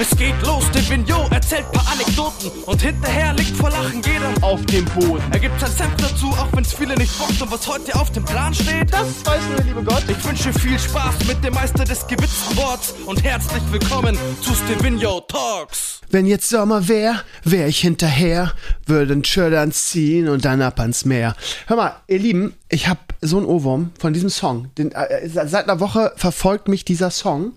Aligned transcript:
Es 0.00 0.16
geht 0.16 0.34
los, 0.46 0.64
der 0.72 0.88
Vignot 0.88 1.30
erzählt 1.30 1.70
paar 1.72 1.86
Anekdoten 1.92 2.50
und 2.64 2.80
hinterher 2.80 3.34
liegt 3.34 3.54
vor 3.54 3.68
Lachen 3.68 4.00
jeder 4.00 4.32
auf 4.40 4.64
dem 4.64 4.86
Boden. 4.86 5.22
Er 5.30 5.38
gibt 5.38 5.60
sein 5.60 5.70
Senf 5.70 5.94
dazu, 5.98 6.28
auch 6.28 6.48
wenn's 6.54 6.72
viele 6.72 6.94
nicht 6.94 7.18
bockt 7.18 7.42
und 7.42 7.52
was 7.52 7.68
heute 7.68 7.94
auf 7.96 8.10
dem 8.12 8.24
Plan 8.24 8.54
steht. 8.54 8.90
Das 8.90 9.26
weiß 9.26 9.42
nur 9.48 9.56
der 9.56 9.64
liebe 9.66 9.84
Gott. 9.84 10.02
Ich 10.08 10.24
wünsche 10.24 10.54
viel 10.54 10.78
Spaß 10.78 11.26
mit 11.28 11.44
dem 11.44 11.52
Meister 11.52 11.84
des 11.84 12.06
gewitzten 12.06 12.56
Worts 12.56 12.94
und 13.04 13.22
herzlich 13.22 13.62
willkommen 13.70 14.16
zu 14.40 14.54
Stevino 14.54 15.20
Talks. 15.20 16.00
Wenn 16.08 16.24
jetzt 16.24 16.48
Sommer 16.48 16.88
wär, 16.88 17.22
wär 17.44 17.68
ich 17.68 17.80
hinterher, 17.80 18.54
würden 18.86 19.22
Schördern 19.22 19.70
ziehen 19.70 20.30
und 20.30 20.46
dann 20.46 20.62
ab 20.62 20.80
ans 20.80 21.04
Meer. 21.04 21.36
Hör 21.66 21.76
mal, 21.76 21.96
ihr 22.06 22.20
Lieben, 22.20 22.54
ich 22.70 22.88
hab 22.88 23.12
so 23.20 23.36
einen 23.36 23.44
Ohrwurm 23.44 23.90
von 23.98 24.14
diesem 24.14 24.30
Song. 24.30 24.70
Den, 24.78 24.92
äh, 24.92 25.28
seit 25.28 25.68
einer 25.68 25.78
Woche 25.78 26.12
verfolgt 26.16 26.68
mich 26.68 26.86
dieser 26.86 27.10
Song. 27.10 27.52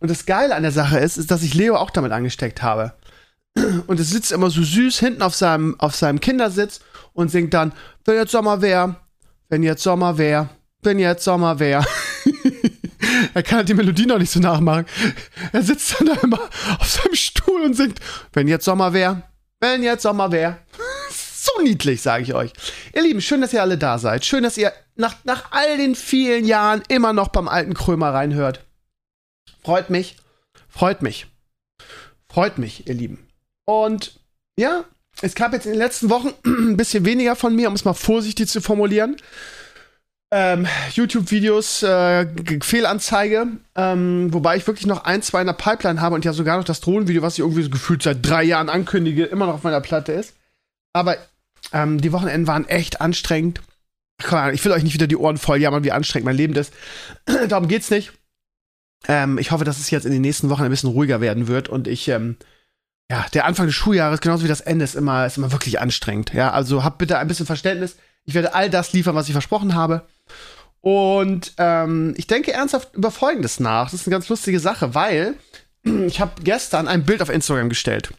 Und 0.00 0.10
das 0.10 0.26
Geile 0.26 0.54
an 0.54 0.62
der 0.62 0.72
Sache 0.72 0.98
ist, 0.98 1.16
ist, 1.16 1.30
dass 1.30 1.42
ich 1.42 1.54
Leo 1.54 1.76
auch 1.76 1.90
damit 1.90 2.12
angesteckt 2.12 2.62
habe. 2.62 2.94
Und 3.86 3.98
es 3.98 4.10
sitzt 4.10 4.32
immer 4.32 4.50
so 4.50 4.62
süß 4.62 4.98
hinten 5.00 5.22
auf 5.22 5.34
seinem, 5.34 5.78
auf 5.80 5.96
seinem 5.96 6.20
Kindersitz 6.20 6.80
und 7.12 7.30
singt 7.30 7.54
dann, 7.54 7.72
wenn 8.04 8.14
jetzt 8.14 8.30
Sommer 8.30 8.62
wär, 8.62 8.96
wenn 9.48 9.62
jetzt 9.62 9.82
Sommer 9.82 10.18
wär, 10.18 10.50
wenn 10.82 10.98
jetzt 10.98 11.24
Sommer 11.24 11.58
wär. 11.58 11.84
er 13.34 13.42
kann 13.42 13.58
halt 13.58 13.68
die 13.68 13.74
Melodie 13.74 14.06
noch 14.06 14.18
nicht 14.18 14.30
so 14.30 14.38
nachmachen. 14.38 14.86
Er 15.52 15.62
sitzt 15.62 15.98
dann 15.98 16.06
da 16.06 16.14
immer 16.22 16.40
auf 16.78 16.88
seinem 16.88 17.14
Stuhl 17.14 17.62
und 17.62 17.74
singt, 17.74 17.98
wenn 18.32 18.46
jetzt 18.46 18.64
Sommer 18.64 18.92
wär, 18.92 19.22
wenn 19.60 19.82
jetzt 19.82 20.02
Sommer 20.02 20.30
wär. 20.30 20.58
so 21.10 21.62
niedlich, 21.62 22.00
sage 22.00 22.22
ich 22.22 22.34
euch. 22.34 22.52
Ihr 22.94 23.02
Lieben, 23.02 23.20
schön, 23.20 23.40
dass 23.40 23.52
ihr 23.52 23.62
alle 23.62 23.78
da 23.78 23.98
seid. 23.98 24.24
Schön, 24.24 24.44
dass 24.44 24.56
ihr 24.56 24.72
nach, 24.94 25.16
nach 25.24 25.50
all 25.50 25.78
den 25.78 25.94
vielen 25.94 26.44
Jahren 26.44 26.82
immer 26.88 27.12
noch 27.12 27.28
beim 27.28 27.48
alten 27.48 27.74
Krömer 27.74 28.12
reinhört. 28.12 28.67
Freut 29.68 29.90
mich. 29.90 30.16
Freut 30.70 31.02
mich. 31.02 31.26
Freut 32.32 32.56
mich, 32.56 32.86
ihr 32.86 32.94
Lieben. 32.94 33.28
Und 33.66 34.18
ja, 34.58 34.86
es 35.20 35.34
gab 35.34 35.52
jetzt 35.52 35.66
in 35.66 35.72
den 35.72 35.78
letzten 35.78 36.08
Wochen 36.08 36.30
ein 36.46 36.78
bisschen 36.78 37.04
weniger 37.04 37.36
von 37.36 37.54
mir, 37.54 37.68
um 37.68 37.74
es 37.74 37.84
mal 37.84 37.92
vorsichtig 37.92 38.48
zu 38.48 38.62
formulieren. 38.62 39.18
Ähm, 40.32 40.66
YouTube-Videos, 40.94 41.82
äh, 41.82 42.26
Fehlanzeige, 42.62 43.46
ähm, 43.74 44.32
wobei 44.32 44.56
ich 44.56 44.66
wirklich 44.66 44.86
noch 44.86 45.04
ein, 45.04 45.20
zwei 45.20 45.42
in 45.42 45.48
der 45.48 45.52
Pipeline 45.52 46.00
habe 46.00 46.14
und 46.14 46.24
ja 46.24 46.32
sogar 46.32 46.56
noch 46.56 46.64
das 46.64 46.80
Drohnenvideo, 46.80 47.20
was 47.20 47.34
ich 47.34 47.40
irgendwie 47.40 47.64
so 47.64 47.68
gefühlt 47.68 48.02
seit 48.02 48.26
drei 48.26 48.44
Jahren 48.44 48.70
ankündige, 48.70 49.26
immer 49.26 49.44
noch 49.44 49.54
auf 49.56 49.64
meiner 49.64 49.82
Platte 49.82 50.12
ist. 50.12 50.32
Aber 50.94 51.18
ähm, 51.74 52.00
die 52.00 52.12
Wochenenden 52.12 52.46
waren 52.46 52.66
echt 52.66 53.02
anstrengend. 53.02 53.60
Ich 54.18 54.64
will 54.64 54.72
euch 54.72 54.82
nicht 54.82 54.94
wieder 54.94 55.08
die 55.08 55.18
Ohren 55.18 55.36
voll 55.36 55.60
jammern, 55.60 55.84
wie 55.84 55.92
anstrengend 55.92 56.24
mein 56.24 56.36
Leben 56.36 56.54
ist. 56.54 56.72
Darum 57.50 57.68
geht's 57.68 57.90
nicht. 57.90 58.12
Ähm, 59.06 59.38
ich 59.38 59.50
hoffe, 59.50 59.64
dass 59.64 59.78
es 59.78 59.90
jetzt 59.90 60.06
in 60.06 60.12
den 60.12 60.22
nächsten 60.22 60.50
Wochen 60.50 60.62
ein 60.62 60.70
bisschen 60.70 60.90
ruhiger 60.90 61.20
werden 61.20 61.46
wird 61.46 61.68
und 61.68 61.86
ich, 61.86 62.08
ähm, 62.08 62.36
ja, 63.10 63.26
der 63.32 63.46
Anfang 63.46 63.66
des 63.66 63.74
Schuljahres, 63.74 64.20
genauso 64.20 64.44
wie 64.44 64.48
das 64.48 64.60
Ende, 64.60 64.84
ist 64.84 64.96
immer, 64.96 65.24
ist 65.26 65.38
immer 65.38 65.52
wirklich 65.52 65.80
anstrengend. 65.80 66.32
Ja, 66.34 66.50
also 66.50 66.84
habt 66.84 66.98
bitte 66.98 67.18
ein 67.18 67.28
bisschen 67.28 67.46
Verständnis. 67.46 67.96
Ich 68.24 68.34
werde 68.34 68.54
all 68.54 68.68
das 68.68 68.92
liefern, 68.92 69.14
was 69.14 69.26
ich 69.26 69.32
versprochen 69.32 69.74
habe. 69.74 70.06
Und 70.80 71.54
ähm, 71.58 72.14
ich 72.16 72.26
denke 72.26 72.52
ernsthaft 72.52 72.94
über 72.94 73.10
Folgendes 73.10 73.60
nach. 73.60 73.90
Das 73.90 74.00
ist 74.00 74.06
eine 74.06 74.14
ganz 74.14 74.28
lustige 74.28 74.60
Sache, 74.60 74.94
weil 74.94 75.34
ich 75.82 76.20
habe 76.20 76.42
gestern 76.42 76.88
ein 76.88 77.04
Bild 77.04 77.22
auf 77.22 77.30
Instagram 77.30 77.68
gestellt. 77.68 78.12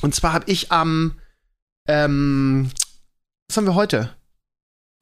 Und 0.00 0.14
zwar 0.14 0.32
habe 0.32 0.50
ich 0.50 0.72
am, 0.72 1.18
ähm, 1.88 2.70
was 3.48 3.56
haben 3.56 3.66
wir 3.66 3.74
heute? 3.74 4.14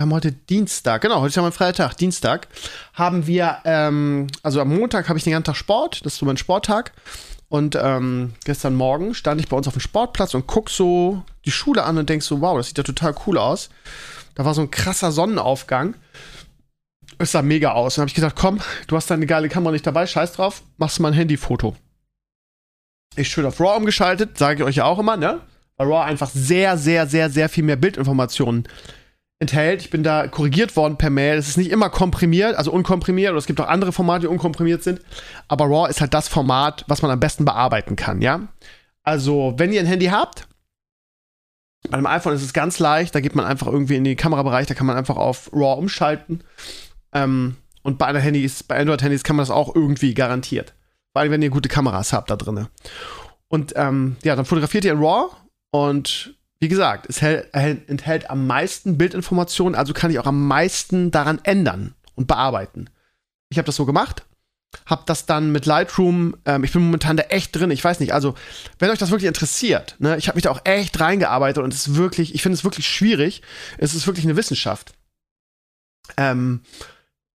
Wir 0.03 0.07
haben 0.07 0.15
heute 0.15 0.33
Dienstag, 0.33 1.03
genau, 1.03 1.21
heute 1.21 1.29
ist 1.29 1.37
ja 1.37 1.43
mein 1.43 1.53
Freitag, 1.53 1.95
Dienstag, 1.95 2.49
haben 2.93 3.29
wir, 3.29 3.59
ähm, 3.65 4.27
also 4.43 4.61
am 4.61 4.77
Montag 4.77 5.09
habe 5.09 5.17
ich 5.17 5.23
den 5.23 5.33
ganzen 5.33 5.45
Tag 5.45 5.55
Sport, 5.55 6.05
das 6.05 6.15
ist 6.15 6.19
so 6.19 6.27
mein 6.27 6.37
Sporttag. 6.37 6.91
Und 7.49 7.79
ähm, 7.81 8.33
gestern 8.45 8.75
Morgen 8.75 9.15
stand 9.15 9.41
ich 9.41 9.47
bei 9.47 9.57
uns 9.57 9.69
auf 9.69 9.75
dem 9.75 9.81
Sportplatz 9.81 10.35
und 10.35 10.49
guck 10.49 10.71
so 10.71 11.23
die 11.45 11.53
Schule 11.53 11.85
an 11.85 11.99
und 11.99 12.09
denk 12.09 12.25
so, 12.25 12.41
wow, 12.41 12.57
das 12.57 12.67
sieht 12.67 12.79
ja 12.79 12.83
total 12.83 13.15
cool 13.29 13.39
aus. 13.39 13.71
Da 14.35 14.45
war 14.45 14.55
so 14.55 14.63
ein 14.63 14.73
krasser 14.73 15.13
Sonnenaufgang. 15.13 15.95
Es 17.19 17.31
sah 17.31 17.43
mega 17.43 17.71
aus. 17.71 17.93
Und 17.93 17.99
dann 17.99 18.03
habe 18.03 18.09
ich 18.09 18.17
gedacht, 18.17 18.35
komm, 18.35 18.59
du 18.89 18.97
hast 18.97 19.09
deine 19.09 19.27
geile 19.27 19.49
Kamera 19.49 19.71
nicht 19.71 19.87
dabei, 19.87 20.09
scheiß 20.09 20.33
drauf, 20.33 20.65
machst 20.79 20.99
mal 20.99 21.13
ein 21.13 21.15
Handyfoto. 21.15 21.77
Ich 23.15 23.29
schön 23.29 23.47
auf 23.47 23.61
RAW 23.61 23.77
umgeschaltet, 23.77 24.37
sage 24.37 24.65
ich 24.65 24.65
euch 24.65 24.77
ja 24.77 24.85
auch 24.85 24.99
immer, 24.99 25.17
ne? 25.17 25.43
Weil 25.77 25.87
RAW 25.87 26.03
einfach 26.03 26.31
sehr, 26.35 26.77
sehr, 26.77 27.07
sehr, 27.07 27.31
sehr 27.31 27.49
viel 27.49 27.63
mehr 27.63 27.77
Bildinformationen 27.77 28.67
enthält. 29.43 29.83
Ich 29.83 29.91
bin 29.91 30.03
da 30.03 30.27
korrigiert 30.27 30.77
worden 30.77 30.97
per 30.97 31.11
Mail. 31.11 31.37
Es 31.37 31.49
ist 31.49 31.59
nicht 31.59 31.71
immer 31.71 31.91
komprimiert, 31.91 32.57
also 32.57 32.73
unkomprimiert, 32.73 33.31
oder 33.31 33.39
es 33.39 33.47
gibt 33.47 33.61
auch 33.61 33.69
andere 33.69 33.93
Formate, 33.93 34.23
die 34.23 34.27
unkomprimiert 34.29 34.83
sind. 34.83 35.03
Aber 35.49 35.67
RAW 35.67 35.91
ist 35.91 36.01
halt 36.01 36.15
das 36.15 36.29
Format, 36.29 36.85
was 36.89 37.03
man 37.03 37.11
am 37.11 37.21
besten 37.21 37.45
bearbeiten 37.45 37.97
kann, 37.97 38.23
ja? 38.23 38.49
Also, 39.03 39.55
wenn 39.57 39.73
ihr 39.73 39.81
ein 39.81 39.87
Handy 39.87 40.07
habt, 40.07 40.49
bei 41.91 41.99
einem 41.99 42.07
iPhone 42.07 42.35
ist 42.35 42.43
es 42.43 42.53
ganz 42.53 42.79
leicht, 42.79 43.15
da 43.15 43.21
geht 43.21 43.35
man 43.35 43.45
einfach 43.45 43.67
irgendwie 43.67 43.97
in 43.97 44.05
den 44.05 44.17
Kamerabereich, 44.17 44.67
da 44.69 44.75
kann 44.75 44.87
man 44.87 44.97
einfach 44.97 45.17
auf 45.17 45.51
RAW 45.53 45.79
umschalten. 45.79 46.45
Ähm, 47.13 47.57
und 47.83 47.99
bei 47.99 48.19
Handys, 48.19 48.65
Android-Handys 48.69 49.25
kann 49.25 49.37
man 49.37 49.43
das 49.43 49.51
auch 49.51 49.75
irgendwie 49.75 50.15
garantiert. 50.15 50.75
Vor 51.13 51.21
allem, 51.21 51.33
wenn 51.33 51.43
ihr 51.43 51.51
gute 51.51 51.69
Kameras 51.69 52.13
habt 52.13 52.31
da 52.31 52.37
drin. 52.37 52.69
Und 53.49 53.73
ähm, 53.77 54.17
ja, 54.23 54.37
dann 54.37 54.45
fotografiert 54.45 54.85
ihr 54.85 54.93
in 54.93 55.03
RAW 55.03 55.35
und 55.73 56.37
wie 56.63 56.69
gesagt, 56.69 57.07
es 57.09 57.21
enthält 57.21 58.31
am 58.31 58.47
meisten 58.47 58.97
Bildinformationen, 58.97 59.75
also 59.75 59.93
kann 59.93 60.13
ich 60.13 60.21
auch 60.21 60.27
am 60.27 60.47
meisten 60.47 61.11
daran 61.11 61.41
ändern 61.43 61.97
und 62.15 62.29
bearbeiten. 62.29 62.89
Ich 63.49 63.59
habe 63.59 63.67
das 63.67 63.75
so 63.75 63.85
gemacht, 63.85 64.23
habe 64.87 65.03
das 65.07 65.27
dann 65.27 65.51
mit 65.51 65.67
Lightroom, 65.67 66.37
ähm, 66.45 66.63
ich 66.63 66.71
bin 66.71 66.83
momentan 66.83 67.17
da 67.17 67.25
echt 67.25 67.57
drin, 67.57 67.73
ich 67.73 67.83
weiß 67.83 67.99
nicht, 67.99 68.15
also 68.15 68.37
wenn 68.79 68.91
euch 68.91 69.01
das 69.01 69.11
wirklich 69.11 69.27
interessiert, 69.27 69.97
ne, 69.99 70.17
ich 70.19 70.29
habe 70.29 70.37
mich 70.37 70.45
da 70.45 70.53
auch 70.53 70.61
echt 70.63 71.01
reingearbeitet 71.01 71.65
und 71.65 71.75
es 71.75 71.89
ist 71.89 71.97
wirklich, 71.97 72.33
ich 72.33 72.43
finde 72.43 72.55
es 72.55 72.63
wirklich 72.63 72.87
schwierig, 72.87 73.43
es 73.79 73.93
ist 73.97 74.07
wirklich 74.07 74.25
eine 74.25 74.37
Wissenschaft. 74.37 74.93
Ähm, 76.17 76.61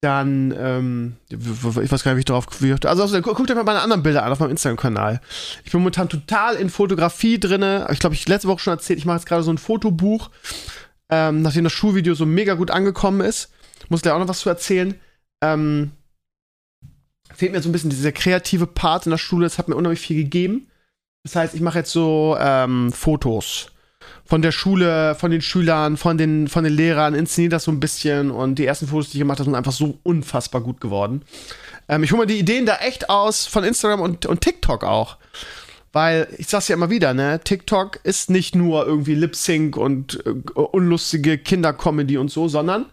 dann, 0.01 0.53
ähm, 0.57 1.15
ich 1.29 1.91
weiß 1.91 2.03
gar 2.03 2.11
nicht, 2.11 2.17
wie 2.17 2.19
ich 2.19 2.25
darauf 2.25 2.45
gewirkt 2.45 2.85
Also, 2.85 3.01
also 3.01 3.21
guckt 3.21 3.49
euch 3.49 3.55
mal 3.55 3.63
meine 3.63 3.81
anderen 3.81 4.03
Bilder 4.03 4.23
an 4.23 4.31
auf 4.31 4.39
meinem 4.39 4.51
Instagram-Kanal. 4.51 5.21
Ich 5.63 5.71
bin 5.71 5.81
momentan 5.81 6.09
total 6.09 6.55
in 6.55 6.69
Fotografie 6.69 7.39
drin. 7.39 7.63
Ich 7.91 7.99
glaube, 7.99 8.15
ich 8.15 8.27
letzte 8.27 8.47
Woche 8.47 8.59
schon 8.59 8.73
erzählt, 8.73 8.99
ich 8.99 9.05
mache 9.05 9.17
jetzt 9.17 9.25
gerade 9.25 9.43
so 9.43 9.51
ein 9.51 9.57
Fotobuch, 9.57 10.29
ähm, 11.09 11.41
nachdem 11.41 11.63
das 11.63 11.73
Schulvideo 11.73 12.13
so 12.13 12.25
mega 12.25 12.53
gut 12.53 12.71
angekommen 12.71 13.21
ist. 13.21 13.51
Muss 13.89 14.01
da 14.01 14.13
auch 14.15 14.19
noch 14.19 14.27
was 14.27 14.39
zu 14.39 14.49
erzählen. 14.49 14.95
Ähm, 15.41 15.91
fehlt 17.33 17.51
mir 17.51 17.61
so 17.61 17.69
ein 17.69 17.71
bisschen 17.71 17.89
dieser 17.89 18.11
kreative 18.11 18.67
Part 18.67 19.05
in 19.05 19.11
der 19.11 19.17
Schule. 19.17 19.45
Das 19.45 19.57
hat 19.57 19.67
mir 19.67 19.75
unheimlich 19.75 20.01
viel 20.01 20.17
gegeben. 20.17 20.67
Das 21.23 21.35
heißt, 21.35 21.55
ich 21.55 21.61
mache 21.61 21.79
jetzt 21.79 21.91
so 21.91 22.37
ähm, 22.39 22.91
Fotos 22.91 23.71
von 24.25 24.41
der 24.41 24.51
Schule, 24.51 25.15
von 25.15 25.31
den 25.31 25.41
Schülern, 25.41 25.97
von 25.97 26.17
den, 26.17 26.47
von 26.47 26.63
den 26.63 26.73
Lehrern, 26.73 27.13
inszeniert 27.13 27.53
das 27.53 27.65
so 27.65 27.71
ein 27.71 27.79
bisschen 27.79 28.31
und 28.31 28.55
die 28.55 28.65
ersten 28.65 28.87
Fotos, 28.87 29.09
die 29.09 29.17
ich 29.17 29.21
gemacht 29.21 29.39
habe, 29.39 29.45
sind 29.45 29.55
einfach 29.55 29.71
so 29.71 29.97
unfassbar 30.03 30.61
gut 30.61 30.81
geworden. 30.81 31.21
Ähm, 31.87 32.03
ich 32.03 32.11
hole 32.11 32.21
mir 32.21 32.27
die 32.27 32.39
Ideen 32.39 32.65
da 32.65 32.77
echt 32.77 33.09
aus 33.09 33.45
von 33.45 33.63
Instagram 33.63 34.01
und, 34.01 34.25
und 34.25 34.41
TikTok 34.41 34.83
auch. 34.83 35.17
Weil, 35.93 36.27
ich 36.37 36.47
sag's 36.47 36.67
ja 36.67 36.75
immer 36.75 36.89
wieder, 36.89 37.13
ne, 37.13 37.39
TikTok 37.41 37.99
ist 38.03 38.29
nicht 38.29 38.53
nur 38.53 38.85
irgendwie 38.85 39.15
Lip 39.15 39.35
Sync 39.35 39.77
und 39.77 40.25
äh, 40.25 40.29
unlustige 40.59 41.37
Kindercomedy 41.37 42.17
und 42.17 42.29
so, 42.29 42.49
sondern 42.49 42.87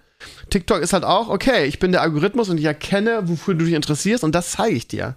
TikTok 0.50 0.80
ist 0.80 0.92
halt 0.92 1.04
auch, 1.04 1.28
okay, 1.28 1.64
ich 1.64 1.80
bin 1.80 1.90
der 1.90 2.02
Algorithmus 2.02 2.48
und 2.48 2.58
ich 2.58 2.64
erkenne, 2.64 3.22
wofür 3.24 3.54
du 3.54 3.64
dich 3.64 3.74
interessierst 3.74 4.22
und 4.22 4.34
das 4.34 4.52
zeige 4.52 4.76
ich 4.76 4.86
dir. 4.86 5.16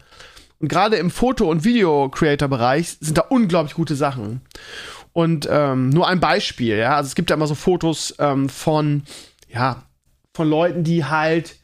Und 0.60 0.70
gerade 0.70 0.96
im 0.96 1.12
Foto- 1.12 1.50
und 1.50 1.64
Video-Creator-Bereich 1.64 2.98
sind 3.02 3.18
da 3.18 3.22
unglaublich 3.30 3.76
gute 3.76 3.96
Sachen. 3.96 4.42
Und 5.16 5.48
ähm, 5.50 5.92
nur 5.92 6.10
ein 6.10 6.20
Beispiel, 6.20 6.76
ja. 6.76 6.98
Also 6.98 7.08
es 7.08 7.16
gibt 7.16 7.30
ja 7.30 7.38
immer 7.38 7.48
so 7.48 7.56
Fotos 7.56 8.14
ähm, 8.20 8.50
von, 8.50 9.04
ja, 9.48 9.84
von 10.34 10.50
Leuten, 10.50 10.84
die 10.84 11.06
halt, 11.06 11.56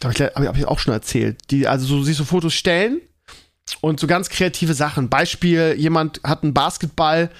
glaube, 0.00 0.14
ich, 0.16 0.20
habe 0.20 0.58
ich 0.58 0.66
auch 0.66 0.80
schon 0.80 0.92
erzählt, 0.92 1.38
die 1.52 1.68
also 1.68 1.86
so, 1.86 2.02
sich 2.02 2.16
so 2.16 2.24
Fotos 2.24 2.54
stellen 2.54 3.00
und 3.80 4.00
so 4.00 4.08
ganz 4.08 4.28
kreative 4.28 4.74
Sachen. 4.74 5.08
Beispiel, 5.08 5.76
jemand 5.78 6.20
hat 6.24 6.42
einen 6.42 6.52
Basketball 6.52 7.30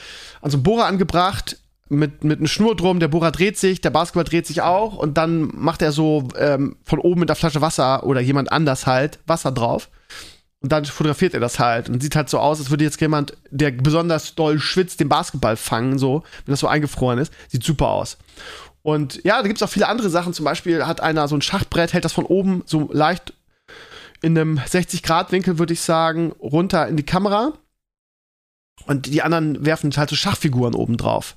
an 0.40 0.52
so 0.52 0.58
einen 0.58 0.62
Bohrer 0.62 0.86
angebracht 0.86 1.58
mit, 1.88 2.22
mit 2.22 2.38
einer 2.38 2.46
Schnur 2.46 2.76
drum, 2.76 3.00
der 3.00 3.08
Bohrer 3.08 3.32
dreht 3.32 3.58
sich, 3.58 3.80
der 3.80 3.90
Basketball 3.90 4.22
dreht 4.22 4.46
sich 4.46 4.62
auch 4.62 4.94
und 4.94 5.18
dann 5.18 5.50
macht 5.52 5.82
er 5.82 5.90
so 5.90 6.28
ähm, 6.38 6.76
von 6.84 7.00
oben 7.00 7.18
mit 7.18 7.28
der 7.28 7.36
Flasche 7.36 7.60
Wasser 7.60 8.06
oder 8.06 8.20
jemand 8.20 8.52
anders 8.52 8.86
halt 8.86 9.18
Wasser 9.26 9.50
drauf. 9.50 9.88
Und 10.60 10.72
dann 10.72 10.84
fotografiert 10.84 11.34
er 11.34 11.40
das 11.40 11.60
halt 11.60 11.88
und 11.88 12.02
sieht 12.02 12.16
halt 12.16 12.28
so 12.28 12.38
aus, 12.38 12.58
als 12.58 12.70
würde 12.70 12.82
jetzt 12.82 13.00
jemand, 13.00 13.36
der 13.50 13.70
besonders 13.70 14.34
doll 14.34 14.58
schwitzt, 14.58 14.98
den 14.98 15.08
Basketball 15.08 15.56
fangen, 15.56 15.98
so, 15.98 16.24
wenn 16.44 16.52
das 16.52 16.60
so 16.60 16.66
eingefroren 16.66 17.18
ist. 17.18 17.32
Sieht 17.48 17.62
super 17.62 17.88
aus. 17.88 18.18
Und 18.82 19.22
ja, 19.24 19.40
da 19.40 19.46
gibt 19.46 19.60
es 19.60 19.62
auch 19.62 19.70
viele 19.70 19.88
andere 19.88 20.10
Sachen. 20.10 20.32
Zum 20.32 20.44
Beispiel 20.44 20.84
hat 20.84 21.00
einer 21.00 21.28
so 21.28 21.36
ein 21.36 21.42
Schachbrett, 21.42 21.92
hält 21.92 22.04
das 22.04 22.12
von 22.12 22.24
oben 22.24 22.62
so 22.66 22.90
leicht 22.92 23.34
in 24.20 24.36
einem 24.36 24.58
60-Grad-Winkel, 24.58 25.58
würde 25.58 25.74
ich 25.74 25.80
sagen, 25.80 26.32
runter 26.40 26.88
in 26.88 26.96
die 26.96 27.06
Kamera. 27.06 27.52
Und 28.86 29.06
die 29.06 29.22
anderen 29.22 29.64
werfen 29.64 29.94
halt 29.96 30.10
so 30.10 30.16
Schachfiguren 30.16 30.74
oben 30.74 30.96
drauf. 30.96 31.36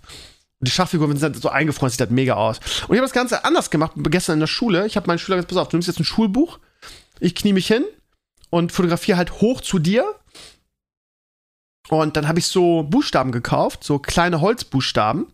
Und 0.60 0.68
die 0.68 0.72
Schachfiguren 0.72 1.18
sind 1.18 1.34
halt 1.34 1.42
so 1.42 1.50
eingefroren, 1.50 1.92
sieht 1.92 2.00
halt 2.00 2.12
mega 2.12 2.36
aus. 2.36 2.60
Und 2.60 2.96
ich 2.96 2.98
habe 2.98 3.02
das 3.02 3.14
Ganze 3.14 3.46
anders 3.46 3.70
gemacht, 3.70 3.94
gestern 3.98 4.34
in 4.34 4.40
der 4.40 4.48
Schule. 4.48 4.88
Ich 4.88 4.96
habe 4.96 5.08
meinen 5.08 5.20
Schüler 5.20 5.38
gesagt, 5.38 5.50
pass 5.50 5.58
auf, 5.58 5.70
du 5.70 5.78
nimmst 5.78 5.88
jetzt 5.88 6.00
ein 6.00 6.06
Schulbuch, 6.06 6.60
ich 7.20 7.36
knie 7.36 7.54
mich 7.54 7.68
hin, 7.68 7.84
und 8.52 8.72
fotografiere 8.72 9.18
halt 9.18 9.42
hoch 9.42 9.62
zu 9.62 9.80
dir 9.80 10.06
Und 11.90 12.16
dann 12.16 12.28
habe 12.28 12.40
ich 12.40 12.48
so 12.48 12.84
Buchstaben 12.84 13.32
gekauft, 13.32 13.84
so 13.84 13.98
kleine 14.00 14.40
Holzbuchstaben. 14.40 15.28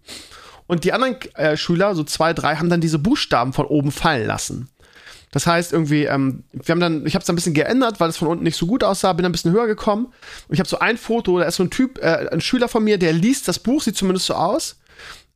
Und 0.66 0.84
die 0.84 0.94
anderen 0.94 1.18
äh, 1.36 1.58
Schüler, 1.58 1.96
so 1.96 2.04
zwei, 2.04 2.34
drei, 2.34 2.56
haben 2.56 2.70
dann 2.70 2.82
diese 2.82 3.00
Buchstaben 3.00 3.54
von 3.54 3.66
oben 3.66 3.92
fallen 3.92 4.26
lassen. 4.26 4.70
Das 5.32 5.46
heißt 5.46 5.74
irgendwie, 5.74 6.06
ähm, 6.06 6.44
wir 6.54 6.72
haben 6.72 6.80
dann, 6.80 7.06
ich 7.06 7.14
habe 7.16 7.24
es 7.24 7.30
ein 7.30 7.36
bisschen 7.36 7.54
geändert, 7.54 8.00
weil 8.00 8.10
es 8.10 8.18
von 8.18 8.28
unten 8.28 8.44
nicht 8.44 8.56
so 8.56 8.66
gut 8.66 8.84
aussah, 8.84 9.14
bin 9.14 9.26
ein 9.26 9.32
bisschen 9.32 9.52
höher 9.52 9.68
gekommen. 9.68 10.06
Und 10.48 10.54
ich 10.54 10.60
habe 10.60 10.70
so 10.70 10.80
ein 10.80 10.98
Foto, 10.98 11.38
da 11.40 11.46
ist 11.46 11.58
so 11.58 11.64
ein 11.64 11.70
Typ, 11.70 12.00
äh, 12.00 12.30
ein 12.32 12.42
Schüler 12.42 12.70
von 12.70 12.84
mir, 12.84 12.98
der 12.98 13.14
liest 13.14 13.48
das 13.48 13.60
Buch, 13.60 13.82
sieht 13.82 13.98
zumindest 13.98 14.28
so 14.28 14.34
aus. 14.36 14.78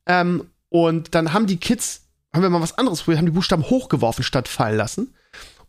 Ähm, 0.06 0.50
und 0.70 1.14
dann 1.14 1.32
haben 1.32 1.46
die 1.46 1.58
Kids, 1.58 2.02
haben 2.34 2.42
wir 2.42 2.50
mal 2.50 2.62
was 2.62 2.78
anderes 2.78 3.02
probiert, 3.02 3.18
haben 3.18 3.26
die 3.26 3.32
Buchstaben 3.32 3.64
hochgeworfen 3.64 4.24
statt 4.24 4.48
fallen 4.48 4.76
lassen. 4.76 5.14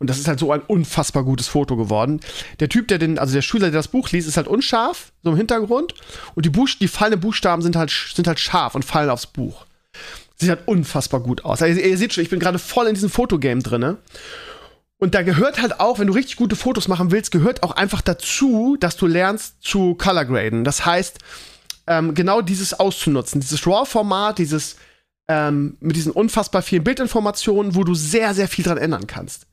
Und 0.04 0.10
das 0.10 0.20
ist 0.20 0.28
halt 0.28 0.38
so 0.38 0.52
ein 0.52 0.60
unfassbar 0.60 1.24
gutes 1.24 1.48
Foto 1.48 1.78
geworden. 1.78 2.20
Der 2.60 2.68
Typ, 2.68 2.90
der 2.90 2.98
den, 2.98 3.18
also 3.18 3.34
der 3.34 3.42
Schüler, 3.42 3.72
der 3.72 3.80
das 3.80 3.88
Buch 3.88 4.10
liest, 4.10 4.28
ist 4.28 4.36
halt 4.36 4.50
unscharf, 4.50 5.14
so 5.24 5.30
im 5.30 5.38
Hintergrund. 5.38 5.94
Und 6.36 6.46
die, 6.46 6.50
Buch 6.50 6.68
die 6.78 6.90
fallenden 6.90 7.22
Buchstaben 7.22 7.62
sind 7.62 7.78
halt, 7.78 7.90
sind 8.14 8.28
halt 8.28 8.38
scharf 8.38 8.76
und 8.76 8.84
fallen 8.84 9.10
aufs 9.10 9.28
Buch. 9.28 9.66
Sieht 10.36 10.50
halt 10.50 10.68
unfassbar 10.68 11.22
gut 11.22 11.46
aus. 11.46 11.62
Also, 11.62 11.80
ihr 11.80 11.98
seht 11.98 12.12
schon, 12.12 12.22
ich 12.22 12.30
bin 12.30 12.42
gerade 12.42 12.60
voll 12.60 12.88
in 12.88 12.96
diesem 12.96 13.10
Fotogame 13.10 13.62
drin. 13.62 13.96
Und 14.98 15.16
da 15.16 15.22
gehört 15.22 15.62
halt 15.62 15.80
auch, 15.80 16.00
wenn 16.00 16.08
du 16.08 16.14
richtig 16.14 16.36
gute 16.36 16.58
Fotos 16.58 16.90
machen 16.90 17.12
willst, 17.12 17.32
gehört 17.32 17.64
auch 17.64 17.72
einfach 17.72 18.02
dazu, 18.02 18.76
dass 18.78 18.98
du 18.98 19.08
lernst 19.08 19.56
zu 19.62 19.96
color 19.96 20.26
graden. 20.26 20.66
Das 20.66 20.86
heißt, 20.86 21.20
ähm, 21.88 22.14
genau 22.14 22.42
dieses 22.42 22.78
auszunutzen, 22.78 23.40
dieses 23.40 23.66
RAW-Format, 23.66 24.38
dieses 24.38 24.76
ähm, 25.30 25.78
mit 25.80 25.96
diesen 25.96 26.12
unfassbar 26.12 26.62
vielen 26.62 26.84
Bildinformationen, 26.84 27.76
wo 27.76 27.86
du 27.86 27.96
sehr, 27.96 28.34
sehr 28.34 28.50
viel 28.50 28.66
dran 28.66 28.78
ändern 28.78 29.08
kannst. 29.08 29.48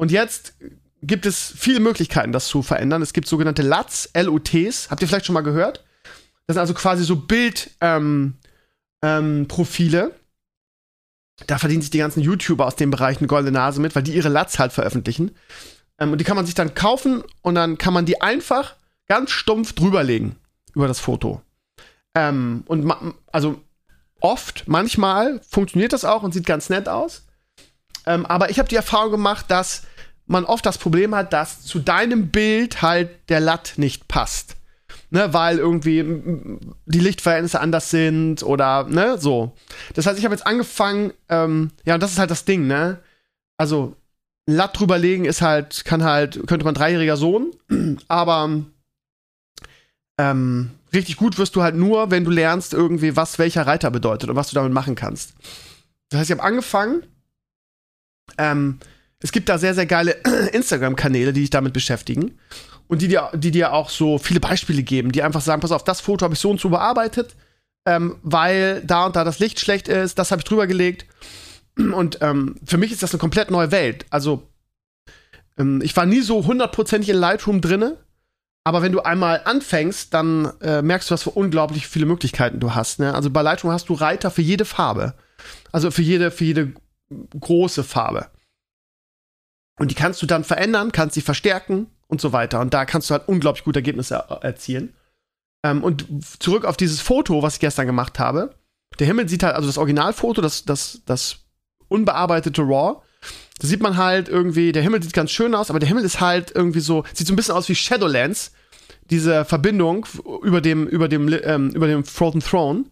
Und 0.00 0.10
jetzt 0.10 0.54
gibt 1.02 1.26
es 1.26 1.52
viele 1.54 1.78
Möglichkeiten, 1.78 2.32
das 2.32 2.46
zu 2.46 2.62
verändern. 2.62 3.02
Es 3.02 3.12
gibt 3.12 3.28
sogenannte 3.28 3.60
LUTs, 3.60 4.08
LUTs, 4.14 4.90
habt 4.90 5.02
ihr 5.02 5.08
vielleicht 5.08 5.26
schon 5.26 5.34
mal 5.34 5.42
gehört? 5.42 5.84
Das 6.46 6.54
sind 6.54 6.60
also 6.60 6.72
quasi 6.72 7.04
so 7.04 7.16
Bild, 7.16 7.70
ähm, 7.82 8.38
ähm. 9.02 9.46
Da 11.46 11.58
verdienen 11.58 11.82
sich 11.82 11.90
die 11.90 11.98
ganzen 11.98 12.22
YouTuber 12.22 12.66
aus 12.66 12.76
dem 12.76 12.90
Bereich 12.90 13.18
eine 13.18 13.26
goldene 13.26 13.52
Nase 13.52 13.78
mit, 13.82 13.94
weil 13.94 14.02
die 14.02 14.14
ihre 14.14 14.30
LUTs 14.30 14.58
halt 14.58 14.72
veröffentlichen. 14.72 15.36
Ähm, 15.98 16.12
und 16.12 16.18
die 16.18 16.24
kann 16.24 16.36
man 16.36 16.46
sich 16.46 16.54
dann 16.54 16.74
kaufen 16.74 17.22
und 17.42 17.54
dann 17.54 17.76
kann 17.76 17.92
man 17.92 18.06
die 18.06 18.22
einfach 18.22 18.76
ganz 19.06 19.32
stumpf 19.32 19.74
drüberlegen 19.74 20.36
über 20.74 20.88
das 20.88 20.98
Foto. 20.98 21.42
Ähm, 22.14 22.64
und 22.68 22.90
also 23.32 23.60
oft, 24.22 24.66
manchmal 24.66 25.42
funktioniert 25.46 25.92
das 25.92 26.06
auch 26.06 26.22
und 26.22 26.32
sieht 26.32 26.46
ganz 26.46 26.70
nett 26.70 26.88
aus. 26.88 27.26
Ähm, 28.06 28.26
aber 28.26 28.50
ich 28.50 28.58
habe 28.58 28.68
die 28.68 28.76
Erfahrung 28.76 29.10
gemacht, 29.10 29.46
dass 29.48 29.82
man 30.30 30.44
oft 30.44 30.64
das 30.64 30.78
Problem 30.78 31.14
hat, 31.14 31.32
dass 31.32 31.62
zu 31.62 31.78
deinem 31.78 32.28
Bild 32.28 32.82
halt 32.82 33.10
der 33.28 33.40
LUT 33.40 33.74
nicht 33.76 34.08
passt 34.08 34.56
ne, 35.10 35.32
weil 35.32 35.58
irgendwie 35.58 36.04
die 36.86 37.00
Lichtverhältnisse 37.00 37.60
anders 37.60 37.90
sind 37.90 38.42
oder 38.42 38.84
ne, 38.84 39.18
so. 39.18 39.56
Das 39.94 40.06
heißt, 40.06 40.18
ich 40.18 40.24
habe 40.24 40.34
jetzt 40.34 40.46
angefangen, 40.46 41.12
ähm, 41.28 41.70
ja, 41.84 41.94
und 41.94 42.02
das 42.02 42.12
ist 42.12 42.18
halt 42.18 42.30
das 42.30 42.44
Ding, 42.44 42.66
ne? 42.66 43.00
Also, 43.56 43.96
Latt 44.46 44.78
drüberlegen 44.78 45.26
ist 45.26 45.42
halt, 45.42 45.84
kann 45.84 46.02
halt, 46.02 46.46
könnte 46.46 46.64
man 46.64 46.74
dreijähriger 46.74 47.16
Sohn, 47.16 47.52
aber 48.08 48.62
ähm, 50.18 50.70
richtig 50.92 51.16
gut 51.16 51.38
wirst 51.38 51.56
du 51.56 51.62
halt 51.62 51.76
nur, 51.76 52.10
wenn 52.10 52.24
du 52.24 52.30
lernst 52.30 52.72
irgendwie, 52.72 53.16
was 53.16 53.38
welcher 53.38 53.66
Reiter 53.66 53.90
bedeutet 53.90 54.30
und 54.30 54.36
was 54.36 54.48
du 54.48 54.54
damit 54.54 54.72
machen 54.72 54.94
kannst. 54.94 55.34
Das 56.08 56.20
heißt, 56.20 56.30
ich 56.30 56.36
habe 56.36 56.46
angefangen, 56.46 57.04
ähm, 58.38 58.78
es 59.22 59.32
gibt 59.32 59.48
da 59.48 59.58
sehr, 59.58 59.74
sehr 59.74 59.86
geile 59.86 60.12
Instagram-Kanäle, 60.52 61.32
die 61.32 61.42
sich 61.42 61.50
damit 61.50 61.72
beschäftigen 61.72 62.38
und 62.88 63.02
die 63.02 63.08
dir, 63.08 63.30
die 63.34 63.50
dir 63.50 63.72
auch 63.72 63.90
so 63.90 64.18
viele 64.18 64.40
Beispiele 64.40 64.82
geben, 64.82 65.12
die 65.12 65.22
einfach 65.22 65.40
sagen, 65.40 65.60
pass 65.60 65.72
auf, 65.72 65.84
das 65.84 66.00
Foto 66.00 66.24
habe 66.24 66.34
ich 66.34 66.40
so 66.40 66.50
und 66.50 66.60
so 66.60 66.70
bearbeitet, 66.70 67.36
ähm, 67.86 68.16
weil 68.22 68.82
da 68.84 69.06
und 69.06 69.16
da 69.16 69.24
das 69.24 69.38
Licht 69.38 69.60
schlecht 69.60 69.88
ist, 69.88 70.18
das 70.18 70.30
habe 70.30 70.40
ich 70.40 70.44
drüber 70.44 70.66
gelegt. 70.66 71.06
Und 71.76 72.18
ähm, 72.20 72.56
für 72.64 72.78
mich 72.78 72.90
ist 72.92 73.02
das 73.02 73.12
eine 73.12 73.20
komplett 73.20 73.50
neue 73.50 73.70
Welt. 73.70 74.04
Also 74.10 74.48
ähm, 75.56 75.80
ich 75.82 75.96
war 75.96 76.04
nie 76.04 76.20
so 76.20 76.44
hundertprozentig 76.44 77.08
in 77.08 77.16
Lightroom 77.16 77.60
drinne, 77.60 77.96
aber 78.64 78.82
wenn 78.82 78.92
du 78.92 79.00
einmal 79.00 79.40
anfängst, 79.44 80.12
dann 80.12 80.52
äh, 80.60 80.82
merkst 80.82 81.08
du, 81.08 81.14
was 81.14 81.22
für 81.22 81.30
unglaublich 81.30 81.86
viele 81.86 82.06
Möglichkeiten 82.06 82.60
du 82.60 82.74
hast. 82.74 82.98
Ne? 82.98 83.14
Also 83.14 83.30
bei 83.30 83.40
Lightroom 83.42 83.72
hast 83.72 83.88
du 83.88 83.94
Reiter 83.94 84.30
für 84.30 84.42
jede 84.42 84.64
Farbe. 84.64 85.14
Also 85.72 85.90
für 85.90 86.02
jede, 86.02 86.30
für 86.30 86.44
jede 86.44 86.72
große 87.38 87.84
Farbe. 87.84 88.26
Und 89.80 89.90
die 89.90 89.96
kannst 89.96 90.22
du 90.22 90.26
dann 90.26 90.44
verändern, 90.44 90.92
kannst 90.92 91.14
sie 91.14 91.22
verstärken, 91.22 91.88
und 92.10 92.20
so 92.20 92.32
weiter. 92.32 92.60
Und 92.60 92.74
da 92.74 92.84
kannst 92.84 93.08
du 93.08 93.14
halt 93.14 93.28
unglaublich 93.28 93.64
gute 93.64 93.78
Ergebnisse 93.78 94.24
erzielen. 94.42 94.92
Ähm, 95.64 95.82
und 95.82 96.06
zurück 96.40 96.64
auf 96.64 96.76
dieses 96.76 97.00
Foto, 97.00 97.42
was 97.42 97.54
ich 97.54 97.60
gestern 97.60 97.86
gemacht 97.86 98.18
habe. 98.18 98.54
Der 98.98 99.06
Himmel 99.06 99.28
sieht 99.28 99.42
halt, 99.42 99.54
also 99.54 99.68
das 99.68 99.78
Originalfoto, 99.78 100.42
das, 100.42 100.64
das, 100.64 101.02
das 101.06 101.38
unbearbeitete 101.88 102.62
RAW, 102.62 103.02
da 103.60 103.66
sieht 103.66 103.80
man 103.80 103.96
halt 103.96 104.28
irgendwie, 104.28 104.72
der 104.72 104.82
Himmel 104.82 105.02
sieht 105.02 105.12
ganz 105.12 105.30
schön 105.30 105.54
aus, 105.54 105.70
aber 105.70 105.78
der 105.78 105.88
Himmel 105.88 106.04
ist 106.04 106.20
halt 106.20 106.50
irgendwie 106.54 106.80
so, 106.80 107.04
sieht 107.12 107.26
so 107.26 107.32
ein 107.32 107.36
bisschen 107.36 107.54
aus 107.54 107.68
wie 107.68 107.74
Shadowlands, 107.74 108.52
diese 109.10 109.44
Verbindung 109.44 110.06
über 110.42 110.60
dem, 110.60 110.86
über 110.86 111.08
dem, 111.08 111.28
ähm, 111.44 111.70
über 111.70 111.86
dem 111.86 112.04
Frozen 112.04 112.40
Throne, 112.40 112.86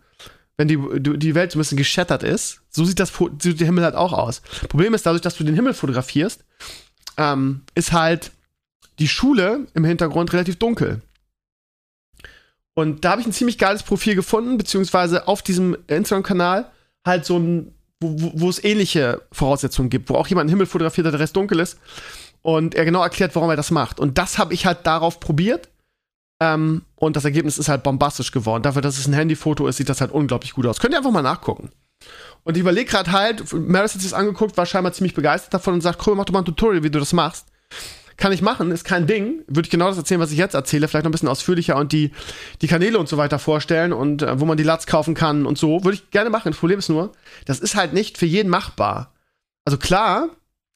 wenn 0.58 0.69
die, 0.69 0.78
die 1.19 1.34
Welt 1.34 1.52
so 1.52 1.58
ein 1.58 1.60
bisschen 1.60 1.78
geschettert 1.78 2.22
ist. 2.22 2.60
So 2.69 2.84
sieht 2.84 2.99
das 3.00 3.12
sieht 3.40 3.60
der 3.60 3.66
Himmel 3.66 3.84
halt 3.84 3.94
auch 3.94 4.12
aus. 4.12 4.43
Problem 4.69 4.93
ist, 4.93 5.06
dadurch, 5.06 5.22
dass 5.22 5.37
du 5.37 5.44
den 5.44 5.55
Himmel 5.55 5.72
fotografierst, 5.72 6.44
ähm, 7.16 7.62
ist 7.75 7.93
halt 7.93 8.32
die 8.99 9.08
Schule 9.08 9.66
im 9.75 9.84
Hintergrund 9.84 10.32
relativ 10.32 10.56
dunkel. 10.56 11.00
Und 12.75 13.05
da 13.05 13.12
habe 13.12 13.20
ich 13.20 13.26
ein 13.26 13.32
ziemlich 13.32 13.58
geiles 13.58 13.82
Profil 13.84 14.16
gefunden, 14.16 14.58
beziehungsweise 14.58 15.26
auf 15.28 15.43
diesem 15.43 15.76
Instagram-Kanal 15.87 16.70
halt 17.06 17.25
so 17.25 17.38
ein, 17.38 17.75
wo, 18.00 18.32
wo, 18.34 18.50
es 18.50 18.62
ähnliche 18.62 19.22
Voraussetzungen 19.32 19.90
gibt, 19.90 20.10
wo 20.10 20.14
auch 20.14 20.26
jemand 20.26 20.44
einen 20.44 20.50
Himmel 20.50 20.66
fotografiert, 20.66 21.06
der 21.06 21.19
Rest 21.19 21.37
dunkel 21.37 21.60
ist. 21.60 21.78
Und 22.43 22.75
er 22.75 22.84
genau 22.84 23.02
erklärt, 23.02 23.34
warum 23.34 23.50
er 23.50 23.56
das 23.56 23.70
macht. 23.70 23.99
Und 24.00 24.19
das 24.19 24.38
habe 24.38 24.55
ich 24.55 24.66
halt 24.66 24.87
darauf 24.87 25.20
probiert. 25.20 25.69
Ähm, 26.40 26.82
und 26.96 27.17
das 27.17 27.25
Ergebnis 27.25 27.58
ist 27.58 27.69
halt 27.69 27.82
bombastisch 27.82 28.31
geworden. 28.32 28.62
Dafür, 28.62 28.82
dass 28.82 28.99
es 28.99 29.06
ein 29.06 29.12
Handyfoto 29.12 29.67
ist, 29.67 29.76
sieht 29.76 29.88
das 29.88 30.00
halt 30.00 30.12
unglaublich 30.12 30.52
gut 30.52 30.67
aus. 30.67 30.79
Könnt 30.79 30.94
ihr 30.94 30.99
einfach 30.99 31.11
mal 31.11 31.23
nachgucken. 31.23 31.70
Und 32.44 32.56
ich 32.56 32.61
überlege 32.61 32.90
gerade 32.90 33.12
halt, 33.12 33.52
Maris 33.52 33.94
hat 33.94 34.00
sich 34.00 34.11
das 34.11 34.19
angeguckt, 34.19 34.56
war 34.56 34.67
scheinbar 34.67 34.93
ziemlich 34.93 35.14
begeistert 35.14 35.52
davon 35.52 35.75
und 35.75 35.81
sagt, 35.81 36.06
cool, 36.06 36.14
mach 36.14 36.25
doch 36.25 36.32
mal 36.32 36.40
ein 36.40 36.44
Tutorial, 36.44 36.82
wie 36.82 36.90
du 36.90 36.99
das 36.99 37.12
machst. 37.12 37.46
Kann 38.17 38.32
ich 38.32 38.43
machen, 38.43 38.70
ist 38.70 38.84
kein 38.84 39.06
Ding. 39.06 39.44
Würde 39.46 39.67
ich 39.67 39.70
genau 39.70 39.89
das 39.89 39.96
erzählen, 39.96 40.20
was 40.20 40.32
ich 40.32 40.39
jetzt 40.39 40.55
erzähle, 40.55 40.89
vielleicht 40.89 41.05
noch 41.05 41.10
ein 41.10 41.13
bisschen 41.13 41.29
ausführlicher 41.29 41.77
und 41.77 41.93
die, 41.93 42.10
die 42.63 42.67
Kanäle 42.67 42.98
und 42.98 43.08
so 43.08 43.17
weiter 43.17 43.39
vorstellen 43.39 43.93
und 43.93 44.22
äh, 44.22 44.41
wo 44.41 44.44
man 44.44 44.56
die 44.56 44.65
Lats 44.65 44.86
kaufen 44.86 45.15
kann 45.15 45.46
und 45.46 45.58
so. 45.58 45.84
Würde 45.84 45.96
ich 45.96 46.10
gerne 46.10 46.31
machen. 46.31 46.51
Das 46.51 46.58
Problem 46.58 46.79
ist 46.79 46.89
nur, 46.89 47.13
das 47.44 47.60
ist 47.60 47.77
halt 47.77 47.93
nicht 47.93 48.19
für 48.19 48.27
jeden 48.27 48.48
machbar. 48.48 49.13
Also 49.65 49.79
klar, 49.79 50.31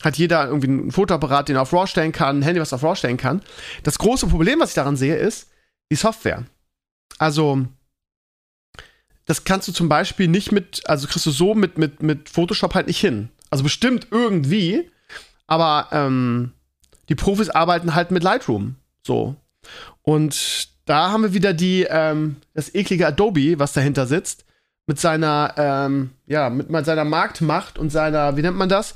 hat 0.04 0.18
jeder 0.18 0.46
irgendwie 0.46 0.68
einen 0.68 0.92
Fotoapparat, 0.92 1.48
den 1.48 1.56
er 1.56 1.62
auf 1.62 1.72
RAW 1.72 1.87
stellen 1.87 2.12
kann, 2.12 2.40
ein 2.40 2.42
Handy, 2.42 2.60
was 2.60 2.72
er 2.72 2.76
auf 2.76 2.84
RAW 2.84 2.96
stellen 2.96 3.16
kann. 3.16 3.42
Das 3.82 3.98
große 3.98 4.26
Problem, 4.26 4.60
was 4.60 4.70
ich 4.70 4.75
daran 4.75 4.96
sehe, 4.96 5.16
ist 5.16 5.48
die 5.92 5.96
Software. 5.96 6.44
Also, 7.18 7.66
das 9.26 9.44
kannst 9.44 9.68
du 9.68 9.72
zum 9.72 9.88
Beispiel 9.88 10.26
nicht 10.26 10.50
mit, 10.50 10.82
also 10.88 11.06
kriegst 11.06 11.26
du 11.26 11.30
so 11.30 11.54
mit, 11.54 11.76
mit, 11.76 12.02
mit 12.02 12.30
Photoshop 12.30 12.75
halt 12.75 12.87
nicht 12.87 12.99
hin. 12.99 13.28
Also 13.50 13.62
bestimmt 13.62 14.08
irgendwie, 14.11 14.90
aber 15.46 15.88
ähm, 15.92 16.52
die 17.11 17.14
Profis 17.14 17.50
arbeiten 17.50 17.94
halt 17.94 18.11
mit 18.11 18.22
Lightroom. 18.22 18.76
So. 19.06 19.37
Und 20.00 20.68
da 20.87 21.11
haben 21.11 21.25
wir 21.25 21.34
wieder 21.34 21.52
die, 21.52 21.87
ähm, 21.88 22.37
das 22.54 22.75
eklige 22.75 23.06
Adobe, 23.06 23.58
was 23.58 23.75
dahinter 23.75 24.06
sitzt, 24.06 24.46
mit 24.87 24.99
seiner, 24.99 25.54
ähm, 25.58 26.12
ja, 26.26 26.49
mit 26.49 26.87
seiner 26.87 27.04
Marktmacht 27.04 27.78
und 27.78 27.90
seiner, 27.90 28.37
wie 28.37 28.42
nennt 28.42 28.56
man 28.56 28.70
das? 28.70 28.94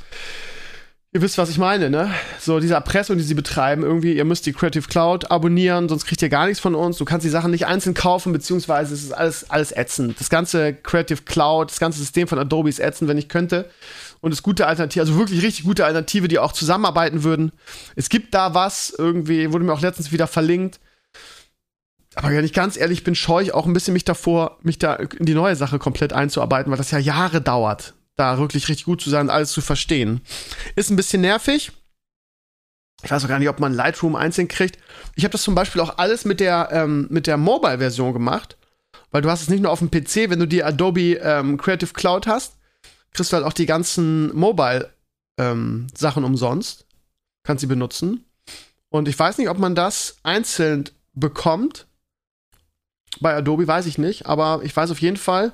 Ihr 1.16 1.22
wisst, 1.22 1.38
was 1.38 1.48
ich 1.48 1.56
meine, 1.56 1.88
ne? 1.88 2.12
So 2.38 2.60
diese 2.60 2.74
Erpressung, 2.74 3.16
die 3.16 3.24
sie 3.24 3.32
betreiben, 3.32 3.82
irgendwie, 3.82 4.12
ihr 4.12 4.26
müsst 4.26 4.44
die 4.44 4.52
Creative 4.52 4.86
Cloud 4.86 5.30
abonnieren, 5.30 5.88
sonst 5.88 6.04
kriegt 6.04 6.20
ihr 6.20 6.28
gar 6.28 6.44
nichts 6.44 6.60
von 6.60 6.74
uns. 6.74 6.98
Du 6.98 7.06
kannst 7.06 7.24
die 7.24 7.30
Sachen 7.30 7.52
nicht 7.52 7.64
einzeln 7.64 7.94
kaufen, 7.94 8.34
beziehungsweise 8.34 8.92
es 8.92 9.02
ist 9.02 9.12
alles, 9.12 9.48
alles 9.48 9.72
ätzend. 9.74 10.20
Das 10.20 10.28
ganze 10.28 10.74
Creative 10.74 11.22
Cloud, 11.22 11.70
das 11.70 11.80
ganze 11.80 12.00
System 12.00 12.28
von 12.28 12.38
Adobe 12.38 12.68
ist 12.68 12.80
ätzend, 12.80 13.08
wenn 13.08 13.16
ich 13.16 13.30
könnte 13.30 13.70
und 14.20 14.32
es 14.32 14.42
gute 14.42 14.66
Alternative, 14.66 15.00
also 15.00 15.16
wirklich 15.16 15.42
richtig 15.42 15.64
gute 15.64 15.86
Alternative, 15.86 16.28
die 16.28 16.38
auch 16.38 16.52
zusammenarbeiten 16.52 17.24
würden. 17.24 17.50
Es 17.94 18.10
gibt 18.10 18.34
da 18.34 18.52
was, 18.52 18.92
irgendwie, 18.98 19.54
wurde 19.54 19.64
mir 19.64 19.72
auch 19.72 19.80
letztens 19.80 20.12
wieder 20.12 20.26
verlinkt. 20.26 20.80
Aber 22.14 22.28
wenn 22.28 22.44
ich 22.44 22.52
ganz 22.52 22.76
ehrlich 22.76 23.04
bin, 23.04 23.14
scheue 23.14 23.42
ich 23.42 23.54
auch 23.54 23.64
ein 23.64 23.72
bisschen 23.72 23.94
mich 23.94 24.04
davor, 24.04 24.58
mich 24.60 24.78
da 24.78 24.92
in 24.96 25.24
die 25.24 25.32
neue 25.32 25.56
Sache 25.56 25.78
komplett 25.78 26.12
einzuarbeiten, 26.12 26.70
weil 26.70 26.76
das 26.76 26.90
ja 26.90 26.98
Jahre 26.98 27.40
dauert, 27.40 27.94
da 28.16 28.38
wirklich 28.38 28.68
richtig 28.68 28.86
gut 28.86 29.00
zu 29.00 29.10
sein 29.10 29.26
und 29.26 29.30
alles 29.30 29.52
zu 29.52 29.60
verstehen. 29.60 30.20
Ist 30.74 30.90
ein 30.90 30.96
bisschen 30.96 31.20
nervig. 31.20 31.72
Ich 33.02 33.10
weiß 33.10 33.24
auch 33.24 33.28
gar 33.28 33.38
nicht, 33.38 33.48
ob 33.48 33.60
man 33.60 33.74
Lightroom 33.74 34.16
einzeln 34.16 34.48
kriegt. 34.48 34.78
Ich 35.14 35.24
habe 35.24 35.32
das 35.32 35.42
zum 35.42 35.54
Beispiel 35.54 35.82
auch 35.82 35.98
alles 35.98 36.24
mit 36.24 36.40
der, 36.40 36.70
ähm, 36.72 37.08
der 37.10 37.36
Mobile-Version 37.36 38.12
gemacht, 38.14 38.56
weil 39.10 39.22
du 39.22 39.30
hast 39.30 39.42
es 39.42 39.48
nicht 39.48 39.60
nur 39.62 39.70
auf 39.70 39.80
dem 39.80 39.90
PC, 39.90 40.30
wenn 40.30 40.40
du 40.40 40.46
die 40.46 40.64
Adobe 40.64 41.14
ähm, 41.16 41.58
Creative 41.58 41.92
Cloud 41.92 42.26
hast, 42.26 42.56
kriegst 43.12 43.32
du 43.32 43.36
halt 43.36 43.46
auch 43.46 43.52
die 43.52 43.66
ganzen 43.66 44.34
Mobile-Sachen 44.34 44.94
ähm, 45.38 46.24
umsonst. 46.24 46.86
Kannst 47.42 47.60
sie 47.60 47.66
benutzen. 47.66 48.24
Und 48.88 49.08
ich 49.08 49.18
weiß 49.18 49.38
nicht, 49.38 49.50
ob 49.50 49.58
man 49.58 49.74
das 49.74 50.16
einzeln 50.22 50.88
bekommt 51.12 51.86
bei 53.20 53.34
Adobe, 53.34 53.68
weiß 53.68 53.86
ich 53.86 53.98
nicht, 53.98 54.26
aber 54.26 54.60
ich 54.62 54.76
weiß 54.76 54.90
auf 54.90 55.00
jeden 55.00 55.16
Fall, 55.16 55.52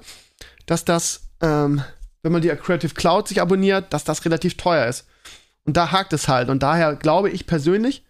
dass 0.67 0.85
das, 0.85 1.29
ähm, 1.41 1.83
wenn 2.23 2.33
man 2.33 2.43
die 2.43 2.49
Creative 2.49 2.95
Cloud 2.95 3.29
sich 3.29 3.41
abonniert, 3.41 3.93
dass 3.93 4.05
das 4.05 4.25
relativ 4.25 4.57
teuer 4.57 4.87
ist. 4.87 5.07
Und 5.65 5.77
da 5.77 5.93
hakt 5.93 6.13
es 6.13 6.29
halt. 6.29 6.49
Und 6.49 6.63
daher 6.63 6.97
glaube 6.97 7.31
ich 7.31 7.47
persönlich, 7.47 8.05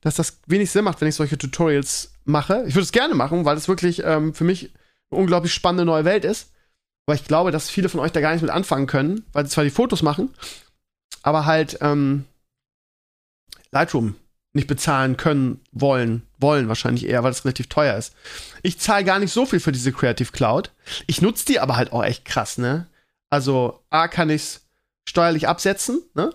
dass 0.00 0.16
das 0.16 0.38
wenig 0.46 0.70
Sinn 0.70 0.84
macht, 0.84 1.00
wenn 1.00 1.08
ich 1.08 1.14
solche 1.14 1.38
Tutorials 1.38 2.12
mache. 2.24 2.64
Ich 2.66 2.74
würde 2.74 2.84
es 2.84 2.92
gerne 2.92 3.14
machen, 3.14 3.44
weil 3.44 3.56
es 3.56 3.68
wirklich 3.68 4.02
ähm, 4.04 4.34
für 4.34 4.44
mich 4.44 4.72
eine 5.10 5.20
unglaublich 5.20 5.52
spannende 5.52 5.84
neue 5.84 6.04
Welt 6.04 6.24
ist. 6.24 6.50
Aber 7.06 7.14
ich 7.14 7.24
glaube, 7.24 7.50
dass 7.50 7.70
viele 7.70 7.88
von 7.88 8.00
euch 8.00 8.12
da 8.12 8.20
gar 8.20 8.32
nicht 8.32 8.42
mit 8.42 8.50
anfangen 8.50 8.86
können, 8.86 9.24
weil 9.32 9.44
sie 9.44 9.52
zwar 9.52 9.64
die 9.64 9.70
Fotos 9.70 10.02
machen, 10.02 10.30
aber 11.22 11.44
halt 11.44 11.78
ähm, 11.80 12.24
Lightroom 13.72 14.14
nicht 14.54 14.68
bezahlen 14.68 15.16
können, 15.16 15.60
wollen, 15.72 16.22
wollen 16.38 16.68
wahrscheinlich 16.68 17.06
eher, 17.06 17.22
weil 17.24 17.32
es 17.32 17.44
relativ 17.44 17.66
teuer 17.66 17.96
ist. 17.96 18.14
Ich 18.62 18.78
zahle 18.78 19.04
gar 19.04 19.18
nicht 19.18 19.32
so 19.32 19.44
viel 19.46 19.58
für 19.60 19.72
diese 19.72 19.92
Creative 19.92 20.30
Cloud. 20.30 20.70
Ich 21.06 21.20
nutze 21.20 21.44
die 21.44 21.60
aber 21.60 21.76
halt 21.76 21.92
auch 21.92 22.04
echt 22.04 22.24
krass, 22.24 22.56
ne? 22.56 22.86
Also, 23.34 23.80
A, 23.90 24.06
kann 24.06 24.30
ich 24.30 24.42
es 24.42 24.60
steuerlich 25.08 25.48
absetzen, 25.48 26.00
ne? 26.14 26.30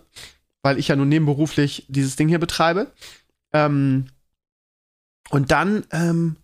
Weil 0.63 0.77
ich 0.77 0.89
ja 0.89 0.97
nun 0.97 1.07
nebenberuflich 1.07 1.85
dieses 1.87 2.17
Ding 2.17 2.27
hier 2.27 2.39
betreibe. 2.39 2.91
Ähm, 3.53 4.07
und 5.29 5.49
dann 5.49 5.85
ähm, 5.91 6.35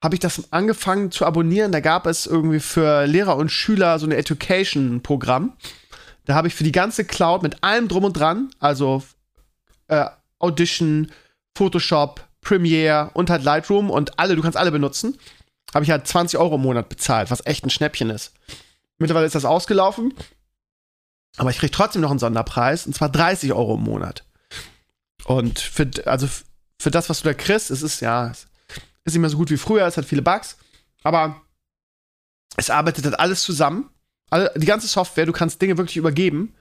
habe 0.00 0.14
ich 0.14 0.20
das 0.20 0.52
angefangen 0.52 1.10
zu 1.10 1.26
abonnieren. 1.26 1.72
Da 1.72 1.80
gab 1.80 2.06
es 2.06 2.26
irgendwie 2.26 2.60
für 2.60 3.06
Lehrer 3.06 3.34
und 3.34 3.50
Schüler 3.50 3.98
so 3.98 4.06
ein 4.06 4.12
Education-Programm. 4.12 5.56
Da 6.26 6.36
habe 6.36 6.46
ich 6.46 6.54
für 6.54 6.62
die 6.62 6.70
ganze 6.70 7.04
Cloud 7.04 7.42
mit 7.42 7.64
allem 7.64 7.88
drum 7.88 8.04
und 8.04 8.12
dran, 8.12 8.50
also 8.60 9.02
äh, 9.88 10.06
Audition, 10.38 11.10
Photoshop, 11.56 12.24
Premiere 12.40 13.10
und 13.14 13.30
halt 13.30 13.42
Lightroom 13.42 13.90
und 13.90 14.16
alle, 14.20 14.36
du 14.36 14.42
kannst 14.42 14.56
alle 14.58 14.70
benutzen, 14.70 15.18
habe 15.74 15.84
ich 15.84 15.90
halt 15.90 16.06
20 16.06 16.38
Euro 16.38 16.54
im 16.54 16.62
Monat 16.62 16.88
bezahlt, 16.88 17.32
was 17.32 17.44
echt 17.44 17.64
ein 17.64 17.70
Schnäppchen 17.70 18.10
ist. 18.10 18.32
Mittlerweile 19.04 19.26
ist 19.26 19.34
das 19.34 19.44
ausgelaufen, 19.44 20.14
aber 21.36 21.50
ich 21.50 21.58
kriege 21.58 21.70
trotzdem 21.70 22.00
noch 22.00 22.08
einen 22.08 22.18
Sonderpreis 22.18 22.86
und 22.86 22.94
zwar 22.94 23.10
30 23.10 23.52
Euro 23.52 23.74
im 23.74 23.82
Monat. 23.82 24.24
Und 25.26 25.58
für, 25.58 25.90
also 26.06 26.26
für 26.80 26.90
das, 26.90 27.10
was 27.10 27.20
du 27.20 27.28
da 27.28 27.34
kriegst, 27.34 27.70
es 27.70 27.82
ist 27.82 28.00
ja, 28.00 28.30
es 28.30 28.46
ist 29.04 29.12
nicht 29.12 29.20
mehr 29.20 29.28
so 29.28 29.36
gut 29.36 29.50
wie 29.50 29.58
früher, 29.58 29.86
es 29.86 29.98
hat 29.98 30.06
viele 30.06 30.22
Bugs, 30.22 30.56
aber 31.02 31.42
es 32.56 32.70
arbeitet 32.70 33.04
halt 33.04 33.20
alles 33.20 33.42
zusammen. 33.42 33.90
Alle, 34.30 34.50
die 34.56 34.64
ganze 34.64 34.86
Software, 34.86 35.26
du 35.26 35.32
kannst 35.32 35.60
Dinge 35.60 35.76
wirklich 35.76 35.98
übergeben. 35.98 36.54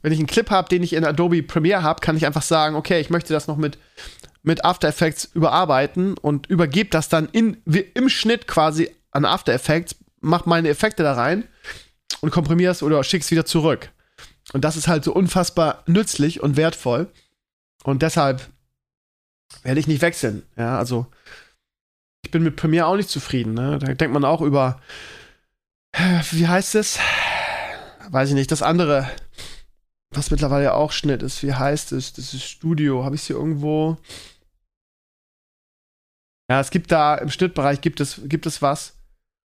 Wenn 0.00 0.14
ich 0.14 0.18
einen 0.18 0.26
Clip 0.26 0.48
habe, 0.48 0.70
den 0.70 0.82
ich 0.82 0.94
in 0.94 1.04
Adobe 1.04 1.42
Premiere 1.42 1.82
habe, 1.82 2.00
kann 2.00 2.16
ich 2.16 2.24
einfach 2.24 2.40
sagen, 2.40 2.74
okay, 2.74 3.02
ich 3.02 3.10
möchte 3.10 3.34
das 3.34 3.48
noch 3.48 3.58
mit, 3.58 3.76
mit 4.42 4.64
After 4.64 4.88
Effects 4.88 5.26
überarbeiten 5.26 6.16
und 6.16 6.46
übergebe 6.46 6.88
das 6.88 7.10
dann 7.10 7.28
in, 7.32 7.58
im 7.66 8.08
Schnitt 8.08 8.48
quasi 8.48 8.88
an 9.10 9.26
After 9.26 9.52
Effects, 9.52 9.94
mach 10.22 10.46
meine 10.46 10.68
Effekte 10.68 11.02
da 11.02 11.12
rein 11.12 11.44
und 12.20 12.30
komprimiere 12.30 12.72
es 12.72 12.82
oder 12.82 13.04
schicke 13.04 13.24
es 13.24 13.30
wieder 13.30 13.44
zurück. 13.44 13.90
Und 14.52 14.64
das 14.64 14.76
ist 14.76 14.88
halt 14.88 15.04
so 15.04 15.12
unfassbar 15.12 15.82
nützlich 15.86 16.40
und 16.40 16.56
wertvoll. 16.56 17.08
Und 17.84 18.02
deshalb 18.02 18.48
werde 19.62 19.80
ich 19.80 19.86
nicht 19.86 20.02
wechseln. 20.02 20.42
Ja, 20.56 20.78
also 20.78 21.06
ich 22.24 22.30
bin 22.30 22.42
mit 22.42 22.56
Premiere 22.56 22.86
auch 22.86 22.96
nicht 22.96 23.10
zufrieden. 23.10 23.54
Ne? 23.54 23.78
Da 23.78 23.92
denkt 23.94 24.14
man 24.14 24.24
auch 24.24 24.40
über, 24.40 24.80
wie 26.30 26.46
heißt 26.46 26.74
es? 26.76 26.98
Weiß 28.08 28.28
ich 28.28 28.34
nicht, 28.34 28.50
das 28.50 28.62
andere, 28.62 29.08
was 30.10 30.30
mittlerweile 30.30 30.74
auch 30.74 30.92
Schnitt 30.92 31.22
ist, 31.22 31.42
wie 31.42 31.54
heißt 31.54 31.92
es? 31.92 32.12
Das 32.12 32.34
ist 32.34 32.44
Studio. 32.44 33.04
Habe 33.04 33.14
ich 33.14 33.22
es 33.22 33.26
hier 33.26 33.36
irgendwo? 33.36 33.96
Ja, 36.50 36.60
es 36.60 36.70
gibt 36.70 36.92
da 36.92 37.14
im 37.14 37.30
Schnittbereich 37.30 37.80
gibt 37.80 38.00
es, 38.00 38.20
gibt 38.24 38.46
es 38.46 38.60
was. 38.60 39.01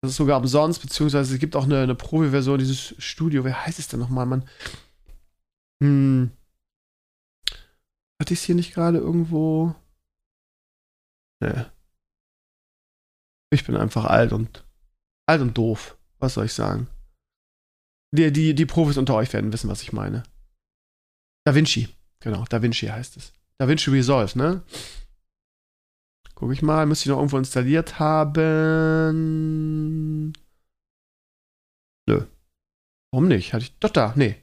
Das 0.02 0.12
ist 0.12 0.16
sogar 0.16 0.38
umsonst, 0.40 0.82
beziehungsweise 0.82 1.34
es 1.34 1.40
gibt 1.40 1.56
auch 1.56 1.64
eine, 1.64 1.82
eine 1.82 1.94
Profi-Version 1.94 2.58
dieses 2.58 2.94
Studio. 3.02 3.44
Wie 3.44 3.52
heißt 3.52 3.78
es 3.78 3.88
denn 3.88 4.00
nochmal, 4.00 4.26
Mann? 4.26 4.48
Hm. 5.82 6.30
Hatte 8.20 8.32
ich 8.32 8.40
es 8.40 8.44
hier 8.44 8.54
nicht 8.54 8.72
gerade 8.72 8.98
irgendwo? 8.98 9.74
Nee. 11.40 11.64
Ich 13.50 13.64
bin 13.64 13.76
einfach 13.76 14.04
alt 14.04 14.32
und 14.32 14.64
alt 15.26 15.40
und 15.40 15.56
doof. 15.56 15.96
Was 16.18 16.34
soll 16.34 16.46
ich 16.46 16.52
sagen? 16.52 16.88
Die, 18.12 18.32
die, 18.32 18.54
die 18.54 18.66
Profis 18.66 18.96
unter 18.96 19.14
euch 19.14 19.32
werden 19.32 19.52
wissen, 19.52 19.68
was 19.68 19.82
ich 19.82 19.92
meine. 19.92 20.22
Da 21.44 21.54
Vinci. 21.54 21.88
Genau, 22.20 22.44
Da 22.48 22.62
Vinci 22.62 22.86
heißt 22.86 23.16
es. 23.16 23.32
Da 23.58 23.68
Vinci 23.68 23.90
Resolve, 23.90 24.36
ne? 24.38 24.62
Guck 26.36 26.52
ich 26.52 26.60
mal, 26.60 26.86
müsste 26.86 27.04
ich 27.04 27.08
noch 27.08 27.16
irgendwo 27.16 27.38
installiert 27.38 27.98
haben. 27.98 29.14
Nö. 32.06 32.26
Warum 33.10 33.28
nicht? 33.28 33.54
Hatte 33.54 33.64
ich. 33.64 33.78
Doch 33.78 33.88
da, 33.88 34.12
nee. 34.16 34.36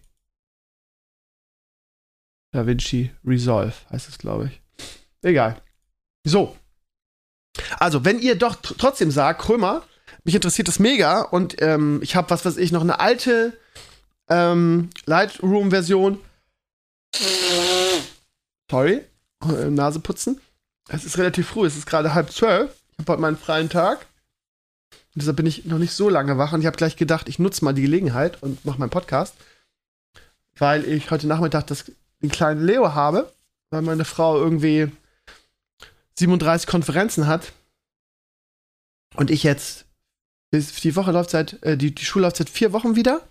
Da 2.51 2.65
Vinci 2.65 3.11
Resolve 3.23 3.75
heißt 3.91 4.09
es, 4.09 4.17
glaube 4.17 4.47
ich. 4.47 4.59
Egal. 5.21 5.61
So. 6.25 6.57
Also, 7.77 8.03
wenn 8.03 8.17
ihr 8.19 8.35
doch 8.39 8.55
tr 8.55 8.75
trotzdem 8.75 9.11
sagt, 9.11 9.43
Krömer, 9.43 9.83
mich 10.23 10.33
interessiert 10.33 10.67
das 10.67 10.79
mega 10.79 11.21
und 11.21 11.61
ähm, 11.61 11.99
ich 12.01 12.15
habe, 12.15 12.31
was 12.31 12.43
weiß 12.43 12.57
ich, 12.57 12.71
noch 12.71 12.81
eine 12.81 12.99
alte 12.99 13.55
ähm, 14.29 14.89
Lightroom-Version. 15.05 16.19
Sorry, 18.71 19.05
äh, 19.43 19.69
Nase 19.69 19.99
putzen. 19.99 20.41
Es 20.89 21.05
ist 21.05 21.17
relativ 21.17 21.47
früh, 21.47 21.65
es 21.65 21.77
ist 21.77 21.85
gerade 21.85 22.13
halb 22.13 22.31
zwölf. 22.31 22.71
Ich 22.91 22.99
habe 22.99 23.13
heute 23.13 23.21
meinen 23.21 23.37
freien 23.37 23.69
Tag. 23.69 24.05
Und 24.91 25.21
deshalb 25.21 25.37
bin 25.37 25.45
ich 25.45 25.65
noch 25.65 25.77
nicht 25.77 25.93
so 25.93 26.09
lange 26.09 26.37
wach 26.37 26.53
und 26.53 26.61
ich 26.61 26.65
habe 26.65 26.77
gleich 26.77 26.95
gedacht, 26.95 27.29
ich 27.29 27.39
nutze 27.39 27.63
mal 27.63 27.73
die 27.73 27.83
Gelegenheit 27.83 28.41
und 28.41 28.65
mache 28.65 28.79
meinen 28.79 28.89
Podcast. 28.89 29.35
Weil 30.57 30.85
ich 30.85 31.11
heute 31.11 31.27
Nachmittag 31.27 31.67
das, 31.67 31.85
den 32.21 32.29
kleinen 32.29 32.65
Leo 32.65 32.93
habe, 32.93 33.31
weil 33.69 33.81
meine 33.81 34.05
Frau 34.05 34.37
irgendwie 34.37 34.91
37 36.19 36.67
Konferenzen 36.67 37.27
hat 37.27 37.53
und 39.15 39.31
ich 39.31 39.43
jetzt 39.43 39.85
die 40.51 40.95
Woche 40.95 41.11
läuft 41.11 41.31
seit 41.31 41.63
äh, 41.63 41.77
die, 41.77 41.95
die 41.95 42.05
Schule 42.05 42.25
läuft 42.25 42.37
seit 42.37 42.49
vier 42.49 42.73
Wochen 42.73 42.95
wieder 42.95 43.21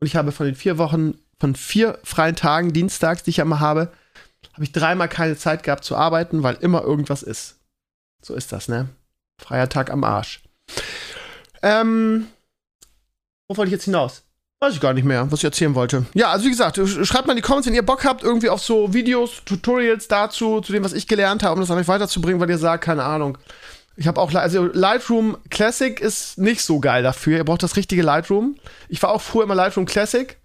und 0.00 0.06
ich 0.06 0.16
habe 0.16 0.32
von 0.32 0.46
den 0.46 0.54
vier 0.54 0.78
Wochen 0.78 1.18
von 1.38 1.54
vier 1.54 1.98
freien 2.02 2.36
Tagen 2.36 2.72
dienstags, 2.72 3.22
die 3.22 3.30
ich 3.30 3.38
immer 3.38 3.60
habe, 3.60 3.92
habe 4.58 4.64
ich 4.64 4.72
dreimal 4.72 5.08
keine 5.08 5.36
Zeit 5.36 5.62
gehabt 5.62 5.84
zu 5.84 5.94
arbeiten, 5.94 6.42
weil 6.42 6.56
immer 6.56 6.82
irgendwas 6.82 7.22
ist. 7.22 7.60
So 8.20 8.34
ist 8.34 8.50
das, 8.50 8.66
ne? 8.66 8.88
Freier 9.40 9.68
Tag 9.68 9.88
am 9.88 10.02
Arsch. 10.02 10.42
Ähm, 11.62 12.26
wo 13.46 13.56
wollte 13.56 13.68
ich 13.68 13.74
jetzt 13.74 13.84
hinaus? 13.84 14.24
Weiß 14.58 14.74
ich 14.74 14.80
gar 14.80 14.94
nicht 14.94 15.04
mehr, 15.04 15.30
was 15.30 15.38
ich 15.38 15.44
erzählen 15.44 15.76
wollte. 15.76 16.06
Ja, 16.12 16.32
also 16.32 16.44
wie 16.44 16.50
gesagt, 16.50 16.76
schreibt 16.76 17.28
mal 17.28 17.34
in 17.34 17.36
die 17.36 17.42
Comments, 17.42 17.68
wenn 17.68 17.74
ihr 17.74 17.86
Bock 17.86 18.04
habt, 18.04 18.24
irgendwie 18.24 18.48
auf 18.48 18.60
so 18.60 18.92
Videos, 18.92 19.44
Tutorials 19.44 20.08
dazu, 20.08 20.60
zu 20.60 20.72
dem, 20.72 20.82
was 20.82 20.92
ich 20.92 21.06
gelernt 21.06 21.44
habe, 21.44 21.54
um 21.54 21.60
das 21.60 21.70
an 21.70 21.78
euch 21.78 21.86
weiterzubringen, 21.86 22.40
weil 22.40 22.50
ihr 22.50 22.58
sagt, 22.58 22.82
keine 22.82 23.04
Ahnung. 23.04 23.38
Ich 23.94 24.08
habe 24.08 24.20
auch, 24.20 24.34
also 24.34 24.66
Lightroom 24.66 25.38
Classic 25.50 26.00
ist 26.00 26.36
nicht 26.36 26.62
so 26.64 26.80
geil 26.80 27.04
dafür. 27.04 27.36
Ihr 27.36 27.44
braucht 27.44 27.62
das 27.62 27.76
richtige 27.76 28.02
Lightroom. 28.02 28.56
Ich 28.88 29.00
war 29.04 29.10
auch 29.12 29.22
früher 29.22 29.44
immer 29.44 29.54
Lightroom 29.54 29.86
Classic, 29.86 30.36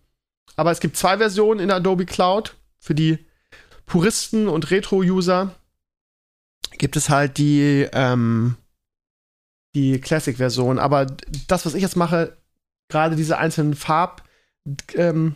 aber 0.56 0.70
es 0.70 0.80
gibt 0.80 0.98
zwei 0.98 1.18
Versionen 1.18 1.60
in 1.60 1.72
Adobe 1.72 2.06
Cloud. 2.06 2.54
Für 2.80 2.94
die 2.94 3.26
Puristen 3.94 4.48
und 4.48 4.72
Retro-User 4.72 5.54
gibt 6.80 6.96
es 6.96 7.12
halt 7.12 7.38
die, 7.38 7.88
ähm, 7.94 8.56
die 9.76 10.02
Classic-Version. 10.02 10.80
Aber 10.80 11.06
das, 11.48 11.68
was 11.68 11.76
ich 11.76 11.84
jetzt 11.84 11.96
mache, 11.96 12.36
gerade 12.90 13.16
diese 13.16 13.38
einzelnen 13.38 13.76
Farbveränderungen, 13.76 15.36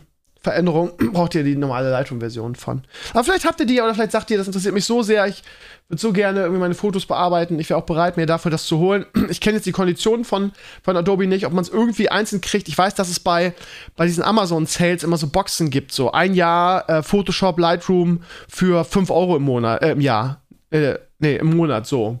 braucht 1.12 1.34
ihr 1.34 1.44
die 1.44 1.56
normale 1.56 1.90
Lightroom-Version 1.90 2.54
von. 2.54 2.82
Aber 3.12 3.24
vielleicht 3.24 3.44
habt 3.44 3.60
ihr 3.60 3.66
die, 3.66 3.80
oder 3.80 3.94
vielleicht 3.94 4.12
sagt 4.12 4.30
ihr, 4.30 4.38
das 4.38 4.46
interessiert 4.46 4.74
mich 4.74 4.84
so 4.84 5.02
sehr, 5.02 5.26
ich 5.26 5.42
würde 5.88 6.00
so 6.00 6.12
gerne 6.12 6.40
irgendwie 6.40 6.60
meine 6.60 6.74
Fotos 6.74 7.06
bearbeiten. 7.06 7.58
Ich 7.58 7.70
wäre 7.70 7.78
auch 7.78 7.86
bereit, 7.86 8.16
mir 8.16 8.26
dafür 8.26 8.50
das 8.50 8.66
zu 8.66 8.78
holen. 8.78 9.06
Ich 9.30 9.40
kenne 9.40 9.56
jetzt 9.56 9.66
die 9.66 9.72
Konditionen 9.72 10.24
von, 10.24 10.52
von 10.82 10.96
Adobe 10.96 11.26
nicht, 11.26 11.46
ob 11.46 11.52
man 11.52 11.62
es 11.62 11.70
irgendwie 11.70 12.08
einzeln 12.08 12.40
kriegt. 12.40 12.68
Ich 12.68 12.76
weiß, 12.76 12.94
dass 12.94 13.08
es 13.08 13.20
bei, 13.20 13.54
bei 13.96 14.06
diesen 14.06 14.22
Amazon-Sales 14.22 15.02
immer 15.02 15.16
so 15.16 15.28
Boxen 15.28 15.70
gibt. 15.70 15.92
So 15.92 16.12
ein 16.12 16.34
Jahr 16.34 16.88
äh, 16.88 17.02
Photoshop, 17.02 17.58
Lightroom 17.58 18.22
für 18.48 18.84
5 18.84 19.10
Euro 19.10 19.36
im 19.36 19.42
Monat, 19.42 19.82
äh, 19.82 19.92
im 19.92 20.00
Jahr. 20.00 20.42
Äh, 20.70 20.94
nee, 21.18 21.36
im 21.36 21.56
Monat, 21.56 21.86
so. 21.86 22.18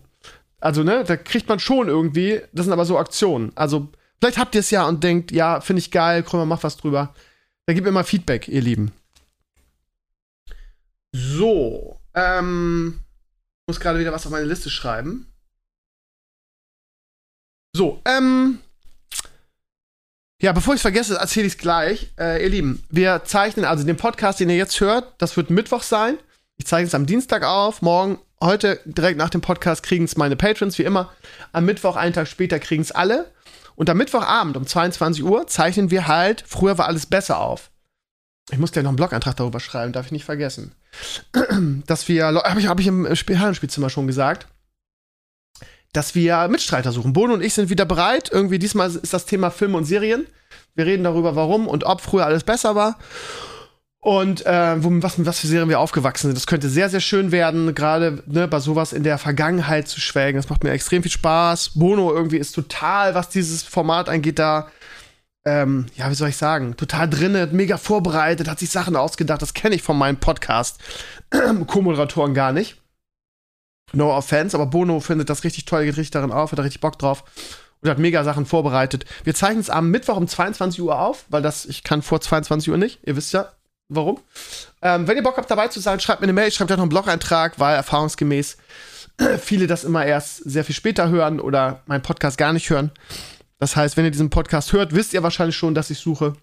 Also, 0.60 0.82
ne, 0.82 1.04
da 1.04 1.16
kriegt 1.16 1.48
man 1.48 1.60
schon 1.60 1.88
irgendwie, 1.88 2.40
das 2.52 2.64
sind 2.64 2.72
aber 2.72 2.84
so 2.84 2.98
Aktionen. 2.98 3.52
Also, 3.54 3.88
Vielleicht 4.20 4.38
habt 4.38 4.54
ihr 4.54 4.60
es 4.60 4.70
ja 4.70 4.86
und 4.86 5.04
denkt, 5.04 5.30
ja, 5.30 5.60
finde 5.60 5.78
ich 5.78 5.90
geil, 5.90 6.22
Krömer, 6.22 6.44
mach 6.44 6.62
was 6.64 6.76
drüber. 6.76 7.14
Gebt 7.74 7.84
mir 7.84 7.92
mal 7.92 8.04
Feedback, 8.04 8.48
ihr 8.48 8.62
Lieben. 8.62 8.92
So, 11.12 12.00
ähm, 12.14 13.00
muss 13.66 13.78
gerade 13.78 13.98
wieder 13.98 14.12
was 14.12 14.24
auf 14.24 14.32
meine 14.32 14.46
Liste 14.46 14.70
schreiben. 14.70 15.30
So, 17.76 18.00
ähm, 18.06 18.60
ja, 20.40 20.52
bevor 20.52 20.74
ich 20.74 20.78
es 20.78 20.82
vergesse, 20.82 21.16
erzähle 21.16 21.46
ich 21.46 21.54
es 21.54 21.58
gleich. 21.58 22.10
Äh, 22.18 22.42
ihr 22.42 22.48
Lieben, 22.48 22.82
wir 22.88 23.24
zeichnen 23.24 23.66
also 23.66 23.84
den 23.84 23.96
Podcast, 23.96 24.40
den 24.40 24.48
ihr 24.48 24.56
jetzt 24.56 24.80
hört, 24.80 25.12
das 25.18 25.36
wird 25.36 25.50
Mittwoch 25.50 25.82
sein. 25.82 26.16
Ich 26.56 26.66
zeichne 26.66 26.86
es 26.86 26.94
am 26.94 27.04
Dienstag 27.06 27.42
auf. 27.42 27.82
Morgen 27.82 28.18
heute 28.40 28.80
direkt 28.86 29.18
nach 29.18 29.30
dem 29.30 29.42
Podcast 29.42 29.82
kriegen 29.82 30.04
es 30.04 30.16
meine 30.16 30.36
Patrons, 30.36 30.78
wie 30.78 30.84
immer. 30.84 31.12
Am 31.52 31.66
Mittwoch, 31.66 31.96
einen 31.96 32.14
Tag 32.14 32.28
später, 32.28 32.58
kriegen 32.58 32.82
es 32.82 32.92
alle. 32.92 33.30
Und 33.78 33.88
am 33.88 33.96
Mittwochabend 33.96 34.56
um 34.56 34.66
22 34.66 35.22
Uhr 35.22 35.46
zeichnen 35.46 35.92
wir 35.92 36.08
halt, 36.08 36.42
früher 36.44 36.78
war 36.78 36.88
alles 36.88 37.06
besser 37.06 37.38
auf. 37.38 37.70
Ich 38.50 38.58
muss 38.58 38.74
ja 38.74 38.82
noch 38.82 38.88
einen 38.88 38.96
Blogantrag 38.96 39.36
darüber 39.36 39.60
schreiben, 39.60 39.92
darf 39.92 40.06
ich 40.06 40.12
nicht 40.12 40.24
vergessen. 40.24 40.74
Dass 41.86 42.08
wir, 42.08 42.26
habe 42.26 42.58
ich, 42.58 42.66
hab 42.66 42.80
ich 42.80 42.88
im 42.88 43.06
Herrenspielzimmer 43.06 43.88
schon 43.88 44.08
gesagt, 44.08 44.48
dass 45.92 46.14
wir 46.14 46.48
Mitstreiter 46.48 46.92
suchen. 46.92 47.14
Bono 47.14 47.32
und 47.32 47.42
ich 47.42 47.54
sind 47.54 47.70
wieder 47.70 47.86
bereit. 47.86 48.30
Irgendwie 48.30 48.58
diesmal 48.58 48.90
ist 48.94 49.14
das 49.14 49.24
Thema 49.24 49.50
Filme 49.50 49.78
und 49.78 49.84
Serien. 49.84 50.26
Wir 50.74 50.84
reden 50.84 51.02
darüber, 51.02 51.34
warum 51.34 51.66
und 51.66 51.84
ob 51.84 52.02
früher 52.02 52.26
alles 52.26 52.44
besser 52.44 52.74
war. 52.74 52.98
Und 54.00 54.46
äh, 54.46 54.82
wo, 54.82 54.90
was, 55.02 55.24
was 55.26 55.40
für 55.40 55.48
Serien 55.48 55.68
wir 55.68 55.80
aufgewachsen 55.80 56.28
sind. 56.28 56.36
Das 56.36 56.46
könnte 56.46 56.68
sehr, 56.68 56.88
sehr 56.88 57.00
schön 57.00 57.32
werden, 57.32 57.74
gerade 57.74 58.22
ne, 58.26 58.46
bei 58.46 58.60
sowas 58.60 58.92
in 58.92 59.02
der 59.02 59.18
Vergangenheit 59.18 59.88
zu 59.88 60.00
schwelgen. 60.00 60.38
Das 60.40 60.48
macht 60.48 60.62
mir 60.62 60.70
extrem 60.70 61.02
viel 61.02 61.10
Spaß. 61.10 61.72
Bono 61.74 62.12
irgendwie 62.14 62.36
ist 62.38 62.52
total, 62.52 63.14
was 63.14 63.28
dieses 63.28 63.64
Format 63.64 64.08
angeht, 64.08 64.38
da, 64.38 64.68
ähm, 65.44 65.86
ja, 65.96 66.08
wie 66.10 66.14
soll 66.14 66.28
ich 66.28 66.36
sagen, 66.36 66.76
total 66.76 67.10
drin, 67.10 67.48
mega 67.52 67.76
vorbereitet, 67.76 68.48
hat 68.48 68.60
sich 68.60 68.70
Sachen 68.70 68.94
ausgedacht. 68.94 69.42
Das 69.42 69.54
kenne 69.54 69.74
ich 69.74 69.82
von 69.82 69.98
meinem 69.98 70.18
Podcast. 70.18 70.78
Co-Moderatoren 71.66 72.34
gar 72.34 72.52
nicht. 72.52 72.76
No 73.92 74.14
offense, 74.14 74.56
aber 74.56 74.66
Bono 74.66 75.00
findet 75.00 75.30
das 75.30 75.44
richtig 75.44 75.64
toll, 75.64 75.84
geht 75.84 75.96
richtig 75.96 76.10
darin 76.10 76.30
auf, 76.30 76.52
hat 76.52 76.58
da 76.58 76.62
richtig 76.62 76.82
Bock 76.82 76.98
drauf 76.98 77.24
und 77.80 77.88
hat 77.88 77.98
mega 77.98 78.22
Sachen 78.22 78.46
vorbereitet. 78.46 79.06
Wir 79.24 79.34
zeichnen 79.34 79.60
es 79.60 79.70
am 79.70 79.90
Mittwoch 79.90 80.16
um 80.16 80.28
22 80.28 80.82
Uhr 80.82 81.00
auf, 81.00 81.24
weil 81.30 81.42
das, 81.42 81.64
ich 81.64 81.84
kann 81.84 82.02
vor 82.02 82.20
22 82.20 82.70
Uhr 82.70 82.76
nicht. 82.76 83.00
Ihr 83.04 83.16
wisst 83.16 83.32
ja, 83.32 83.48
warum. 83.88 84.20
Ähm, 84.82 85.08
wenn 85.08 85.16
ihr 85.16 85.22
Bock 85.22 85.36
habt, 85.36 85.50
dabei 85.50 85.68
zu 85.68 85.80
sein, 85.80 86.00
schreibt 86.00 86.20
mir 86.20 86.26
eine 86.26 86.32
Mail, 86.32 86.50
schreibt 86.52 86.70
ja 86.70 86.76
noch 86.76 86.82
einen 86.82 86.90
Blog-Eintrag, 86.90 87.58
weil 87.58 87.76
erfahrungsgemäß 87.76 88.56
viele 89.40 89.66
das 89.66 89.84
immer 89.84 90.04
erst 90.04 90.38
sehr 90.44 90.64
viel 90.64 90.74
später 90.74 91.08
hören 91.08 91.40
oder 91.40 91.82
meinen 91.86 92.02
Podcast 92.02 92.38
gar 92.38 92.52
nicht 92.52 92.70
hören. 92.70 92.90
Das 93.58 93.74
heißt, 93.74 93.96
wenn 93.96 94.04
ihr 94.04 94.10
diesen 94.10 94.30
Podcast 94.30 94.72
hört, 94.72 94.94
wisst 94.94 95.14
ihr 95.14 95.22
wahrscheinlich 95.22 95.56
schon, 95.56 95.74
dass 95.74 95.90
ich 95.90 95.98
suche. 95.98 96.34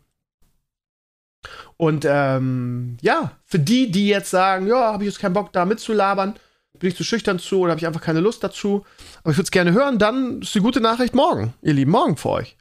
Und 1.78 2.06
ähm, 2.08 2.98
ja, 3.02 3.32
für 3.46 3.60
die, 3.60 3.92
die 3.92 4.08
jetzt 4.08 4.30
sagen, 4.30 4.68
ja, 4.68 4.94
habe 4.94 5.04
ich 5.04 5.10
jetzt 5.10 5.20
keinen 5.20 5.34
Bock, 5.34 5.54
da 5.54 5.66
mitzulabern, 5.66 6.36
bin 6.80 6.90
ich 6.90 6.98
zu 6.98 7.04
schüchtern 7.04 7.40
zu 7.40 7.60
oder 7.60 7.72
habe 7.72 7.80
ich 7.80 7.88
einfach 7.88 8.02
keine 8.02 8.20
Lust 8.20 8.44
dazu. 8.44 8.86
Aber 9.24 9.32
ich 9.32 9.38
würde 9.38 9.46
es 9.46 9.52
gerne 9.52 9.72
hören, 9.72 10.00
dann 10.00 10.42
ist 10.42 10.56
die 10.56 10.60
gute 10.60 10.82
Nachricht 10.82 11.16
morgen, 11.16 11.54
ihr 11.62 11.74
Lieben, 11.74 11.92
morgen 11.92 12.18
für 12.18 12.30
euch. 12.30 12.58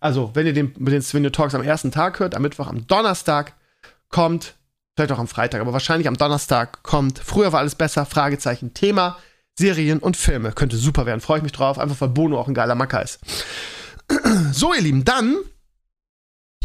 Also, 0.00 0.30
wenn 0.34 0.46
ihr 0.46 0.52
den, 0.52 0.74
den 0.74 1.02
Swinio 1.02 1.30
Talks 1.30 1.54
am 1.54 1.62
ersten 1.62 1.90
Tag 1.90 2.20
hört, 2.20 2.34
am 2.34 2.42
Mittwoch, 2.42 2.66
am 2.66 2.86
Donnerstag 2.86 3.54
kommt, 4.08 4.54
vielleicht 4.94 5.12
auch 5.12 5.18
am 5.18 5.28
Freitag, 5.28 5.60
aber 5.60 5.72
wahrscheinlich 5.72 6.08
am 6.08 6.16
Donnerstag 6.16 6.82
kommt, 6.82 7.18
früher 7.18 7.52
war 7.52 7.60
alles 7.60 7.74
besser, 7.74 8.06
Fragezeichen, 8.06 8.74
Thema, 8.74 9.18
Serien 9.58 9.98
und 9.98 10.16
Filme. 10.16 10.52
Könnte 10.52 10.76
super 10.76 11.06
werden, 11.06 11.20
freue 11.20 11.38
ich 11.38 11.42
mich 11.42 11.52
drauf, 11.52 11.78
einfach 11.78 12.00
weil 12.00 12.08
Bono 12.08 12.38
auch 12.38 12.48
ein 12.48 12.54
geiler 12.54 12.74
Macker 12.74 13.02
ist. 13.02 13.20
So, 14.52 14.72
ihr 14.72 14.82
Lieben, 14.82 15.04
dann 15.04 15.36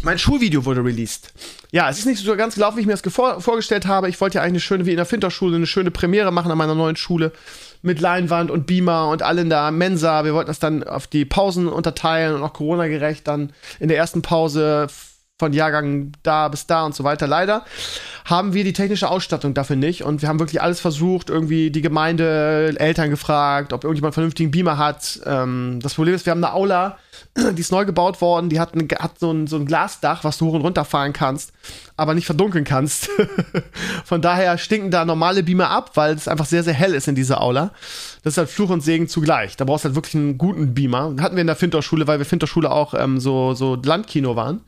mein 0.02 0.18
Schulvideo 0.18 0.64
wurde 0.64 0.84
released. 0.84 1.32
Ja, 1.70 1.88
es 1.88 1.98
ist 1.98 2.06
nicht 2.06 2.22
so 2.24 2.36
ganz 2.36 2.54
gelaufen, 2.54 2.76
wie 2.76 2.80
ich 2.80 2.86
mir 2.86 2.96
das 2.96 3.14
vorgestellt 3.44 3.86
habe. 3.86 4.08
Ich 4.08 4.20
wollte 4.20 4.36
ja 4.36 4.42
eigentlich 4.42 4.52
eine 4.52 4.60
schöne, 4.60 4.86
wie 4.86 4.90
in 4.90 4.96
der 4.96 5.06
Finterschule, 5.06 5.56
eine 5.56 5.66
schöne 5.66 5.90
Premiere 5.90 6.32
machen 6.32 6.50
an 6.50 6.58
meiner 6.58 6.74
neuen 6.74 6.96
Schule. 6.96 7.32
Mit 7.82 8.00
Leinwand 8.00 8.50
und 8.50 8.66
Beamer 8.66 9.08
und 9.08 9.22
alle 9.22 9.42
in 9.42 9.48
der 9.48 9.70
Mensa. 9.70 10.24
Wir 10.24 10.34
wollten 10.34 10.48
das 10.48 10.58
dann 10.58 10.82
auf 10.82 11.06
die 11.06 11.24
Pausen 11.24 11.68
unterteilen 11.68 12.34
und 12.34 12.42
auch 12.42 12.52
Corona-gerecht 12.52 13.26
dann 13.26 13.52
in 13.80 13.88
der 13.88 13.96
ersten 13.96 14.22
Pause 14.22 14.88
von 15.38 15.52
Jahrgang 15.52 16.12
da 16.22 16.46
bis 16.46 16.66
da 16.66 16.84
und 16.84 16.94
so 16.94 17.02
weiter. 17.02 17.26
Leider 17.26 17.64
haben 18.24 18.54
wir 18.54 18.62
die 18.62 18.72
technische 18.72 19.10
Ausstattung 19.10 19.54
dafür 19.54 19.74
nicht 19.74 20.04
und 20.04 20.22
wir 20.22 20.28
haben 20.28 20.38
wirklich 20.38 20.62
alles 20.62 20.78
versucht, 20.78 21.30
irgendwie 21.30 21.72
die 21.72 21.82
Gemeinde, 21.82 22.76
Eltern 22.78 23.10
gefragt, 23.10 23.72
ob 23.72 23.82
irgendjemand 23.82 24.12
einen 24.12 24.14
vernünftigen 24.14 24.52
Beamer 24.52 24.78
hat. 24.78 25.20
Ähm, 25.26 25.80
das 25.82 25.94
Problem 25.94 26.14
ist, 26.14 26.26
wir 26.26 26.30
haben 26.30 26.44
eine 26.44 26.54
Aula, 26.54 26.98
die 27.36 27.60
ist 27.60 27.72
neu 27.72 27.84
gebaut 27.84 28.20
worden, 28.20 28.50
die 28.50 28.60
hat, 28.60 28.74
eine, 28.74 28.86
hat 29.00 29.18
so, 29.18 29.32
ein, 29.32 29.48
so 29.48 29.56
ein 29.56 29.66
Glasdach, 29.66 30.22
was 30.22 30.38
du 30.38 30.46
hoch 30.46 30.54
und 30.54 30.60
runter 30.60 30.84
fahren 30.84 31.12
kannst, 31.12 31.52
aber 31.96 32.14
nicht 32.14 32.26
verdunkeln 32.26 32.64
kannst. 32.64 33.10
Von 34.04 34.22
daher 34.22 34.58
stinken 34.58 34.92
da 34.92 35.04
normale 35.04 35.42
Beamer 35.42 35.70
ab, 35.70 35.90
weil 35.94 36.14
es 36.14 36.28
einfach 36.28 36.46
sehr, 36.46 36.62
sehr 36.62 36.74
hell 36.74 36.94
ist 36.94 37.08
in 37.08 37.16
dieser 37.16 37.40
Aula. 37.40 37.72
Das 38.22 38.34
ist 38.34 38.38
halt 38.38 38.48
Fluch 38.48 38.70
und 38.70 38.82
Segen 38.82 39.08
zugleich. 39.08 39.56
Da 39.56 39.64
brauchst 39.64 39.84
du 39.84 39.88
halt 39.88 39.96
wirklich 39.96 40.14
einen 40.14 40.38
guten 40.38 40.74
Beamer. 40.74 41.16
Hatten 41.20 41.34
wir 41.34 41.40
in 41.40 41.48
der 41.48 41.56
Finterschule, 41.56 42.06
weil 42.06 42.18
wir 42.18 42.26
Finterschule 42.26 42.70
auch 42.70 42.94
ähm, 42.94 43.18
so, 43.18 43.54
so 43.54 43.74
Landkino 43.74 44.36
waren 44.36 44.60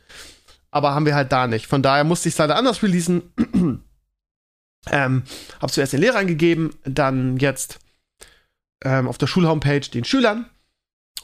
aber 0.75 0.93
haben 0.93 1.07
wir 1.07 1.15
halt 1.15 1.31
da 1.31 1.47
nicht. 1.47 1.67
Von 1.67 1.83
daher 1.83 2.03
musste 2.03 2.29
ich 2.29 2.35
es 2.35 2.39
leider 2.39 2.57
anders 2.57 2.83
releasen. 2.83 3.33
ähm, 4.91 5.23
hab 5.63 5.71
zuerst 5.71 5.93
den 5.93 6.01
Lehrern 6.01 6.27
gegeben, 6.27 6.75
dann 6.85 7.37
jetzt 7.37 7.79
ähm, 8.85 9.07
auf 9.07 9.17
der 9.17 9.29
Schulhomepage 9.29 9.93
den 9.93 10.05
Schülern. 10.05 10.51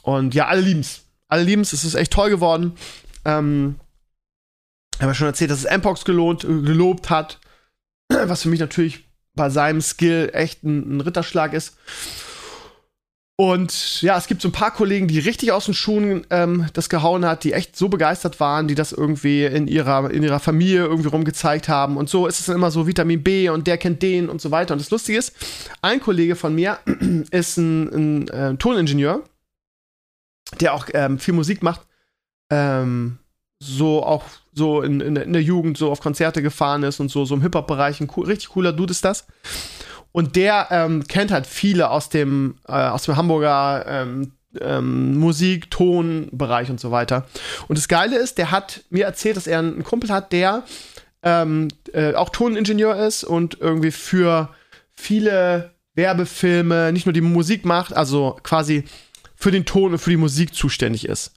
Und 0.03 0.33
ja, 0.33 0.47
alle 0.47 0.61
lieben's. 0.61 1.01
Alle 1.27 1.43
lieben's. 1.43 1.73
Es 1.73 1.83
ist 1.83 1.95
echt 1.95 2.13
toll 2.13 2.29
geworden. 2.29 2.77
Ähm, 3.25 3.75
ich 4.95 5.01
habe 5.01 5.11
ja 5.11 5.15
schon 5.15 5.27
erzählt, 5.27 5.51
dass 5.51 5.65
es 5.65 5.77
Mpox 5.77 6.05
gelohnt, 6.05 6.43
gelobt 6.43 7.09
hat. 7.09 7.41
Was 8.07 8.43
für 8.43 8.49
mich 8.49 8.61
natürlich 8.61 9.03
bei 9.35 9.49
seinem 9.49 9.81
Skill 9.81 10.29
echt 10.31 10.63
ein, 10.63 10.95
ein 10.95 11.01
Ritterschlag 11.01 11.51
ist. 11.51 11.75
Und 13.41 14.03
ja, 14.03 14.19
es 14.19 14.27
gibt 14.27 14.43
so 14.43 14.49
ein 14.49 14.51
paar 14.51 14.69
Kollegen, 14.69 15.07
die 15.07 15.17
richtig 15.17 15.51
aus 15.51 15.65
den 15.65 15.73
Schuhen 15.73 16.27
ähm, 16.29 16.67
das 16.73 16.89
gehauen 16.89 17.25
hat, 17.25 17.43
die 17.43 17.53
echt 17.53 17.75
so 17.75 17.89
begeistert 17.89 18.39
waren, 18.39 18.67
die 18.67 18.75
das 18.75 18.91
irgendwie 18.91 19.45
in 19.45 19.67
ihrer, 19.67 20.11
in 20.11 20.21
ihrer 20.21 20.39
Familie 20.39 20.85
irgendwie 20.85 21.09
rumgezeigt 21.09 21.67
haben. 21.67 21.97
Und 21.97 22.07
so 22.07 22.27
ist 22.27 22.39
es 22.39 22.45
dann 22.45 22.57
immer 22.57 22.69
so 22.69 22.85
Vitamin 22.85 23.23
B 23.23 23.49
und 23.49 23.65
der 23.65 23.79
kennt 23.79 24.03
den 24.03 24.29
und 24.29 24.41
so 24.41 24.51
weiter. 24.51 24.75
Und 24.75 24.79
das 24.79 24.91
Lustige 24.91 25.17
ist, 25.17 25.33
ein 25.81 25.99
Kollege 26.01 26.35
von 26.35 26.53
mir 26.53 26.77
ist 27.31 27.57
ein, 27.57 27.87
ein 27.87 28.27
äh, 28.27 28.57
Toningenieur, 28.57 29.23
der 30.59 30.75
auch 30.75 30.85
ähm, 30.93 31.17
viel 31.17 31.33
Musik 31.33 31.63
macht. 31.63 31.81
Ähm, 32.51 33.17
so 33.59 34.03
auch 34.03 34.25
so 34.53 34.83
in, 34.83 35.01
in, 35.01 35.15
in, 35.15 35.33
der 35.33 35.41
Jugend 35.41 35.79
so 35.79 35.89
auf 35.89 35.99
Konzerte 35.99 36.43
gefahren 36.43 36.83
ist 36.83 36.99
und 36.99 37.09
so, 37.09 37.25
so 37.25 37.33
im 37.33 37.41
Hip-Hop-Bereich. 37.41 38.01
Ein 38.01 38.11
cool, 38.15 38.27
richtig 38.27 38.49
cooler 38.49 38.71
Dude 38.71 38.91
ist 38.91 39.03
das. 39.03 39.25
Und 40.11 40.35
der 40.35 40.67
ähm, 40.71 41.07
kennt 41.07 41.31
halt 41.31 41.47
viele 41.47 41.89
aus 41.89 42.09
dem, 42.09 42.55
äh, 42.67 42.73
aus 42.73 43.03
dem 43.03 43.15
Hamburger 43.15 43.85
ähm, 43.87 44.33
ähm, 44.59 45.17
Musik, 45.17 45.71
Tonbereich 45.71 46.69
und 46.69 46.79
so 46.79 46.91
weiter. 46.91 47.27
Und 47.67 47.77
das 47.77 47.87
Geile 47.87 48.17
ist, 48.17 48.37
der 48.37 48.51
hat 48.51 48.83
mir 48.89 49.05
erzählt, 49.05 49.37
dass 49.37 49.47
er 49.47 49.59
einen 49.59 49.83
Kumpel 49.83 50.09
hat, 50.09 50.33
der 50.33 50.63
ähm, 51.23 51.69
äh, 51.93 52.13
auch 52.13 52.29
Toningenieur 52.29 52.95
ist 52.95 53.23
und 53.23 53.59
irgendwie 53.61 53.91
für 53.91 54.49
viele 54.93 55.71
Werbefilme 55.93 56.91
nicht 56.91 57.05
nur 57.05 57.13
die 57.13 57.21
Musik 57.21 57.65
macht, 57.65 57.93
also 57.93 58.37
quasi 58.43 58.85
für 59.35 59.51
den 59.51 59.65
Ton 59.65 59.93
und 59.93 59.99
für 59.99 60.09
die 60.09 60.17
Musik 60.17 60.53
zuständig 60.53 61.07
ist. 61.07 61.33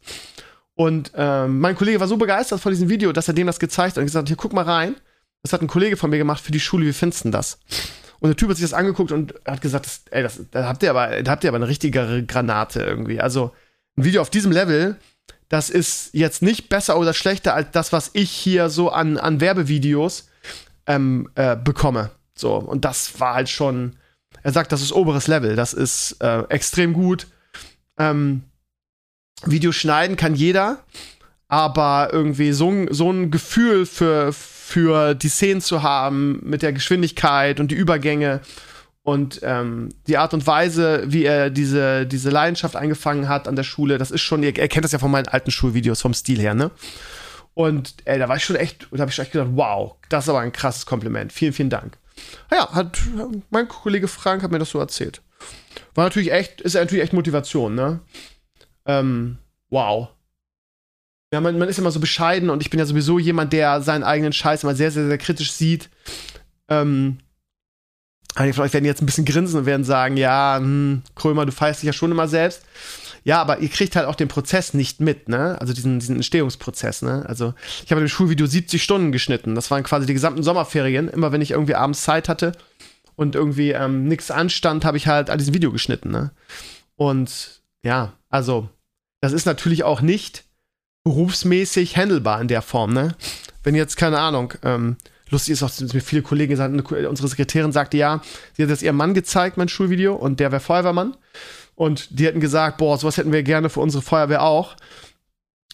Und 0.75 1.13
ähm, 1.15 1.61
mein 1.61 1.77
Kollege 1.77 2.01
war 2.01 2.09
so 2.09 2.17
begeistert 2.17 2.61
von 2.61 2.73
diesem 2.73 2.89
Video, 2.89 3.13
dass 3.13 3.29
er 3.29 3.35
dem 3.35 3.47
das 3.47 3.61
gezeigt 3.61 3.93
hat 3.93 3.99
und 3.99 4.07
gesagt 4.07 4.25
hat, 4.25 4.29
hier 4.29 4.37
guck 4.37 4.53
mal 4.53 4.65
rein. 4.65 4.97
Das 5.43 5.53
hat 5.53 5.63
ein 5.63 5.69
Kollege 5.69 5.97
von 5.97 6.11
mir 6.11 6.19
gemacht 6.19 6.43
für 6.43 6.53
die 6.53 6.61
Schule, 6.61 6.87
wie 6.87 6.93
findest 6.93 7.27
du 7.27 7.31
das? 7.31 7.59
Und 8.25 8.31
der 8.31 8.37
Typ 8.37 8.49
hat 8.49 8.57
sich 8.57 8.65
das 8.65 8.73
angeguckt 8.73 9.13
und 9.13 9.35
hat 9.45 9.61
gesagt, 9.61 9.85
das, 9.85 10.01
ey, 10.11 10.23
das, 10.23 10.41
da 10.51 10.67
habt 10.67 10.83
ihr 10.83 10.89
aber, 10.89 11.23
da 11.23 11.31
habt 11.31 11.45
ihr 11.45 11.51
aber 11.51 11.57
eine 11.57 11.69
richtige 11.69 12.25
Granate 12.25 12.81
irgendwie. 12.81 13.21
Also 13.21 13.53
ein 13.99 14.05
Video 14.05 14.23
auf 14.23 14.31
diesem 14.31 14.51
Level, 14.51 14.97
das 15.51 15.69
ist 15.69 16.09
jetzt 16.15 16.41
nicht 16.41 16.71
besser 16.71 16.99
oder 16.99 17.13
schlechter 17.13 17.53
als 17.53 17.73
das, 17.73 17.93
was 17.93 18.09
ich 18.15 18.31
hier 18.31 18.71
so 18.71 18.89
an, 18.89 19.19
an 19.19 19.43
Werbevideos 19.43 20.31
ähm, 20.87 21.29
äh, 21.35 21.55
bekomme. 21.55 22.13
So, 22.35 22.55
und 22.55 22.87
das 22.87 23.21
war 23.21 23.35
halt 23.35 23.51
schon, 23.51 23.97
er 24.43 24.53
sagt, 24.53 24.73
das 24.73 24.81
ist 24.81 24.93
oberes 24.93 25.27
Level, 25.27 25.55
das 25.55 25.75
ist 25.75 26.17
äh, 26.23 26.45
extrem 26.49 26.95
gut. 26.95 27.27
Ähm, 27.99 28.45
Video 29.45 29.71
schneiden 29.71 30.17
kann 30.17 30.35
jeder, 30.35 30.83
aber 31.49 32.09
irgendwie 32.11 32.53
so, 32.53 32.87
so 32.89 33.11
ein 33.11 33.31
Gefühl 33.31 33.85
für, 33.85 34.33
für 34.33 34.54
die 34.75 35.29
Szenen 35.29 35.61
zu 35.61 35.83
haben, 35.83 36.41
mit 36.43 36.63
der 36.63 36.73
Geschwindigkeit 36.73 37.61
und 37.61 37.71
die 37.71 37.75
Übergänge 37.75 38.41
und 39.03 39.41
ähm, 39.43 39.91
die 40.07 40.17
Art 40.17 40.33
und 40.33 40.47
Weise, 40.47 41.05
wie 41.07 41.25
er 41.25 41.51
diese, 41.51 42.07
diese 42.07 42.31
Leidenschaft 42.31 42.75
eingefangen 42.75 43.29
hat 43.29 43.47
an 43.47 43.55
der 43.55 43.63
Schule, 43.63 43.99
das 43.99 44.11
ist 44.11 44.23
schon, 44.23 44.43
er 44.43 44.53
kennt 44.53 44.85
das 44.85 44.93
ja 44.93 44.99
von 44.99 45.11
meinen 45.11 45.29
alten 45.29 45.51
Schulvideos 45.51 46.01
vom 46.01 46.15
Stil 46.15 46.41
her, 46.41 46.55
ne? 46.55 46.71
Und 47.53 47.95
ey, 48.07 48.19
da 48.19 48.29
war 48.29 48.37
ich 48.37 48.45
schon 48.45 48.57
echt, 48.57 48.89
da 48.91 49.01
habe 49.01 49.11
ich 49.11 49.19
echt 49.19 49.33
gedacht, 49.33 49.51
wow, 49.53 49.95
das 50.09 50.25
ist 50.25 50.29
aber 50.31 50.41
ein 50.41 50.53
krasses 50.53 50.87
Kompliment. 50.87 51.33
Vielen, 51.33 51.53
vielen 51.53 51.71
Dank. 51.71 51.99
Ja, 52.51 52.73
hat 52.73 52.99
mein 53.51 53.69
Kollege 53.69 54.09
Frank 54.09 54.43
hat 54.43 54.51
mir 54.51 54.59
das 54.59 54.71
so 54.71 54.81
erzählt. 54.81 55.23
War 55.95 56.05
natürlich 56.05 56.33
echt, 56.33 56.61
ist 56.63 56.75
natürlich 56.75 57.05
echt 57.05 57.13
Motivation, 57.13 57.75
ne? 57.75 58.01
Ähm, 58.87 59.39
wow. 59.71 60.09
Ja, 61.35 61.41
man, 61.41 61.59
man 61.59 61.69
ist 61.69 61.81
immer 61.81 61.91
so 61.91 61.99
bescheiden 61.99 62.49
und 62.49 62.63
ich 62.63 62.71
bin 62.71 62.79
ja 62.79 62.87
sowieso 62.87 63.19
jemand, 63.19 63.53
der 63.53 63.83
seinen 63.83 64.05
eigenen 64.05 64.33
Scheiß 64.33 64.63
immer 64.63 64.77
sehr, 64.77 64.93
sehr, 64.93 65.09
sehr 65.09 65.19
kritisch 65.19 65.51
sieht. 65.51 65.91
Ähm, 66.69 67.19
einige 68.37 68.55
von 68.55 68.63
euch 68.63 68.73
werden 68.73 68.85
jetzt 68.85 69.03
ein 69.03 69.07
bisschen 69.07 69.25
grinsen 69.25 69.59
und 69.59 69.67
werden 69.67 69.83
sagen, 69.83 70.17
ja, 70.17 70.59
hm, 70.59 71.03
Krömer, 71.17 71.45
du 71.45 71.51
feierst 71.51 71.83
dich 71.83 71.89
ja 71.89 71.93
schon 71.93 72.13
immer 72.13 72.29
selbst. 72.29 72.63
Ja, 73.25 73.41
aber 73.41 73.59
ihr 73.59 73.69
kriegt 73.69 73.97
halt 73.97 74.07
auch 74.07 74.15
den 74.15 74.29
Prozess 74.29 74.75
nicht 74.75 75.01
mit, 75.01 75.29
ne? 75.29 75.61
Also 75.61 75.73
diesen, 75.73 75.99
diesen 75.99 76.15
Entstehungsprozess, 76.15 77.03
ne? 77.03 77.25
Also 77.27 77.53
ich 77.85 77.91
habe 77.91 78.01
dem 78.01 78.07
Schulvideo 78.07 78.47
70 78.47 78.81
Stunden 78.81 79.11
geschnitten. 79.11 79.57
Das 79.57 79.73
waren 79.73 79.83
quasi 79.83 80.07
die 80.07 80.15
gesamten 80.15 80.45
Sommerferien, 80.45 81.09
immer 81.09 81.33
wenn 81.33 81.43
ich 81.43 81.51
irgendwie 81.51 81.75
abends 81.75 82.03
Zeit 82.03 82.29
hatte 82.29 82.53
und 83.17 83.35
irgendwie 83.35 83.73
ähm, 83.73 84.05
nichts 84.05 84.31
anstand, 84.31 84.85
habe 84.85 84.99
ich 84.99 85.09
halt 85.09 85.31
an 85.31 85.39
diesem 85.39 85.55
Video 85.55 85.73
geschnitten. 85.73 86.13
Ne? 86.13 86.31
Und 86.95 87.61
ja, 87.83 88.13
also 88.31 88.69
das 89.21 89.33
ist 89.33 89.47
natürlich 89.47 89.83
auch 89.83 90.01
nicht 90.01 90.45
berufsmäßig 91.05 91.97
handelbar 91.97 92.41
in 92.41 92.49
der 92.49 92.63
Form. 92.63 92.93
Ne? 92.93 93.15
Wenn 93.63 93.75
jetzt, 93.75 93.97
keine 93.97 94.19
Ahnung, 94.19 94.55
ähm, 94.63 94.97
lustig 95.29 95.53
ist 95.53 95.63
auch, 95.63 95.71
dass 95.71 95.93
mir 95.93 96.01
viele 96.01 96.23
Kollegen 96.23 96.57
sagen, 96.57 96.81
unsere 96.81 97.29
Sekretärin 97.29 97.73
sagte, 97.73 97.97
ja, 97.97 98.23
sie 98.55 98.63
hat 98.63 98.71
das 98.71 98.83
ihrem 98.83 98.97
Mann 98.97 99.15
gezeigt, 99.15 99.57
mein 99.57 99.69
Schulvideo, 99.69 100.15
und 100.15 100.41
der 100.41 100.51
wäre 100.51 100.61
Feuerwehrmann. 100.61 101.17
Und 101.77 102.19
die 102.19 102.27
hätten 102.27 102.41
gesagt, 102.41 102.79
boah, 102.79 102.99
sowas 102.99 103.17
hätten 103.17 103.33
wir 103.33 103.43
gerne 103.43 103.69
für 103.69 103.81
unsere 103.81 104.03
Feuerwehr 104.03 104.43
auch. 104.43 104.77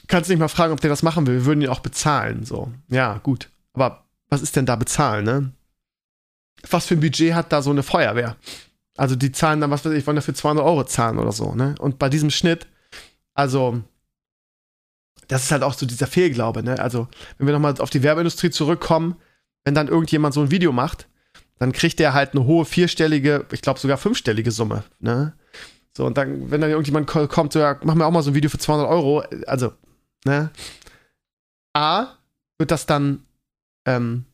Kannst 0.09 0.31
nicht 0.31 0.39
mal 0.39 0.49
fragen, 0.49 0.73
ob 0.73 0.81
der 0.81 0.91
das 0.91 1.03
machen 1.03 1.27
will. 1.27 1.35
Wir 1.35 1.45
würden 1.45 1.63
ihn 1.63 1.69
auch 1.69 1.81
bezahlen. 1.81 2.45
So, 2.45 2.73
ja, 2.89 3.19
gut. 3.19 3.49
Aber 3.75 4.05
was 4.29 4.43
ist 4.43 4.57
denn 4.57 4.67
da 4.67 4.77
bezahlen, 4.77 5.25
ne? 5.25 5.53
Was 6.69 6.87
für 6.87 6.95
ein 6.95 7.01
Budget 7.01 7.35
hat 7.35 7.53
da 7.53 7.63
so 7.63 7.71
eine 7.71 7.83
Feuerwehr? 7.83 8.37
Also 8.97 9.15
die 9.15 9.33
zahlen 9.33 9.61
dann, 9.61 9.71
was 9.71 9.85
weiß 9.85 9.93
ich, 9.93 10.07
wollen 10.07 10.17
dafür 10.17 10.35
200 10.35 10.65
Euro 10.65 10.85
zahlen 10.85 11.19
oder 11.19 11.33
so, 11.33 11.55
ne? 11.55 11.75
Und 11.79 11.99
bei 11.99 12.09
diesem 12.09 12.31
Schnitt, 12.31 12.67
also 13.35 13.83
das 15.31 15.45
ist 15.45 15.53
halt 15.53 15.63
auch 15.63 15.75
so 15.75 15.87
dieser 15.87 16.09
Fehlglaube, 16.09 16.63
ne? 16.63 16.79
Also 16.81 17.07
wenn 17.39 17.47
wir 17.47 17.55
nochmal 17.55 17.75
auf 17.79 17.91
die 17.91 18.03
Werbeindustrie 18.03 18.51
zurückkommen, 18.51 19.15
wenn 19.65 19.75
dann 19.75 19.87
irgendjemand 19.87 20.35
so 20.35 20.41
ein 20.43 20.51
Video 20.51 20.73
macht, 20.73 21.07
dann 21.61 21.73
kriegt 21.73 22.01
der 22.01 22.15
halt 22.15 22.33
eine 22.33 22.45
hohe 22.45 22.65
vierstellige, 22.65 23.47
ich 23.53 23.63
glaube 23.63 23.79
sogar 23.79 23.97
fünfstellige 23.97 24.51
Summe, 24.51 24.83
ne? 24.99 25.35
So, 25.97 26.05
und 26.05 26.19
dann, 26.19 26.51
wenn 26.51 26.61
dann 26.61 26.71
irgendjemand 26.71 27.07
kommt, 27.07 27.53
so, 27.53 27.61
ja, 27.61 27.79
mach 27.85 27.95
mir 27.95 28.07
auch 28.07 28.11
mal 28.11 28.23
so 28.23 28.33
ein 28.33 28.35
Video 28.35 28.51
für 28.51 28.59
200 28.59 28.89
Euro, 28.89 29.23
also, 29.47 29.73
ne? 30.25 30.51
A, 31.75 32.09
wird 32.59 32.73
das 32.73 32.87
dann, 32.87 33.23
ähm, 33.87 34.25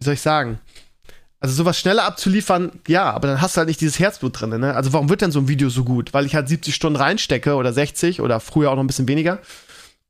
wie 0.00 0.04
soll 0.04 0.14
ich 0.14 0.22
sagen? 0.22 0.58
Also 1.38 1.54
sowas 1.54 1.78
schneller 1.78 2.04
abzuliefern, 2.04 2.80
ja, 2.88 3.12
aber 3.12 3.28
dann 3.28 3.40
hast 3.40 3.56
du 3.56 3.58
halt 3.58 3.68
nicht 3.68 3.80
dieses 3.80 4.00
Herzblut 4.00 4.40
drin, 4.40 4.58
ne? 4.58 4.74
Also 4.74 4.92
warum 4.92 5.08
wird 5.08 5.20
denn 5.20 5.30
so 5.30 5.38
ein 5.38 5.48
Video 5.48 5.68
so 5.68 5.84
gut? 5.84 6.12
Weil 6.14 6.26
ich 6.26 6.34
halt 6.34 6.48
70 6.48 6.74
Stunden 6.74 6.96
reinstecke 6.96 7.54
oder 7.54 7.72
60 7.72 8.20
oder 8.20 8.40
früher 8.40 8.70
auch 8.70 8.76
noch 8.76 8.82
ein 8.82 8.88
bisschen 8.88 9.06
weniger 9.06 9.38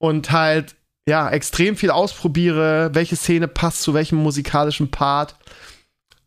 und 0.05 0.33
halt, 0.33 0.77
ja, 1.09 1.31
extrem 1.31 1.77
viel 1.77 1.91
ausprobiere, 1.91 2.91
welche 2.93 3.17
Szene 3.17 3.49
passt 3.49 3.83
zu 3.83 3.95
welchem 3.95 4.17
musikalischen 4.17 4.91
Part. 4.91 5.35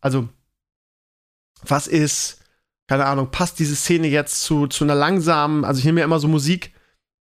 Also, 0.00 0.28
was 1.62 1.86
ist, 1.86 2.40
keine 2.88 3.06
Ahnung, 3.06 3.30
passt 3.30 3.60
diese 3.60 3.76
Szene 3.76 4.08
jetzt 4.08 4.42
zu, 4.42 4.66
zu 4.66 4.82
einer 4.82 4.96
langsamen, 4.96 5.64
also 5.64 5.78
ich 5.78 5.84
nehme 5.84 6.00
ja 6.00 6.06
immer 6.06 6.18
so 6.18 6.26
Musik, 6.26 6.72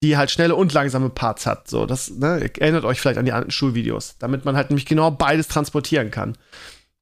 die 0.04 0.16
halt 0.16 0.30
schnelle 0.30 0.56
und 0.56 0.74
langsame 0.74 1.10
Parts 1.10 1.48
hat. 1.48 1.68
So, 1.68 1.88
das 1.88 2.12
ne, 2.12 2.52
erinnert 2.60 2.86
euch 2.86 3.02
vielleicht 3.02 3.18
an 3.18 3.26
die 3.26 3.32
alten 3.32 3.52
Schulvideos, 3.52 4.18
damit 4.20 4.46
man 4.46 4.56
halt 4.56 4.70
nämlich 4.70 4.86
genau 4.86 5.10
beides 5.10 5.48
transportieren 5.48 6.12
kann. 6.12 6.38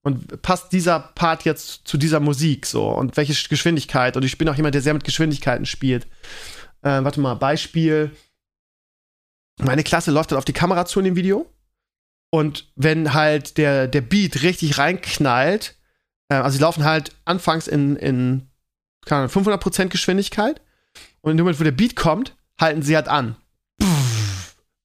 Und 0.04 0.42
passt 0.42 0.72
dieser 0.72 1.00
Part 1.00 1.44
jetzt 1.44 1.88
zu 1.88 1.98
dieser 1.98 2.20
Musik 2.22 2.66
so 2.66 2.88
und 2.88 3.18
welche 3.18 3.34
Geschwindigkeit? 3.50 4.16
Und 4.16 4.24
ich 4.24 4.38
bin 4.38 4.48
auch 4.48 4.56
jemand, 4.56 4.76
der 4.76 4.82
sehr 4.82 4.94
mit 4.94 5.04
Geschwindigkeiten 5.04 5.66
spielt. 5.66 6.06
Äh, 6.84 7.04
warte 7.04 7.20
mal, 7.20 7.36
Beispiel. 7.36 8.12
Meine 9.60 9.84
Klasse 9.84 10.12
läuft 10.12 10.32
dann 10.32 10.38
auf 10.38 10.46
die 10.46 10.54
Kamera 10.54 10.86
zu 10.86 11.00
in 11.00 11.06
dem 11.06 11.16
Video. 11.16 11.46
Und 12.30 12.72
wenn 12.76 13.14
halt 13.14 13.58
der, 13.58 13.88
der 13.88 14.02
Beat 14.02 14.42
richtig 14.42 14.78
reinknallt, 14.78 15.76
äh, 16.30 16.36
also 16.36 16.58
sie 16.58 16.62
laufen 16.62 16.86
halt 16.86 17.16
anfangs 17.26 17.68
in, 17.68 17.96
in 17.98 18.50
keine 19.06 19.24
Ahnung, 19.24 19.46
500% 19.46 19.88
Geschwindigkeit. 19.88 20.62
Und 21.22 21.32
in 21.32 21.38
dem 21.38 21.44
Moment, 21.44 21.60
wo 21.60 21.64
der 21.64 21.72
Beat 21.72 21.96
kommt, 21.96 22.36
halten 22.60 22.82
sie 22.82 22.96
halt 22.96 23.08
an. 23.08 23.36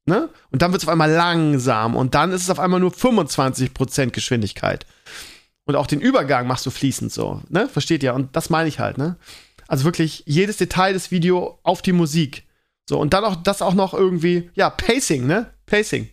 Ne? 0.08 0.28
Und 0.52 0.62
dann 0.62 0.70
wird 0.72 0.82
es 0.82 0.88
auf 0.88 0.92
einmal 0.92 1.10
langsam 1.10 1.96
und 1.96 2.14
dann 2.14 2.30
ist 2.30 2.42
es 2.42 2.50
auf 2.50 2.60
einmal 2.60 2.78
nur 2.78 2.92
25% 2.92 4.10
Geschwindigkeit. 4.10 4.86
Und 5.64 5.74
auch 5.74 5.88
den 5.88 6.00
Übergang 6.00 6.46
machst 6.46 6.64
du 6.64 6.70
fließend 6.70 7.12
so, 7.12 7.42
ne? 7.48 7.68
Versteht 7.68 8.04
ihr? 8.04 8.14
Und 8.14 8.36
das 8.36 8.48
meine 8.48 8.68
ich 8.68 8.78
halt, 8.78 8.98
ne? 8.98 9.16
Also 9.66 9.82
wirklich 9.82 10.22
jedes 10.24 10.58
Detail 10.58 10.92
des 10.92 11.10
Videos 11.10 11.58
auf 11.64 11.82
die 11.82 11.92
Musik. 11.92 12.44
So, 12.88 12.98
und 13.00 13.12
dann 13.12 13.24
auch 13.24 13.36
das 13.36 13.62
auch 13.62 13.74
noch 13.74 13.94
irgendwie, 13.94 14.50
ja, 14.54 14.70
Pacing, 14.70 15.26
ne? 15.26 15.52
Pacing. 15.66 16.08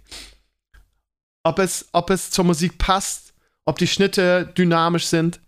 Ob 1.44 1.60
es, 1.60 1.88
ob 1.92 2.10
es 2.10 2.32
zur 2.32 2.46
Musik 2.46 2.78
passt, 2.78 3.34
ob 3.66 3.78
die 3.78 3.88
Schnitte 3.88 4.52
dynamisch 4.58 5.06
sind 5.06 5.40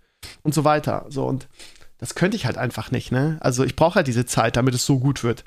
und 0.43 0.53
so 0.53 0.63
weiter. 0.63 1.05
So, 1.09 1.25
und 1.25 1.47
das 1.97 2.15
könnte 2.15 2.37
ich 2.37 2.45
halt 2.45 2.57
einfach 2.57 2.91
nicht, 2.91 3.11
ne? 3.11 3.37
Also 3.41 3.63
ich 3.63 3.75
brauche 3.75 3.95
halt 3.95 4.07
diese 4.07 4.25
Zeit, 4.25 4.55
damit 4.55 4.75
es 4.75 4.85
so 4.85 4.99
gut 4.99 5.23
wird 5.23 5.43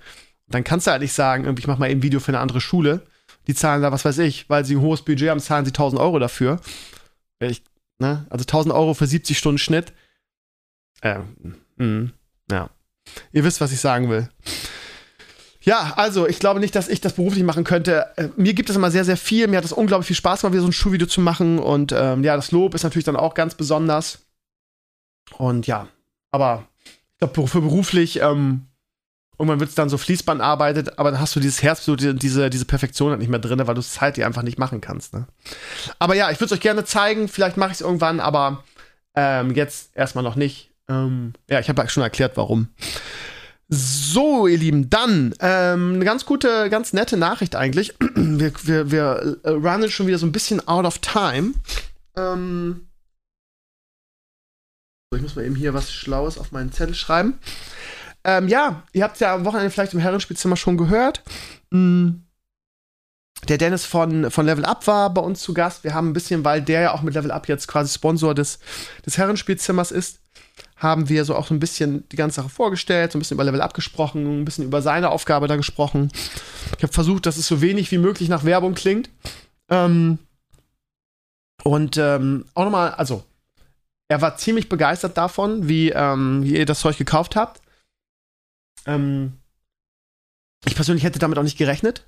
dann 0.48 0.64
kannst 0.64 0.86
du 0.86 0.90
halt 0.90 1.02
nicht 1.02 1.12
sagen, 1.12 1.54
ich 1.58 1.66
mache 1.66 1.78
mal 1.78 1.90
eben 1.90 2.00
ein 2.00 2.02
Video 2.02 2.20
für 2.20 2.28
eine 2.28 2.40
andere 2.40 2.60
Schule. 2.60 3.02
Die 3.46 3.54
zahlen 3.54 3.82
da, 3.82 3.92
was 3.92 4.04
weiß 4.04 4.18
ich, 4.18 4.48
weil 4.48 4.64
sie 4.64 4.76
ein 4.76 4.80
hohes 4.80 5.02
Budget 5.02 5.30
haben, 5.30 5.40
zahlen 5.40 5.64
sie 5.64 5.70
1000 5.70 6.00
Euro 6.00 6.18
dafür. 6.18 6.60
Ich, 7.38 7.62
ne? 7.98 8.26
Also 8.30 8.42
1000 8.42 8.74
Euro 8.74 8.94
für 8.94 9.06
70 9.06 9.36
Stunden 9.38 9.58
Schnitt. 9.58 9.92
Äh, 11.02 11.20
mh, 11.76 12.10
ja. 12.50 12.70
Ihr 13.32 13.44
wisst, 13.44 13.60
was 13.60 13.72
ich 13.72 13.80
sagen 13.80 14.10
will. 14.10 14.28
Ja, 15.68 15.92
also 15.96 16.26
ich 16.26 16.38
glaube 16.38 16.60
nicht, 16.60 16.74
dass 16.74 16.88
ich 16.88 17.02
das 17.02 17.12
beruflich 17.12 17.44
machen 17.44 17.62
könnte. 17.62 18.06
Äh, 18.16 18.28
mir 18.36 18.54
gibt 18.54 18.70
es 18.70 18.76
immer 18.76 18.90
sehr, 18.90 19.04
sehr 19.04 19.18
viel. 19.18 19.48
Mir 19.48 19.58
hat 19.58 19.66
es 19.66 19.72
unglaublich 19.72 20.06
viel 20.06 20.16
Spaß 20.16 20.40
gemacht, 20.40 20.54
wieder 20.54 20.62
so 20.62 20.68
ein 20.68 20.72
Schulvideo 20.72 21.06
zu 21.06 21.20
machen. 21.20 21.58
Und 21.58 21.92
ähm, 21.92 22.24
ja, 22.24 22.36
das 22.36 22.52
Lob 22.52 22.74
ist 22.74 22.84
natürlich 22.84 23.04
dann 23.04 23.16
auch 23.16 23.34
ganz 23.34 23.54
besonders. 23.54 24.20
Und 25.36 25.66
ja, 25.66 25.86
aber 26.30 26.64
ich 26.84 27.18
glaube, 27.18 27.46
für 27.46 27.60
beruflich 27.60 28.18
ähm, 28.22 28.64
Irgendwann 29.38 29.60
wird 29.60 29.68
es 29.68 29.76
dann 29.76 29.88
so 29.88 29.98
Fließband 29.98 30.40
arbeitet, 30.40 30.98
aber 30.98 31.12
dann 31.12 31.20
hast 31.20 31.36
du 31.36 31.38
dieses 31.38 31.62
Herzblut, 31.62 32.00
diese, 32.00 32.50
diese 32.50 32.64
Perfektion 32.64 33.10
halt 33.10 33.20
nicht 33.20 33.28
mehr 33.28 33.38
drin, 33.38 33.64
weil 33.64 33.74
du 33.74 33.80
es 33.80 34.00
halt 34.00 34.16
dir 34.16 34.26
einfach 34.26 34.42
nicht 34.42 34.58
machen 34.58 34.80
kannst. 34.80 35.14
Ne? 35.14 35.28
Aber 36.00 36.16
ja, 36.16 36.32
ich 36.32 36.40
würde 36.40 36.46
es 36.46 36.58
euch 36.58 36.60
gerne 36.60 36.84
zeigen. 36.84 37.28
Vielleicht 37.28 37.56
mache 37.56 37.70
ich 37.70 37.76
es 37.76 37.80
irgendwann, 37.80 38.18
aber 38.18 38.64
ähm, 39.14 39.54
jetzt 39.54 39.94
erstmal 39.94 40.24
noch 40.24 40.34
nicht. 40.34 40.72
Ähm, 40.88 41.34
ja, 41.48 41.60
ich 41.60 41.68
habe 41.68 41.88
schon 41.88 42.02
erklärt, 42.02 42.36
warum. 42.36 42.68
So, 43.70 44.46
ihr 44.46 44.56
Lieben, 44.56 44.88
dann 44.88 45.34
ähm, 45.40 45.94
eine 45.96 46.04
ganz 46.04 46.24
gute, 46.24 46.70
ganz 46.70 46.94
nette 46.94 47.18
Nachricht 47.18 47.54
eigentlich. 47.54 47.94
wir, 48.14 48.52
wir, 48.64 48.90
wir 48.90 49.38
äh, 49.42 49.50
runnen 49.50 49.90
schon 49.90 50.06
wieder 50.06 50.18
so 50.18 50.26
ein 50.26 50.32
bisschen 50.32 50.66
out 50.66 50.86
of 50.86 50.98
time. 50.98 51.52
Ähm, 52.16 52.88
ich 55.14 55.20
muss 55.20 55.36
mal 55.36 55.44
eben 55.44 55.54
hier 55.54 55.74
was 55.74 55.92
Schlaues 55.92 56.38
auf 56.38 56.50
meinen 56.50 56.72
Zettel 56.72 56.94
schreiben. 56.94 57.38
Ähm, 58.24 58.48
ja, 58.48 58.82
ihr 58.92 59.04
habt 59.04 59.14
es 59.14 59.20
ja 59.20 59.34
am 59.34 59.44
Wochenende 59.44 59.70
vielleicht 59.70 59.92
im 59.92 60.00
Herrenspielzimmer 60.00 60.56
schon 60.56 60.78
gehört. 60.78 61.22
Mhm. 61.70 62.24
Der 63.46 63.56
Dennis 63.56 63.84
von, 63.84 64.30
von 64.30 64.46
Level 64.46 64.64
Up 64.64 64.86
war 64.86 65.14
bei 65.14 65.20
uns 65.20 65.40
zu 65.40 65.54
Gast. 65.54 65.84
Wir 65.84 65.94
haben 65.94 66.10
ein 66.10 66.12
bisschen, 66.12 66.44
weil 66.44 66.60
der 66.60 66.80
ja 66.80 66.92
auch 66.92 67.02
mit 67.02 67.14
Level 67.14 67.30
Up 67.30 67.48
jetzt 67.48 67.68
quasi 67.68 67.94
Sponsor 67.94 68.34
des, 68.34 68.58
des 69.06 69.16
Herrenspielzimmers 69.16 69.92
ist, 69.92 70.20
haben 70.76 71.08
wir 71.08 71.24
so 71.24 71.34
auch 71.34 71.46
so 71.46 71.54
ein 71.54 71.60
bisschen 71.60 72.08
die 72.10 72.16
ganze 72.16 72.36
Sache 72.36 72.48
vorgestellt, 72.48 73.12
so 73.12 73.18
ein 73.18 73.20
bisschen 73.20 73.36
über 73.36 73.44
Level 73.44 73.60
Up 73.60 73.74
gesprochen, 73.74 74.40
ein 74.40 74.44
bisschen 74.44 74.64
über 74.64 74.82
seine 74.82 75.10
Aufgabe 75.10 75.46
da 75.46 75.56
gesprochen. 75.56 76.10
Ich 76.76 76.82
habe 76.82 76.92
versucht, 76.92 77.26
dass 77.26 77.36
es 77.36 77.46
so 77.46 77.60
wenig 77.60 77.90
wie 77.90 77.98
möglich 77.98 78.28
nach 78.28 78.44
Werbung 78.44 78.74
klingt. 78.74 79.10
Ähm, 79.70 80.18
und 81.64 81.96
ähm, 81.96 82.44
auch 82.54 82.64
nochmal, 82.64 82.92
also, 82.92 83.24
er 84.08 84.20
war 84.20 84.36
ziemlich 84.36 84.68
begeistert 84.68 85.16
davon, 85.16 85.68
wie, 85.68 85.90
ähm, 85.90 86.44
wie 86.44 86.56
ihr 86.56 86.66
das 86.66 86.80
Zeug 86.80 86.96
gekauft 86.96 87.36
habt. 87.36 87.60
Ähm, 88.86 89.34
ich 90.64 90.74
persönlich 90.74 91.04
hätte 91.04 91.18
damit 91.18 91.38
auch 91.38 91.42
nicht 91.42 91.58
gerechnet, 91.58 92.06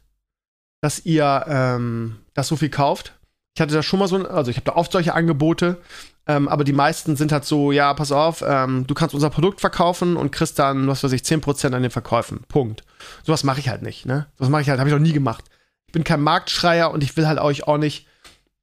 dass 0.81 1.05
ihr 1.05 1.45
ähm, 1.49 2.17
das 2.35 2.49
so 2.49 2.57
viel 2.57 2.71
kauft. 2.71 3.15
Ich 3.55 3.61
hatte 3.61 3.75
da 3.75 3.83
schon 3.83 3.99
mal 3.99 4.09
so, 4.09 4.29
also 4.29 4.51
ich 4.51 4.57
habe 4.57 4.65
da 4.65 4.77
oft 4.77 4.93
solche 4.93 5.15
Angebote, 5.15 5.79
ähm, 6.27 6.49
aber 6.49 6.65
die 6.65 6.73
meisten 6.73 7.17
sind 7.17 7.33
halt 7.33 7.45
so, 7.45 7.73
ja, 7.73 7.93
pass 7.95 8.13
auf, 8.13 8.43
ähm, 8.47 8.87
du 8.87 8.95
kannst 8.95 9.15
unser 9.15 9.31
Produkt 9.31 9.61
verkaufen 9.61 10.17
und 10.17 10.31
kriegst 10.31 10.59
dann, 10.59 10.87
was 10.87 11.03
weiß 11.03 11.13
ich, 11.13 11.23
10% 11.23 11.75
an 11.75 11.83
den 11.83 11.91
Verkäufen. 11.91 12.45
Punkt. 12.49 12.85
Sowas 13.25 13.45
mache 13.45 13.61
ich 13.61 13.69
halt 13.69 13.83
nicht, 13.83 14.07
ne? 14.07 14.27
Sowas 14.39 14.51
mache 14.51 14.63
ich 14.63 14.71
halt, 14.71 14.79
habe 14.79 14.89
ich 14.89 14.95
noch 14.95 15.03
nie 15.03 15.13
gemacht. 15.13 15.45
Ich 15.87 15.93
bin 15.93 16.05
kein 16.05 16.23
Marktschreier 16.23 16.91
und 16.93 17.03
ich 17.03 17.17
will 17.17 17.27
halt 17.27 17.41
euch 17.41 17.67
auch 17.67 17.79
nicht 17.79 18.07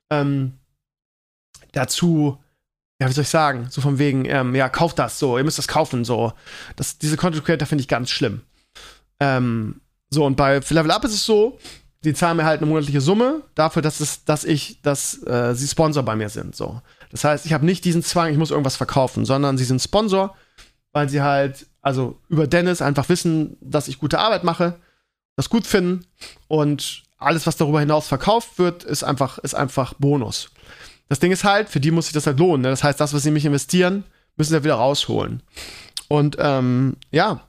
ähm, 0.10 0.54
dazu 1.74 2.40
ja, 3.00 3.08
wie 3.08 3.14
soll 3.14 3.24
ich 3.24 3.30
sagen, 3.30 3.68
so 3.70 3.82
von 3.82 4.00
wegen, 4.00 4.26
ähm, 4.26 4.56
ja, 4.56 4.70
kauft 4.70 4.98
das 4.98 5.20
so, 5.20 5.38
ihr 5.38 5.44
müsst 5.44 5.60
das 5.60 5.68
kaufen, 5.68 6.04
so. 6.04 6.34
Das, 6.76 6.98
diese 6.98 7.18
Content 7.18 7.46
Creator 7.46 7.68
finde 7.68 7.84
ich 7.84 7.88
ganz 7.88 8.10
schlimm. 8.10 8.42
Ähm, 9.20 9.82
so, 10.10 10.26
und 10.26 10.36
bei 10.36 10.60
Level 10.70 10.92
Up 10.92 11.04
ist 11.06 11.14
es 11.14 11.26
so, 11.26 11.60
die 12.04 12.14
zahlen 12.14 12.38
mir 12.38 12.46
halt 12.46 12.62
eine 12.62 12.70
monatliche 12.70 13.02
Summe 13.02 13.42
dafür, 13.56 13.82
dass, 13.82 14.00
es, 14.00 14.24
dass 14.24 14.44
ich, 14.44 14.82
dass 14.82 15.22
äh, 15.26 15.54
sie 15.56 15.68
Sponsor 15.68 16.04
bei 16.04 16.16
mir 16.16 16.30
sind, 16.30 16.56
so. 16.56 16.82
Das 17.12 17.24
heißt, 17.24 17.46
ich 17.46 17.54
habe 17.54 17.66
nicht 17.66 17.86
diesen 17.86 18.04
Zwang, 18.04 18.32
ich 18.32 18.38
muss 18.38 18.52
irgendwas 18.52 18.76
verkaufen, 18.76 19.26
sondern 19.26 19.58
sie 19.58 19.64
sind 19.64 19.82
Sponsor, 19.82 20.36
weil 20.92 21.10
sie 21.10 21.22
halt, 21.22 21.68
also 21.82 22.20
über 22.28 22.48
Dennis 22.48 22.82
einfach 22.82 23.08
wissen, 23.10 23.58
dass 23.62 23.88
ich 23.88 24.00
gute 24.00 24.20
Arbeit 24.20 24.44
mache, 24.44 24.76
das 25.36 25.50
gut 25.50 25.66
finden 25.66 26.06
und 26.48 27.04
alles, 27.18 27.48
was 27.48 27.58
darüber 27.58 27.80
hinaus 27.80 28.08
verkauft 28.08 28.60
wird, 28.60 28.84
ist 28.84 29.04
einfach, 29.04 29.38
ist 29.40 29.56
einfach 29.56 29.94
Bonus. 29.96 30.52
Das 31.10 31.20
Ding 31.20 31.32
ist 31.32 31.44
halt, 31.44 31.70
für 31.70 31.80
die 31.80 31.92
muss 31.92 32.06
sich 32.06 32.14
das 32.14 32.28
halt 32.28 32.40
lohnen. 32.40 32.64
Ne? 32.64 32.70
Das 32.70 32.84
heißt, 32.84 33.00
das, 33.00 33.14
was 33.14 33.24
sie 33.24 33.32
mich 33.32 33.46
investieren, 33.46 34.04
müssen 34.36 34.54
sie 34.54 34.64
wieder 34.64 34.76
rausholen. 34.76 35.42
Und 36.10 36.38
ähm, 36.40 36.98
ja, 37.12 37.42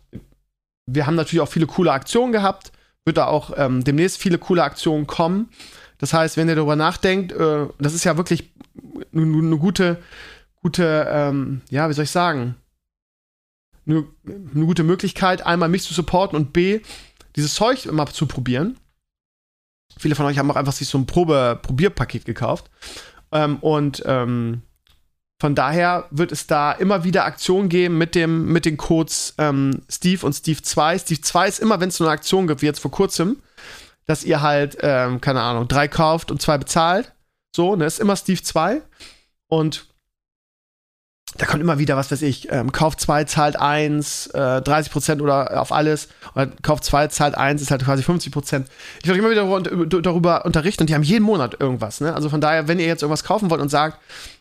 wir 0.87 1.07
haben 1.07 1.17
natürlich 1.17 1.41
auch 1.41 1.49
viele 1.49 1.67
coole 1.67 1.93
Aktionen 1.93 2.33
gehabt. 2.33 2.73
Wird 3.09 3.17
da 3.17 3.27
auch 3.27 3.53
ähm, 3.57 3.85
demnächst 3.85 4.19
viele 4.19 4.37
coole 4.37 4.63
Aktionen 4.63 5.07
kommen. 5.07 5.49
Das 5.97 6.13
heißt, 6.13 6.37
wenn 6.37 6.47
ihr 6.47 6.57
darüber 6.57 6.77
nachdenkt, 6.77 7.33
äh, 7.33 7.67
das 7.79 7.95
ist 7.95 8.05
ja 8.05 8.19
wirklich 8.19 8.53
eine 9.15 9.57
gute, 9.57 9.97
gute, 10.61 11.09
ähm, 11.11 11.63
ja, 11.71 11.89
wie 11.89 11.95
soll 11.95 12.05
ich 12.05 12.11
sagen, 12.11 12.57
eine, 13.87 14.05
gute 14.53 14.85
Möglichkeit, 14.85 15.47
einmal 15.47 15.71
mich 15.71 15.85
zu 15.85 15.95
supporten 15.95 16.37
und 16.37 16.53
B, 16.53 16.81
dieses 17.35 17.55
Zeug 17.55 17.87
immer 17.87 18.05
zu 18.09 18.27
probieren. 18.27 18.77
Viele 19.97 20.15
von 20.15 20.27
euch 20.27 20.37
haben 20.37 20.51
auch 20.51 20.57
einfach 20.57 20.75
sich 20.75 20.87
so 20.87 20.99
ein 20.99 21.07
Probe-Probierpaket 21.07 22.27
gekauft. 22.27 22.71
Ähm, 23.33 23.57
und 23.61 24.03
ähm, 24.05 24.61
von 25.41 25.55
daher 25.55 26.07
wird 26.11 26.33
es 26.33 26.47
da 26.49 26.73
immer 26.73 27.05
wieder 27.05 27.25
Aktionen 27.25 27.69
geben 27.69 27.97
mit, 27.97 28.15
dem, 28.17 28.53
mit 28.53 28.65
den 28.65 28.77
Codes 28.77 29.35
ähm, 29.39 29.83
Steve 29.89 30.27
und 30.27 30.33
Steve 30.33 30.61
2. 30.61 30.99
Steve 30.99 31.21
2 31.21 31.49
ist 31.49 31.61
immer, 31.61 31.79
wenn 31.81 31.91
es 31.91 31.97
so 31.97 32.05
eine 32.05 32.13
Aktion 32.13 32.49
gibt, 32.49 32.63
wie 32.63 32.67
jetzt 32.67 32.81
vor 32.81 32.91
kurzem, 32.91 33.37
dass 34.07 34.25
ihr 34.25 34.43
halt, 34.43 34.79
ähm, 34.81 35.21
keine 35.21 35.43
Ahnung, 35.43 35.69
drei 35.69 35.87
kauft 35.87 36.33
und 36.33 36.43
zwei 36.43 36.59
bezahlt. 36.59 37.13
So, 37.55 37.77
ne, 37.77 37.85
ist 37.85 38.01
immer 38.01 38.17
Steve 38.17 38.43
2. 38.43 38.83
Und 39.47 39.87
da 41.37 41.47
kommt 41.47 41.63
immer 41.63 41.79
wieder, 41.79 41.97
was 41.97 42.11
weiß 42.11 42.23
ich, 42.23 42.51
ähm, 42.51 42.73
Kauf 42.73 42.97
2 42.97 43.25
zahlt 43.25 43.61
1, 43.61 44.29
äh, 44.29 44.61
30% 44.61 45.21
oder 45.21 45.61
auf 45.61 45.71
alles. 45.71 46.09
Oder 46.35 46.49
Kauf 46.63 46.81
2 46.81 47.09
zahlt 47.09 47.37
1, 47.37 47.63
ist 47.63 47.71
halt 47.71 47.85
quasi 47.85 48.03
50%. 48.03 48.67
Ich 49.03 49.09
werde 49.09 49.21
immer 49.21 49.31
wieder 49.31 50.01
darüber 50.03 50.45
unterrichten 50.45 50.83
und 50.83 50.91
die 50.91 50.95
haben 50.95 51.03
jeden 51.03 51.25
Monat 51.25 51.61
irgendwas. 51.61 52.01
Ne? 52.01 52.13
Also 52.13 52.29
von 52.29 52.41
daher, 52.41 52.67
wenn 52.67 52.81
ihr 52.81 52.87
jetzt 52.87 53.03
irgendwas 53.03 53.25
kaufen 53.25 53.51
wollt 53.51 53.61
und 53.61 53.69
sagt, 53.69 53.99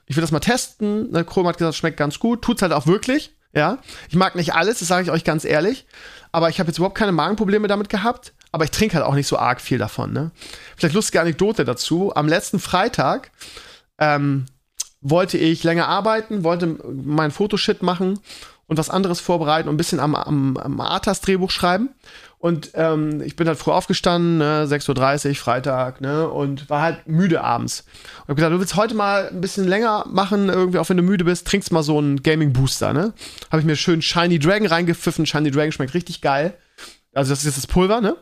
ich 0.07 0.15
will 0.15 0.21
das 0.21 0.31
mal 0.31 0.39
testen, 0.39 1.11
ne, 1.11 1.23
Chrome 1.23 1.49
hat 1.49 1.57
gesagt, 1.57 1.75
schmeckt 1.75 1.97
ganz 1.97 2.19
gut, 2.19 2.41
tut's 2.41 2.61
halt 2.61 2.73
auch 2.73 2.87
wirklich. 2.87 3.33
Ja, 3.53 3.79
ich 4.09 4.15
mag 4.15 4.35
nicht 4.35 4.53
alles, 4.53 4.79
das 4.79 4.87
sage 4.87 5.03
ich 5.03 5.11
euch 5.11 5.23
ganz 5.23 5.45
ehrlich. 5.45 5.85
Aber 6.31 6.49
ich 6.49 6.59
habe 6.59 6.67
jetzt 6.67 6.77
überhaupt 6.77 6.97
keine 6.97 7.11
Magenprobleme 7.11 7.67
damit 7.67 7.89
gehabt. 7.89 8.33
Aber 8.51 8.65
ich 8.65 8.71
trinke 8.71 8.95
halt 8.95 9.05
auch 9.05 9.15
nicht 9.15 9.27
so 9.27 9.37
arg 9.37 9.61
viel 9.61 9.77
davon. 9.77 10.13
Ne? 10.13 10.31
Vielleicht 10.75 10.95
lustige 10.95 11.21
Anekdote 11.21 11.65
dazu. 11.65 12.13
Am 12.15 12.27
letzten 12.27 12.59
Freitag 12.59 13.31
ähm, 13.97 14.45
wollte 15.01 15.37
ich 15.37 15.63
länger 15.63 15.87
arbeiten, 15.87 16.43
wollte 16.43 16.77
mein 16.85 17.31
Fotoshit 17.31 17.81
machen 17.81 18.19
und 18.67 18.77
was 18.77 18.89
anderes 18.89 19.19
vorbereiten 19.19 19.69
und 19.69 19.75
ein 19.75 19.77
bisschen 19.77 19.99
am, 19.99 20.15
am, 20.15 20.57
am 20.57 20.79
Artas-Drehbuch 20.79 21.51
schreiben. 21.51 21.89
Und 22.39 22.71
ähm, 22.75 23.21
ich 23.21 23.35
bin 23.35 23.47
halt 23.47 23.57
früh 23.57 23.71
aufgestanden, 23.71 24.37
ne, 24.37 24.65
6.30 24.67 25.29
Uhr, 25.29 25.35
Freitag, 25.35 26.01
ne, 26.01 26.29
und 26.29 26.69
war 26.69 26.81
halt 26.81 27.07
müde 27.07 27.43
abends. 27.43 27.83
Und 28.21 28.29
hab 28.29 28.35
gedacht, 28.35 28.51
du 28.51 28.59
willst 28.59 28.75
heute 28.75 28.93
mal 28.93 29.29
ein 29.29 29.41
bisschen 29.41 29.67
länger 29.67 30.05
machen, 30.07 30.49
irgendwie, 30.49 30.77
auch 30.77 30.87
wenn 30.89 30.97
du 30.97 31.03
müde 31.03 31.25
bist, 31.25 31.47
trinkst 31.47 31.71
mal 31.71 31.81
so 31.83 31.97
einen 31.97 32.21
Gaming-Booster, 32.21 32.93
ne? 32.93 33.13
Habe 33.51 33.61
ich 33.61 33.65
mir 33.65 33.75
schön 33.75 34.01
Shiny 34.01 34.37
Dragon 34.37 34.67
reingepfiffen. 34.67 35.25
Shiny 35.25 35.49
Dragon 35.49 35.71
schmeckt 35.71 35.95
richtig 35.95 36.21
geil. 36.21 36.55
Also, 37.13 37.31
das 37.31 37.39
ist 37.39 37.45
jetzt 37.45 37.57
das 37.57 37.67
Pulver, 37.67 38.01
ne? 38.01 38.15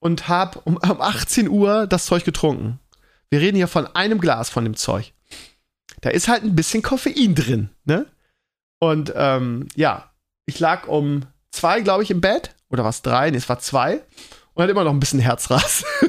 Und 0.00 0.28
hab 0.28 0.66
um, 0.66 0.76
um 0.82 1.00
18 1.00 1.48
Uhr 1.48 1.86
das 1.86 2.06
Zeug 2.06 2.24
getrunken. 2.24 2.80
Wir 3.30 3.40
reden 3.40 3.56
hier 3.56 3.68
von 3.68 3.86
einem 3.86 4.20
Glas 4.20 4.50
von 4.50 4.64
dem 4.64 4.76
Zeug 4.76 5.14
da 6.04 6.10
ist 6.10 6.28
halt 6.28 6.44
ein 6.44 6.54
bisschen 6.54 6.82
Koffein 6.82 7.34
drin, 7.34 7.70
ne? 7.84 8.06
Und 8.78 9.14
ähm, 9.16 9.68
ja, 9.74 10.10
ich 10.44 10.60
lag 10.60 10.86
um 10.86 11.22
zwei, 11.50 11.80
glaube 11.80 12.02
ich, 12.02 12.10
im 12.10 12.20
Bett. 12.20 12.54
Oder 12.74 12.84
was 12.84 13.02
drei? 13.02 13.30
Nee, 13.30 13.36
es 13.36 13.48
war 13.48 13.60
zwei. 13.60 14.02
Und 14.54 14.62
hatte 14.62 14.72
immer 14.72 14.82
noch 14.82 14.92
ein 14.92 14.98
bisschen 14.98 15.20
Herzrass. 15.20 15.84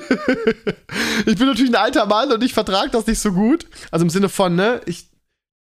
ich 1.25 1.37
bin 1.37 1.45
natürlich 1.45 1.69
ein 1.69 1.75
alter 1.75 2.07
Mann 2.07 2.31
und 2.31 2.43
ich 2.43 2.55
vertrage 2.55 2.89
das 2.89 3.05
nicht 3.05 3.19
so 3.19 3.31
gut. 3.31 3.67
Also 3.91 4.03
im 4.03 4.09
Sinne 4.09 4.29
von, 4.29 4.55
ne, 4.55 4.81
ich, 4.87 5.07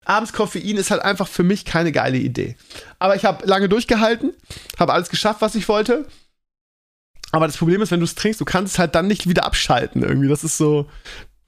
abends 0.03 0.33
Koffein 0.33 0.75
ist 0.75 0.91
halt 0.91 1.01
einfach 1.01 1.29
für 1.29 1.43
mich 1.43 1.63
keine 1.63 1.93
geile 1.93 2.17
Idee. 2.17 2.57
Aber 2.99 3.15
ich 3.15 3.23
habe 3.23 3.45
lange 3.47 3.69
durchgehalten, 3.69 4.33
habe 4.77 4.91
alles 4.91 5.09
geschafft, 5.09 5.39
was 5.39 5.55
ich 5.55 5.69
wollte. 5.69 6.05
Aber 7.31 7.47
das 7.47 7.55
Problem 7.55 7.81
ist, 7.81 7.91
wenn 7.91 8.01
du 8.01 8.05
es 8.05 8.15
trinkst, 8.15 8.41
du 8.41 8.45
kannst 8.45 8.73
es 8.73 8.79
halt 8.79 8.93
dann 8.93 9.07
nicht 9.07 9.29
wieder 9.29 9.45
abschalten 9.45 10.03
irgendwie. 10.03 10.27
Das 10.27 10.43
ist 10.43 10.57
so, 10.57 10.89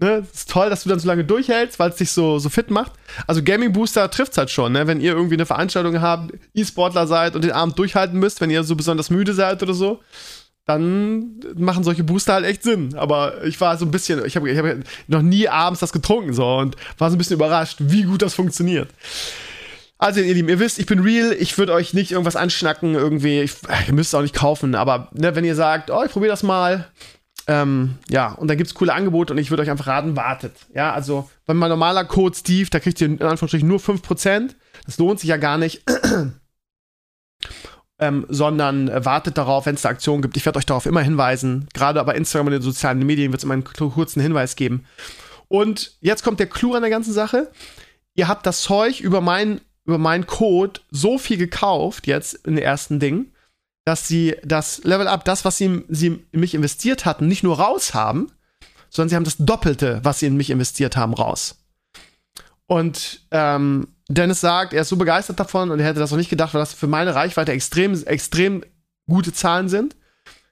Ne, 0.02 0.26
ist 0.34 0.50
toll, 0.50 0.72
dass 0.72 0.82
du 0.82 0.90
dann 0.90 1.00
so 1.00 1.08
lange 1.08 1.24
durchhältst, 1.24 1.78
weil 1.78 1.92
es 1.92 1.98
dich 1.98 2.10
so, 2.10 2.40
so 2.40 2.50
fit 2.50 2.72
macht. 2.72 2.94
Also 3.28 3.44
Gaming 3.44 3.72
Booster 3.72 4.10
trifft 4.10 4.32
es 4.32 4.38
halt 4.40 4.50
schon, 4.50 4.72
ne? 4.72 4.88
Wenn 4.88 5.00
ihr 5.00 5.12
irgendwie 5.12 5.36
eine 5.36 5.46
Veranstaltung 5.46 6.02
habt, 6.02 6.34
E-Sportler 6.56 7.06
seid 7.06 7.36
und 7.36 7.44
den 7.44 7.52
Abend 7.52 7.78
durchhalten 7.78 8.18
müsst, 8.18 8.42
wenn 8.42 8.50
ihr 8.50 8.64
so 8.64 8.76
besonders 8.76 9.12
müde 9.12 9.36
seid 9.36 9.62
oder 9.62 9.76
so, 9.76 10.00
dann 10.66 11.40
machen 11.56 11.84
solche 11.84 12.04
Booster 12.04 12.34
halt 12.34 12.46
echt 12.46 12.64
Sinn. 12.64 12.96
Aber 12.96 13.44
ich 13.44 13.62
war 13.62 13.78
so 13.78 13.86
ein 13.86 13.92
bisschen, 13.92 14.26
ich 14.26 14.36
habe 14.36 14.50
ich 14.50 14.58
hab 14.58 14.66
noch 15.08 15.22
nie 15.22 15.48
abends 15.48 15.82
das 15.82 15.94
getrunken 15.94 16.34
so 16.34 16.48
und 16.48 16.76
war 16.98 17.12
so 17.12 17.16
ein 17.16 17.20
bisschen 17.20 17.36
überrascht, 17.36 17.78
wie 17.80 18.02
gut 18.02 18.24
das 18.24 18.34
funktioniert. 18.34 18.90
Also, 20.00 20.20
ihr 20.20 20.34
Lieben, 20.34 20.50
ihr 20.50 20.58
wisst, 20.58 20.80
ich 20.80 20.88
bin 20.88 21.02
real, 21.02 21.32
ich 21.38 21.60
würde 21.60 21.74
euch 21.74 21.94
nicht 21.94 22.12
irgendwas 22.12 22.36
anschnacken, 22.36 22.96
irgendwie, 22.96 23.42
ich, 23.42 23.52
ihr 23.88 23.94
müsst 23.94 24.10
es 24.10 24.16
auch 24.16 24.24
nicht 24.24 24.34
kaufen, 24.34 24.74
aber 24.74 25.10
ne, 25.14 25.36
wenn 25.36 25.46
ihr 25.46 25.54
sagt, 25.54 25.92
oh, 25.92 26.02
ich 26.04 26.12
probiere 26.12 26.32
das 26.32 26.42
mal, 26.42 26.88
ähm, 27.52 27.98
ja, 28.08 28.32
und 28.32 28.48
dann 28.48 28.58
gibt 28.58 28.70
es 28.70 28.74
coole 28.74 28.94
Angebote 28.94 29.34
und 29.34 29.38
ich 29.38 29.52
würde 29.52 29.64
euch 29.64 29.70
einfach 29.70 29.88
raten, 29.88 30.16
wartet. 30.16 30.56
Ja, 30.74 30.94
also, 30.94 31.30
wenn 31.46 31.58
mein 31.58 31.70
normaler 31.70 32.06
Code 32.06 32.38
Steve, 32.38 32.70
da 32.70 32.80
kriegt 32.80 33.02
ihr 33.02 33.08
in 33.08 33.22
Anführungsstrichen 33.22 33.68
nur 33.68 33.80
5%. 33.80 34.56
Das 34.86 34.98
lohnt 34.98 35.20
sich 35.20 35.28
ja 35.28 35.36
gar 35.36 35.58
nicht. 35.58 35.84
ähm, 38.00 38.26
sondern 38.30 38.88
äh, 38.88 39.04
wartet 39.04 39.38
darauf, 39.38 39.66
wenn 39.66 39.76
es 39.76 39.86
eine 39.86 39.96
Aktion 39.96 40.22
gibt. 40.22 40.38
Ich 40.38 40.46
werde 40.46 40.60
euch 40.60 40.66
darauf 40.66 40.86
immer 40.86 41.02
hinweisen. 41.02 41.68
Gerade 41.74 42.02
bei 42.06 42.16
Instagram 42.16 42.48
und 42.48 42.54
den 42.54 42.62
sozialen 42.62 43.06
Medien 43.06 43.34
wird 43.34 43.42
es 43.42 43.44
immer 43.44 43.56
einen 43.56 43.66
kurzen 43.66 44.22
Hinweis 44.22 44.56
geben. 44.56 44.86
Und 45.50 45.98
jetzt 46.00 46.24
kommt 46.24 46.40
der 46.40 46.48
Clou 46.48 46.76
an 46.76 46.84
der 46.84 46.90
ganzen 46.90 47.12
Sache. 47.12 47.52
Ihr 48.16 48.30
habt 48.30 48.46
das 48.46 48.62
Zeug 48.62 49.02
über 49.02 49.20
meinen 49.20 49.60
über 49.84 49.98
meinen 49.98 50.28
Code 50.28 50.80
so 50.92 51.18
viel 51.18 51.38
gekauft 51.38 52.08
jetzt 52.08 52.36
in 52.46 52.56
den 52.56 52.64
ersten 52.64 53.00
Dingen, 53.00 53.31
dass 53.86 54.08
sie 54.08 54.36
das 54.44 54.84
Level 54.84 55.08
Up, 55.08 55.26
das, 55.26 55.44
was 55.46 55.58
sie, 55.58 55.84
sie 55.89 56.24
in 56.32 56.39
mich 56.39 56.54
investiert 56.54 57.06
hatten, 57.06 57.28
nicht 57.28 57.44
nur 57.44 57.60
raus 57.60 57.94
haben, 57.94 58.32
sondern 58.89 59.10
sie 59.10 59.15
haben 59.15 59.24
das 59.24 59.38
Doppelte, 59.38 60.00
was 60.04 60.20
sie 60.20 60.28
in 60.28 60.38
mich 60.38 60.50
investiert 60.50 60.96
haben, 60.98 61.13
raus. 61.13 61.58
Und 62.67 63.22
ähm, 63.32 63.88
Dennis 64.08 64.41
sagt, 64.41 64.74
er 64.74 64.82
ist 64.82 64.89
so 64.89 64.98
begeistert 64.98 65.39
davon 65.39 65.72
und 65.72 65.80
er 65.80 65.86
hätte 65.86 66.00
das 66.00 66.12
noch 66.12 66.17
nicht 66.17 66.30
gedacht, 66.30 66.54
weil 66.54 66.62
das 66.62 66.74
für 66.74 66.88
meine 66.88 67.15
Reichweite 67.15 67.52
extrem, 67.52 67.94
extrem 68.06 68.63
gute 69.10 69.34
Zahlen 69.34 69.67
sind, 69.67 69.96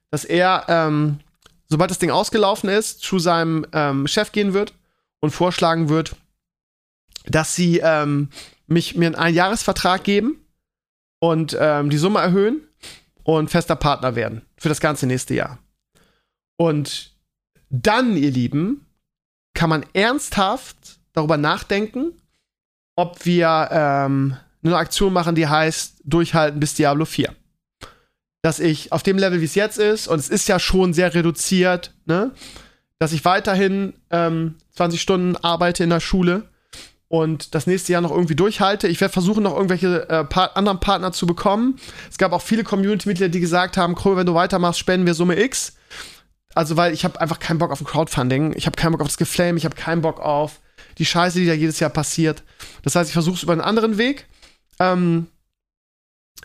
dass 0.10 0.26
er, 0.26 0.66
ähm, 0.68 1.20
sobald 1.68 1.92
das 1.92 2.00
Ding 2.00 2.12
ausgelaufen 2.12 2.70
ist, 2.70 3.02
zu 3.02 3.20
seinem 3.20 3.66
ähm, 3.74 4.08
Chef 4.08 4.32
gehen 4.32 4.54
wird 4.54 4.74
und 5.20 5.32
vorschlagen 5.32 5.90
wird, 5.90 6.16
dass 7.26 7.56
sie 7.56 7.80
ähm, 7.80 8.30
mich, 8.68 8.96
mir 8.96 9.08
einen 9.08 9.16
Einjahresvertrag 9.16 10.04
geben 10.04 10.46
und 11.20 11.56
ähm, 11.60 11.90
die 11.90 11.98
Summe 11.98 12.20
erhöhen 12.20 12.62
und 13.24 13.50
fester 13.50 13.76
Partner 13.76 14.16
werden 14.16 14.44
für 14.58 14.70
das 14.70 14.80
ganze 14.80 15.08
nächste 15.08 15.34
Jahr. 15.34 15.60
Und 16.58 17.16
dann, 17.70 18.18
ihr 18.18 18.32
Lieben, 18.32 18.86
kann 19.54 19.70
man 19.70 19.86
ernsthaft 19.94 21.00
darüber 21.14 21.38
nachdenken, 21.38 22.14
ob 22.96 23.26
wir 23.26 23.70
ähm, 23.72 24.36
eine 24.64 24.78
Aktion 24.78 25.14
machen, 25.14 25.36
die 25.36 25.48
heißt 25.48 26.02
Durchhalten 26.04 26.60
bis 26.60 26.74
Diablo 26.74 27.06
4. 27.06 27.34
Dass 28.42 28.60
ich 28.60 28.92
auf 28.92 29.04
dem 29.04 29.18
Level, 29.18 29.42
wie 29.42 29.46
es 29.46 29.56
jetzt 29.56 29.80
ist, 29.80 30.08
und 30.08 30.20
es 30.20 30.30
ist 30.30 30.48
ja 30.48 30.60
schon 30.60 30.94
sehr 30.94 31.14
reduziert, 31.14 31.94
ne, 32.06 32.32
dass 33.00 33.14
ich 33.14 33.24
weiterhin 33.26 33.94
ähm, 34.10 34.56
20 34.72 35.02
Stunden 35.02 35.36
arbeite 35.38 35.84
in 35.84 35.90
der 35.90 36.00
Schule 36.00 36.49
und 37.10 37.56
das 37.56 37.68
nächste 37.68 37.92
Jahr 37.92 38.02
noch 38.02 38.12
irgendwie 38.12 38.36
durchhalte. 38.36 38.88
Ich 38.88 39.02
werde 39.02 39.12
versuchen, 39.12 39.44
noch 39.44 39.56
irgendwelche 39.56 40.08
äh, 40.10 40.24
Part 40.24 40.56
anderen 40.56 40.80
Partner 40.80 41.12
zu 41.12 41.26
bekommen. 41.26 41.78
Es 42.10 42.20
gab 42.20 42.32
auch 42.32 42.42
viele 42.42 42.64
Community-Mitglieder, 42.64 43.30
die 43.30 43.40
gesagt 43.40 43.78
haben, 43.78 43.96
Kroll, 43.96 44.16
wenn 44.16 44.28
du 44.28 44.36
weitermachst, 44.36 44.80
spenden 44.80 45.08
wir 45.08 45.16
Summe 45.16 45.42
X. 45.42 45.74
Also, 46.54 46.78
weil 46.78 46.94
ich 46.94 47.04
habe 47.04 47.20
einfach 47.20 47.40
keinen 47.40 47.58
Bock 47.58 47.72
auf 47.72 47.82
ein 47.82 47.86
Crowdfunding. 47.86 48.54
Ich 48.56 48.68
habe 48.68 48.76
keinen 48.76 48.92
Bock 48.92 49.02
auf 49.02 49.08
das 49.08 49.18
Geflame. 49.18 49.58
Ich 49.58 49.66
habe 49.66 49.76
keinen 49.76 50.02
Bock 50.02 50.20
auf 50.20 50.60
die 51.00 51.06
Scheiße, 51.06 51.40
die 51.40 51.48
da 51.48 51.54
jedes 51.54 51.80
Jahr 51.80 51.90
passiert. 51.90 52.44
Das 52.84 52.96
heißt, 52.96 53.10
ich 53.10 53.14
versuche 53.14 53.36
es 53.36 53.44
über 53.44 53.54
einen 53.54 53.62
anderen 53.62 53.98
Weg. 53.98 54.28
Ähm, 54.80 55.28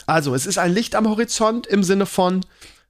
also, 0.06 0.34
es 0.34 0.46
ist 0.46 0.58
ein 0.58 0.72
Licht 0.72 0.94
am 0.94 1.08
Horizont 1.08 1.66
im 1.66 1.82
Sinne 1.82 2.06
von, 2.06 2.44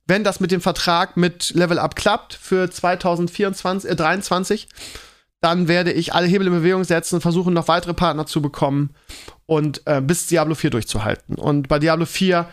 wenn 0.07 0.23
das 0.23 0.39
mit 0.39 0.53
dem 0.53 0.61
Vertrag 0.61 1.17
mit 1.17 1.51
Level 1.55 1.81
Up 1.81 1.97
klappt 1.97 2.35
für 2.35 2.71
2024, 2.71 3.91
äh, 3.91 3.97
23, 3.97 4.69
dann 5.45 5.69
werde 5.69 5.93
ich 5.93 6.15
alle 6.15 6.27
Hebel 6.27 6.47
in 6.47 6.55
Bewegung 6.55 6.85
setzen 6.85 7.17
und 7.17 7.21
versuchen, 7.21 7.53
noch 7.53 7.69
weitere 7.69 7.93
Partner 7.93 8.25
zu 8.25 8.41
bekommen 8.41 8.95
und 9.45 9.83
äh, 9.85 10.01
bis 10.01 10.27
Diablo 10.27 10.55
4 10.55 10.71
durchzuhalten. 10.71 11.35
Und 11.35 11.69
bei 11.69 11.79
Diablo 11.79 12.07
4 12.07 12.49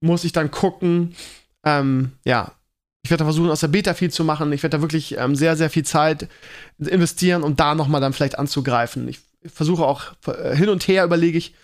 muss 0.00 0.24
ich 0.24 0.32
dann 0.32 0.50
gucken, 0.50 1.14
ähm, 1.64 2.12
ja, 2.26 2.52
ich 3.02 3.10
werde 3.10 3.24
versuchen, 3.24 3.50
aus 3.50 3.60
der 3.60 3.68
Beta 3.68 3.94
viel 3.94 4.10
zu 4.10 4.24
machen. 4.24 4.52
Ich 4.52 4.62
werde 4.62 4.76
da 4.76 4.82
wirklich 4.82 5.16
ähm, 5.16 5.34
sehr, 5.36 5.56
sehr 5.56 5.70
viel 5.70 5.84
Zeit 5.84 6.28
investieren, 6.78 7.42
um 7.42 7.56
da 7.56 7.74
nochmal 7.74 8.02
dann 8.02 8.12
vielleicht 8.12 8.38
anzugreifen. 8.38 9.08
Ich 9.08 9.20
versuche 9.46 9.86
auch 9.86 10.12
äh, 10.26 10.54
hin 10.54 10.68
und 10.68 10.86
her 10.86 11.04
überlege 11.04 11.38
ich, 11.38 11.54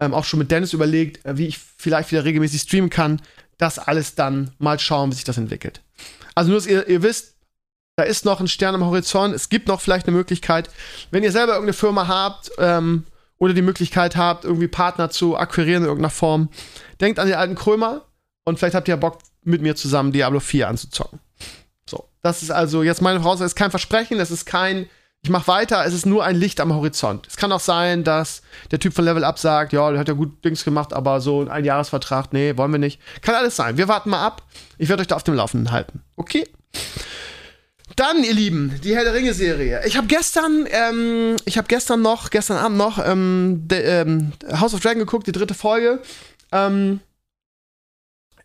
ähm, 0.00 0.12
auch 0.12 0.24
schon 0.24 0.38
mit 0.38 0.50
Dennis 0.50 0.74
überlegt, 0.74 1.24
äh, 1.24 1.38
wie 1.38 1.46
ich 1.46 1.58
vielleicht 1.78 2.12
wieder 2.12 2.26
regelmäßig 2.26 2.60
streamen 2.60 2.90
kann. 2.90 3.22
Das 3.56 3.78
alles 3.78 4.16
dann 4.16 4.50
mal 4.58 4.78
schauen, 4.78 5.10
wie 5.10 5.14
sich 5.14 5.24
das 5.24 5.38
entwickelt. 5.38 5.80
Also 6.34 6.50
nur, 6.50 6.58
dass 6.58 6.66
ihr, 6.66 6.86
ihr 6.88 7.02
wisst, 7.02 7.36
da 8.00 8.06
ist 8.06 8.24
noch 8.24 8.40
ein 8.40 8.48
Stern 8.48 8.74
am 8.74 8.86
Horizont. 8.86 9.34
Es 9.34 9.50
gibt 9.50 9.68
noch 9.68 9.82
vielleicht 9.82 10.06
eine 10.06 10.16
Möglichkeit. 10.16 10.70
Wenn 11.10 11.22
ihr 11.22 11.32
selber 11.32 11.52
irgendeine 11.52 11.74
Firma 11.74 12.08
habt 12.08 12.50
ähm, 12.56 13.04
oder 13.36 13.52
die 13.52 13.60
Möglichkeit 13.60 14.16
habt, 14.16 14.46
irgendwie 14.46 14.68
Partner 14.68 15.10
zu 15.10 15.36
akquirieren 15.36 15.82
in 15.82 15.88
irgendeiner 15.88 16.08
Form, 16.08 16.48
denkt 16.98 17.18
an 17.18 17.26
den 17.26 17.36
alten 17.36 17.56
Krömer 17.56 18.06
und 18.44 18.58
vielleicht 18.58 18.74
habt 18.74 18.88
ihr 18.88 18.96
Bock, 18.96 19.18
mit 19.42 19.60
mir 19.60 19.76
zusammen 19.76 20.12
Diablo 20.12 20.40
4 20.40 20.68
anzuzocken. 20.68 21.20
So, 21.84 22.08
das 22.22 22.42
ist 22.42 22.50
also 22.50 22.82
jetzt 22.82 23.02
meine 23.02 23.20
Voraussetzung. 23.20 23.46
Es 23.46 23.52
ist 23.52 23.58
kein 23.58 23.70
Versprechen, 23.70 24.18
es 24.18 24.30
ist 24.30 24.46
kein 24.46 24.86
Ich 25.20 25.28
mache 25.28 25.48
weiter, 25.48 25.84
es 25.84 25.92
ist 25.92 26.06
nur 26.06 26.24
ein 26.24 26.36
Licht 26.36 26.58
am 26.58 26.72
Horizont. 26.72 27.26
Es 27.26 27.36
kann 27.36 27.52
auch 27.52 27.60
sein, 27.60 28.02
dass 28.02 28.40
der 28.70 28.78
Typ 28.78 28.94
von 28.94 29.04
Level 29.04 29.24
Up 29.24 29.38
sagt, 29.38 29.74
ja, 29.74 29.90
der 29.90 30.00
hat 30.00 30.08
ja 30.08 30.14
gut 30.14 30.42
Dings 30.42 30.64
gemacht, 30.64 30.94
aber 30.94 31.20
so 31.20 31.46
ein 31.46 31.66
Jahresvertrag, 31.66 32.32
nee, 32.32 32.56
wollen 32.56 32.72
wir 32.72 32.78
nicht. 32.78 32.98
Kann 33.20 33.34
alles 33.34 33.56
sein. 33.56 33.76
Wir 33.76 33.88
warten 33.88 34.08
mal 34.08 34.24
ab. 34.24 34.42
Ich 34.78 34.88
werde 34.88 35.02
euch 35.02 35.08
da 35.08 35.16
auf 35.16 35.24
dem 35.24 35.34
Laufenden 35.34 35.70
halten. 35.70 36.02
Okay? 36.16 36.48
Dann, 38.00 38.24
ihr 38.24 38.32
Lieben, 38.32 38.80
die 38.82 38.96
Herr 38.96 39.04
der 39.04 39.12
Ringe-Serie. 39.12 39.82
Ich 39.84 39.98
habe 39.98 40.06
gestern, 40.06 40.66
ähm, 40.70 41.36
ich 41.44 41.58
habe 41.58 41.68
gestern 41.68 42.00
noch, 42.00 42.30
gestern 42.30 42.56
Abend 42.56 42.78
noch 42.78 42.98
ähm, 42.98 43.64
de, 43.66 43.82
ähm, 43.82 44.32
House 44.58 44.72
of 44.72 44.80
Dragon 44.80 45.00
geguckt, 45.00 45.26
die 45.26 45.32
dritte 45.32 45.52
Folge. 45.52 46.00
Ähm, 46.50 47.00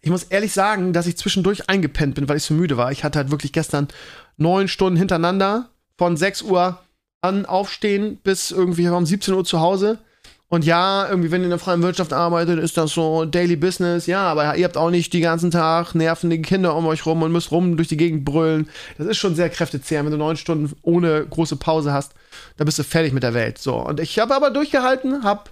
ich 0.02 0.10
muss 0.10 0.24
ehrlich 0.24 0.52
sagen, 0.52 0.92
dass 0.92 1.08
ich 1.08 1.16
zwischendurch 1.16 1.70
eingepennt 1.70 2.16
bin, 2.16 2.28
weil 2.28 2.36
ich 2.36 2.44
so 2.44 2.54
müde 2.54 2.76
war. 2.76 2.92
Ich 2.92 3.06
hatte 3.06 3.18
halt 3.18 3.32
wirklich 3.32 3.54
gestern 3.54 3.88
neun 4.36 4.68
Stunden 4.68 4.98
hintereinander 4.98 5.70
von 5.98 6.18
6 6.18 6.42
Uhr 6.42 6.82
an 7.22 7.46
aufstehen 7.46 8.18
bis 8.18 8.52
irgendwie 8.52 8.90
um 8.90 9.06
17 9.06 9.34
Uhr 9.36 9.46
zu 9.46 9.62
Hause. 9.62 10.00
Und 10.48 10.64
ja, 10.64 11.08
irgendwie, 11.10 11.32
wenn 11.32 11.42
ihr 11.42 11.46
in 11.46 11.50
der 11.50 11.60
freien 11.60 11.82
Wirtschaft 11.82 12.14
arbeitet, 12.14 12.60
ist 12.60 12.78
das 12.78 12.92
so 12.92 13.26
Daily 13.26 13.56
Business. 13.56 14.06
Ja, 14.06 14.24
aber 14.24 14.56
ihr 14.56 14.66
habt 14.66 14.78
auch 14.78 14.92
nicht 14.92 15.12
den 15.12 15.22
ganzen 15.22 15.50
Tag 15.50 15.96
nervende 15.96 16.40
Kinder 16.40 16.76
um 16.76 16.86
euch 16.86 17.06
rum 17.06 17.24
und 17.24 17.32
müsst 17.32 17.52
rum 17.52 17.78
durch 17.78 17.88
die 17.88 17.98
Gegend 17.98 18.26
brüllen. 18.26 18.70
Das 18.98 19.08
ist 19.08 19.18
schon 19.18 19.36
sehr 19.36 19.50
kräftezehrend, 19.50 20.06
wenn 20.06 20.12
du 20.12 20.24
neun 20.24 20.38
Stunden 20.38 20.72
ohne 20.84 21.26
große 21.26 21.56
Pause 21.56 21.92
hast. 21.94 22.14
Da 22.58 22.64
bist 22.64 22.78
du 22.78 22.84
fertig 22.84 23.12
mit 23.12 23.24
der 23.24 23.34
Welt. 23.34 23.58
So. 23.58 23.76
Und 23.76 24.00
ich 24.00 24.20
habe 24.20 24.36
aber 24.36 24.52
durchgehalten, 24.52 25.24
hab 25.24 25.50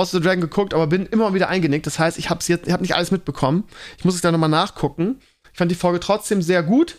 House 0.00 0.14
of 0.14 0.20
the 0.22 0.26
Dragon 0.26 0.40
geguckt, 0.40 0.74
aber 0.74 0.86
bin 0.86 1.06
immer 1.06 1.34
wieder 1.34 1.48
eingenickt. 1.48 1.86
Das 1.86 1.98
heißt, 1.98 2.16
ich 2.16 2.30
habe 2.30 2.40
jetzt, 2.46 2.70
hab 2.70 2.80
nicht 2.80 2.94
alles 2.94 3.10
mitbekommen. 3.10 3.64
Ich 3.98 4.04
muss 4.04 4.14
es 4.14 4.20
dann 4.20 4.32
nochmal 4.32 4.48
nachgucken. 4.48 5.20
Ich 5.52 5.58
fand 5.58 5.70
die 5.70 5.76
Folge 5.76 5.98
trotzdem 5.98 6.40
sehr 6.40 6.62
gut. 6.62 6.98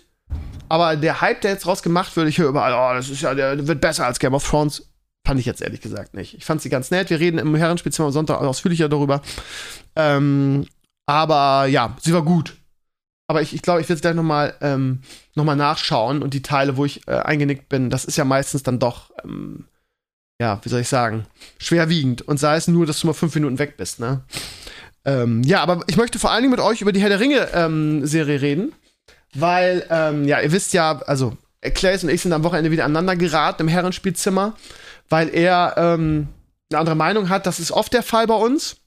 Aber 0.70 0.96
der 0.96 1.22
Hype, 1.22 1.42
der 1.42 1.52
jetzt 1.52 1.66
raus 1.66 1.82
gemacht 1.82 2.16
wird, 2.16 2.30
ich 2.30 2.38
höre 2.38 2.50
überall, 2.50 2.74
oh, 2.74 2.96
das 2.96 3.10
ist 3.10 3.22
ja, 3.22 3.34
der 3.34 3.68
wird 3.68 3.82
besser 3.82 4.06
als 4.06 4.20
Game 4.20 4.34
of 4.34 4.48
Thrones. 4.48 4.91
Fand 5.26 5.40
ich 5.40 5.46
jetzt 5.46 5.62
ehrlich 5.62 5.82
gesagt 5.82 6.14
nicht. 6.14 6.36
Ich 6.36 6.46
fand 6.46 6.62
sie 6.62 6.70
ganz 6.70 6.92
nett. 6.92 7.10
Wir 7.10 7.20
reden 7.20 7.38
im 7.38 7.56
Herrenspielzimmer 7.56 8.08
am 8.08 8.14
Sonntag 8.14 8.42
ausführlicher 8.42 8.90
darüber. 8.90 9.22
Ähm, 9.96 10.66
aber 11.06 11.68
ja, 11.68 11.96
sie 12.02 12.14
war 12.14 12.24
gut. 12.24 12.58
Aber 13.28 13.42
ich, 13.42 13.54
ich 13.54 13.62
glaube, 13.62 13.82
ich 13.82 13.88
werde 13.88 14.02
gleich 14.02 14.16
nochmal 14.16 14.56
ähm, 14.62 15.02
noch 15.36 15.46
nachschauen 15.46 16.22
und 16.22 16.34
die 16.34 16.42
Teile, 16.42 16.76
wo 16.76 16.86
ich 16.86 17.08
äh, 17.08 17.12
eingenickt 17.12 17.70
bin, 17.70 17.90
das 17.90 18.04
ist 18.04 18.18
ja 18.18 18.26
meistens 18.26 18.64
dann 18.64 18.80
doch, 18.80 19.12
ähm, 19.24 19.66
ja, 20.42 20.60
wie 20.64 20.70
soll 20.70 20.82
ich 20.82 20.90
sagen, 20.90 21.28
schwerwiegend. 21.60 22.24
Und 22.24 22.40
sei 22.40 22.58
es 22.58 22.68
nur, 22.68 22.86
dass 22.86 23.00
du 23.00 23.08
mal 23.08 23.14
fünf 23.14 23.36
Minuten 23.36 23.60
weg 23.60 23.78
bist, 23.78 24.00
ne? 24.00 24.22
Ähm, 25.06 25.44
ja, 25.44 25.62
aber 25.62 25.82
ich 25.88 25.98
möchte 25.98 26.20
vor 26.20 26.32
allen 26.32 26.44
Dingen 26.44 26.52
mit 26.52 26.60
euch 26.60 26.82
über 26.82 26.92
die 26.92 27.02
Herr 27.02 27.10
der 27.10 27.20
Ringe-Serie 27.20 28.36
ähm, 28.36 28.42
reden 28.42 28.74
weil, 29.34 29.86
ähm, 29.90 30.28
ja, 30.28 30.42
ihr 30.42 30.52
wisst 30.52 30.74
ja, 30.74 31.00
also 31.06 31.38
Claes 31.62 32.04
und 32.04 32.10
ich 32.10 32.22
sind 32.22 32.34
am 32.34 32.44
Wochenende 32.44 32.72
wieder 32.72 32.86
aneinander 32.86 33.16
geraten 33.16 33.64
im 33.64 33.68
Herrenspielzimmer, 33.68 34.56
weil 35.12 35.30
er 35.30 35.76
ähm, 35.78 36.30
eine 36.70 36.80
andere 36.80 36.96
Meinung 36.96 37.30
hat. 37.30 37.46
Das 37.46 37.60
ist 37.60 37.72
oft 37.72 37.94
der 37.94 38.02
Fall 38.02 38.28
bei 38.28 38.36
uns. 38.36 38.78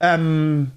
Ähm, 0.00 0.72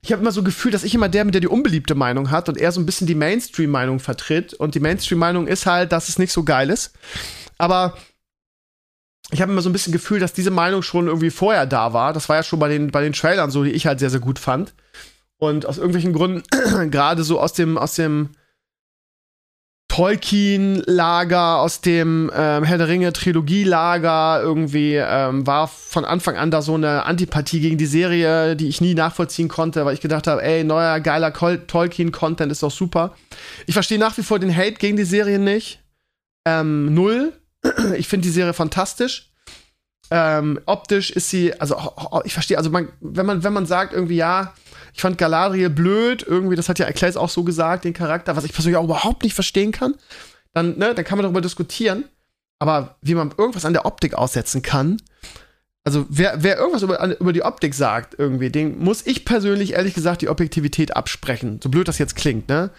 ich 0.00 0.10
habe 0.10 0.22
immer 0.22 0.32
so 0.32 0.42
Gefühl, 0.42 0.72
dass 0.72 0.84
ich 0.84 0.94
immer 0.94 1.08
der 1.08 1.24
mit 1.24 1.34
der 1.34 1.40
die 1.40 1.48
unbeliebte 1.48 1.94
Meinung 1.94 2.30
hat 2.30 2.48
und 2.48 2.58
er 2.58 2.72
so 2.72 2.80
ein 2.80 2.86
bisschen 2.86 3.06
die 3.06 3.14
Mainstream-Meinung 3.14 4.00
vertritt. 4.00 4.54
Und 4.54 4.74
die 4.74 4.80
Mainstream-Meinung 4.80 5.46
ist 5.46 5.66
halt, 5.66 5.92
dass 5.92 6.08
es 6.08 6.18
nicht 6.18 6.32
so 6.32 6.44
geil 6.44 6.70
ist. 6.70 6.94
Aber 7.58 7.94
ich 9.30 9.42
habe 9.42 9.52
immer 9.52 9.62
so 9.62 9.68
ein 9.68 9.74
bisschen 9.74 9.92
Gefühl, 9.92 10.20
dass 10.20 10.32
diese 10.32 10.50
Meinung 10.50 10.82
schon 10.82 11.06
irgendwie 11.06 11.30
vorher 11.30 11.66
da 11.66 11.92
war. 11.92 12.12
Das 12.12 12.28
war 12.28 12.36
ja 12.36 12.42
schon 12.42 12.58
bei 12.58 12.68
den, 12.68 12.90
bei 12.90 13.02
den 13.02 13.12
Trailern 13.12 13.50
so, 13.50 13.64
die 13.64 13.70
ich 13.70 13.86
halt 13.86 13.98
sehr, 13.98 14.10
sehr 14.10 14.20
gut 14.20 14.38
fand. 14.38 14.74
Und 15.36 15.66
aus 15.66 15.76
irgendwelchen 15.76 16.14
Gründen, 16.14 16.42
gerade 16.90 17.22
so 17.22 17.38
aus 17.38 17.52
dem, 17.52 17.76
aus 17.76 17.94
dem 17.94 18.30
Tolkien-Lager, 19.94 21.60
aus 21.60 21.80
dem 21.80 22.28
ähm, 22.34 22.64
Herr 22.64 22.78
der 22.78 22.88
Ringe-Trilogie-Lager 22.88 24.42
irgendwie, 24.42 24.96
ähm, 24.96 25.46
war 25.46 25.68
von 25.68 26.04
Anfang 26.04 26.36
an 26.36 26.50
da 26.50 26.62
so 26.62 26.74
eine 26.74 27.04
Antipathie 27.04 27.60
gegen 27.60 27.78
die 27.78 27.86
Serie, 27.86 28.56
die 28.56 28.66
ich 28.66 28.80
nie 28.80 28.94
nachvollziehen 28.94 29.46
konnte, 29.46 29.84
weil 29.84 29.94
ich 29.94 30.00
gedacht 30.00 30.26
habe, 30.26 30.42
ey, 30.42 30.64
neuer, 30.64 30.98
geiler 30.98 31.32
Tolkien-Content 31.32 32.50
ist 32.50 32.64
doch 32.64 32.72
super. 32.72 33.14
Ich 33.66 33.74
verstehe 33.74 34.00
nach 34.00 34.18
wie 34.18 34.24
vor 34.24 34.40
den 34.40 34.56
Hate 34.56 34.78
gegen 34.78 34.96
die 34.96 35.04
Serie 35.04 35.38
nicht. 35.38 35.80
Ähm, 36.44 36.92
null. 36.92 37.32
Ich 37.96 38.08
finde 38.08 38.26
die 38.26 38.32
Serie 38.32 38.52
fantastisch. 38.52 39.30
Ähm, 40.10 40.58
optisch 40.66 41.10
ist 41.12 41.30
sie, 41.30 41.58
also 41.60 41.76
ich 42.24 42.32
verstehe, 42.32 42.58
also 42.58 42.68
man, 42.68 42.88
wenn 43.00 43.26
man, 43.26 43.44
wenn 43.44 43.52
man 43.52 43.66
sagt 43.66 43.92
irgendwie, 43.92 44.16
ja, 44.16 44.54
ich 44.94 45.00
fand 45.00 45.18
Galadriel 45.18 45.70
blöd, 45.70 46.24
irgendwie, 46.26 46.54
das 46.54 46.68
hat 46.68 46.78
ja 46.78 46.90
Claes 46.92 47.16
auch 47.16 47.28
so 47.28 47.42
gesagt, 47.42 47.84
den 47.84 47.94
Charakter, 47.94 48.36
was 48.36 48.44
ich 48.44 48.52
persönlich 48.52 48.76
auch 48.76 48.84
überhaupt 48.84 49.24
nicht 49.24 49.34
verstehen 49.34 49.72
kann. 49.72 49.96
Dann, 50.52 50.78
ne, 50.78 50.94
dann 50.94 51.04
kann 51.04 51.18
man 51.18 51.24
darüber 51.24 51.40
diskutieren. 51.40 52.04
Aber 52.60 52.96
wie 53.02 53.16
man 53.16 53.34
irgendwas 53.36 53.64
an 53.64 53.72
der 53.72 53.86
Optik 53.86 54.14
aussetzen 54.14 54.62
kann, 54.62 55.02
also 55.82 56.06
wer, 56.08 56.42
wer 56.42 56.56
irgendwas 56.56 56.82
über, 56.82 57.20
über 57.20 57.32
die 57.32 57.42
Optik 57.42 57.74
sagt, 57.74 58.14
irgendwie, 58.16 58.50
den 58.50 58.78
muss 58.78 59.04
ich 59.04 59.24
persönlich 59.24 59.72
ehrlich 59.72 59.94
gesagt 59.94 60.22
die 60.22 60.28
Objektivität 60.28 60.96
absprechen. 60.96 61.60
So 61.62 61.68
blöd 61.68 61.88
das 61.88 61.98
jetzt 61.98 62.14
klingt, 62.14 62.48
ne? 62.48 62.70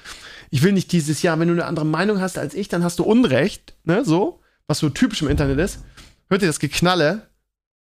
Ich 0.49 0.63
will 0.63 0.71
nicht 0.71 0.93
dieses 0.93 1.21
Jahr, 1.21 1.38
wenn 1.38 1.49
du 1.49 1.54
eine 1.54 1.65
andere 1.65 1.86
Meinung 1.86 2.21
hast 2.21 2.38
als 2.38 2.54
ich, 2.54 2.69
dann 2.69 2.84
hast 2.84 2.97
du 2.97 3.04
Unrecht, 3.04 3.75
ne? 3.84 4.06
So, 4.06 4.39
was 4.67 4.80
so 4.80 4.89
typisch 4.89 5.21
im 5.21 5.28
Internet 5.28 5.60
ist. 5.60 5.80
Hört 6.30 6.41
ihr 6.41 6.47
das 6.47 6.60
Geknalle? 6.60 7.28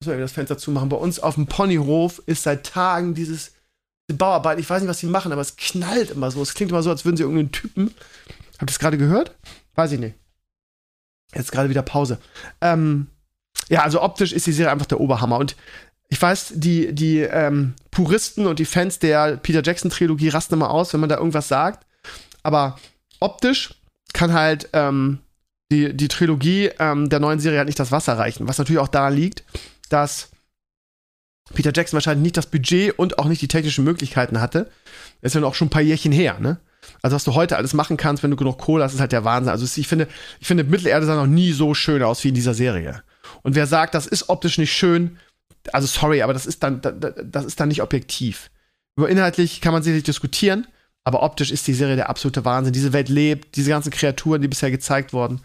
Muss 0.00 0.08
man 0.08 0.18
das 0.18 0.32
Fenster 0.32 0.58
zumachen. 0.58 0.88
Bei 0.88 0.96
uns 0.96 1.20
auf 1.20 1.36
dem 1.36 1.46
Ponyhof 1.46 2.20
ist 2.26 2.42
seit 2.42 2.66
Tagen 2.66 3.14
dieses 3.14 3.55
Bauarbeit, 4.14 4.58
ich 4.60 4.70
weiß 4.70 4.82
nicht, 4.82 4.88
was 4.88 5.00
sie 5.00 5.06
machen, 5.06 5.32
aber 5.32 5.40
es 5.40 5.56
knallt 5.56 6.10
immer 6.10 6.30
so. 6.30 6.40
Es 6.42 6.54
klingt 6.54 6.70
immer 6.70 6.82
so, 6.82 6.90
als 6.90 7.04
würden 7.04 7.16
sie 7.16 7.24
irgendeinen 7.24 7.52
Typen. 7.52 7.94
Habt 8.52 8.62
ihr 8.62 8.66
das 8.66 8.78
gerade 8.78 8.98
gehört? 8.98 9.34
Weiß 9.74 9.92
ich 9.92 9.98
nicht. 9.98 10.14
Jetzt 11.34 11.52
gerade 11.52 11.68
wieder 11.68 11.82
Pause. 11.82 12.18
Ähm, 12.60 13.08
ja, 13.68 13.82
also 13.82 14.02
optisch 14.02 14.32
ist 14.32 14.46
die 14.46 14.52
Serie 14.52 14.72
einfach 14.72 14.86
der 14.86 15.00
Oberhammer. 15.00 15.38
Und 15.38 15.56
ich 16.08 16.22
weiß, 16.22 16.52
die, 16.54 16.94
die 16.94 17.20
ähm, 17.20 17.74
Puristen 17.90 18.46
und 18.46 18.58
die 18.58 18.64
Fans 18.64 19.00
der 19.00 19.38
Peter 19.38 19.62
Jackson-Trilogie 19.62 20.28
rasten 20.28 20.54
immer 20.54 20.70
aus, 20.70 20.92
wenn 20.92 21.00
man 21.00 21.08
da 21.08 21.16
irgendwas 21.16 21.48
sagt. 21.48 21.84
Aber 22.42 22.78
optisch 23.18 23.74
kann 24.12 24.32
halt 24.32 24.68
ähm, 24.72 25.18
die, 25.72 25.94
die 25.96 26.08
Trilogie 26.08 26.70
ähm, 26.78 27.08
der 27.08 27.18
neuen 27.18 27.40
Serie 27.40 27.58
halt 27.58 27.66
nicht 27.66 27.80
das 27.80 27.90
Wasser 27.90 28.16
reichen. 28.16 28.46
Was 28.46 28.58
natürlich 28.58 28.80
auch 28.80 28.88
daran 28.88 29.14
liegt, 29.14 29.42
dass 29.88 30.30
Peter 31.54 31.72
Jackson 31.74 31.96
wahrscheinlich 31.96 32.22
nicht 32.22 32.36
das 32.36 32.46
Budget 32.46 32.98
und 32.98 33.18
auch 33.18 33.26
nicht 33.26 33.40
die 33.40 33.48
technischen 33.48 33.84
Möglichkeiten 33.84 34.40
hatte. 34.40 34.70
Das 35.20 35.34
ist 35.34 35.40
ja 35.40 35.46
auch 35.46 35.54
schon 35.54 35.66
ein 35.66 35.70
paar 35.70 35.82
Jährchen 35.82 36.12
her, 36.12 36.38
ne? 36.40 36.58
Also 37.02 37.16
was 37.16 37.24
du 37.24 37.34
heute 37.34 37.56
alles 37.56 37.74
machen 37.74 37.96
kannst, 37.96 38.22
wenn 38.22 38.30
du 38.30 38.36
genug 38.36 38.58
Kohle 38.58 38.84
hast, 38.84 38.94
ist 38.94 39.00
halt 39.00 39.12
der 39.12 39.24
Wahnsinn. 39.24 39.50
Also 39.50 39.66
ich 39.80 39.88
finde, 39.88 40.08
ich 40.40 40.46
finde 40.46 40.64
Mittelerde 40.64 41.06
sah 41.06 41.16
noch 41.16 41.26
nie 41.26 41.52
so 41.52 41.74
schön 41.74 42.02
aus 42.02 42.22
wie 42.22 42.28
in 42.28 42.34
dieser 42.34 42.54
Serie. 42.54 43.02
Und 43.42 43.54
wer 43.54 43.66
sagt, 43.66 43.94
das 43.94 44.06
ist 44.06 44.28
optisch 44.28 44.58
nicht 44.58 44.72
schön, 44.72 45.18
also 45.72 45.86
sorry, 45.86 46.22
aber 46.22 46.32
das 46.32 46.46
ist 46.46 46.62
dann, 46.62 46.80
das 46.80 47.44
ist 47.44 47.58
dann 47.58 47.68
nicht 47.68 47.82
objektiv. 47.82 48.50
Über 48.96 49.08
inhaltlich 49.08 49.60
kann 49.60 49.72
man 49.72 49.82
sicherlich 49.82 50.04
diskutieren, 50.04 50.66
aber 51.04 51.22
optisch 51.22 51.50
ist 51.50 51.66
die 51.66 51.74
Serie 51.74 51.96
der 51.96 52.08
absolute 52.08 52.44
Wahnsinn. 52.44 52.72
Diese 52.72 52.92
Welt 52.92 53.08
lebt, 53.08 53.56
diese 53.56 53.70
ganzen 53.70 53.90
Kreaturen, 53.90 54.42
die 54.42 54.48
bisher 54.48 54.70
gezeigt 54.70 55.12
wurden. 55.12 55.40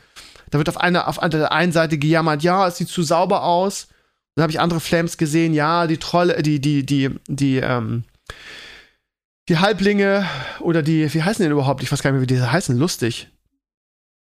Da 0.50 0.58
wird 0.58 0.70
auf 0.70 0.80
einer, 0.80 1.08
auf 1.08 1.18
der 1.20 1.52
einen 1.52 1.72
Seite 1.72 1.98
gejammert, 1.98 2.44
ja, 2.44 2.68
es 2.68 2.78
sieht 2.78 2.90
zu 2.90 3.04
sauber 3.04 3.44
aus. 3.44 3.88
Dann 4.36 4.44
habe 4.44 4.52
ich 4.52 4.60
andere 4.60 4.80
Flames 4.80 5.18
gesehen, 5.18 5.54
ja, 5.54 5.88
die 5.88 5.98
Trolle, 5.98 6.42
die, 6.42 6.60
die, 6.60 6.86
die, 6.86 7.10
die, 7.28 7.58
ähm, 7.58 8.06
die 9.50 9.58
Halblinge 9.58 10.26
oder 10.60 10.82
die, 10.82 11.14
wie 11.14 11.24
heißen 11.24 11.44
die 11.44 11.44
denn 11.44 11.52
überhaupt? 11.52 11.84
Ich 11.84 11.92
weiß 11.92 12.02
gar 12.02 12.12
nicht 12.12 12.20
mehr, 12.20 12.30
wie 12.30 12.34
die 12.34 12.42
heißen, 12.42 12.78
lustig. 12.78 13.30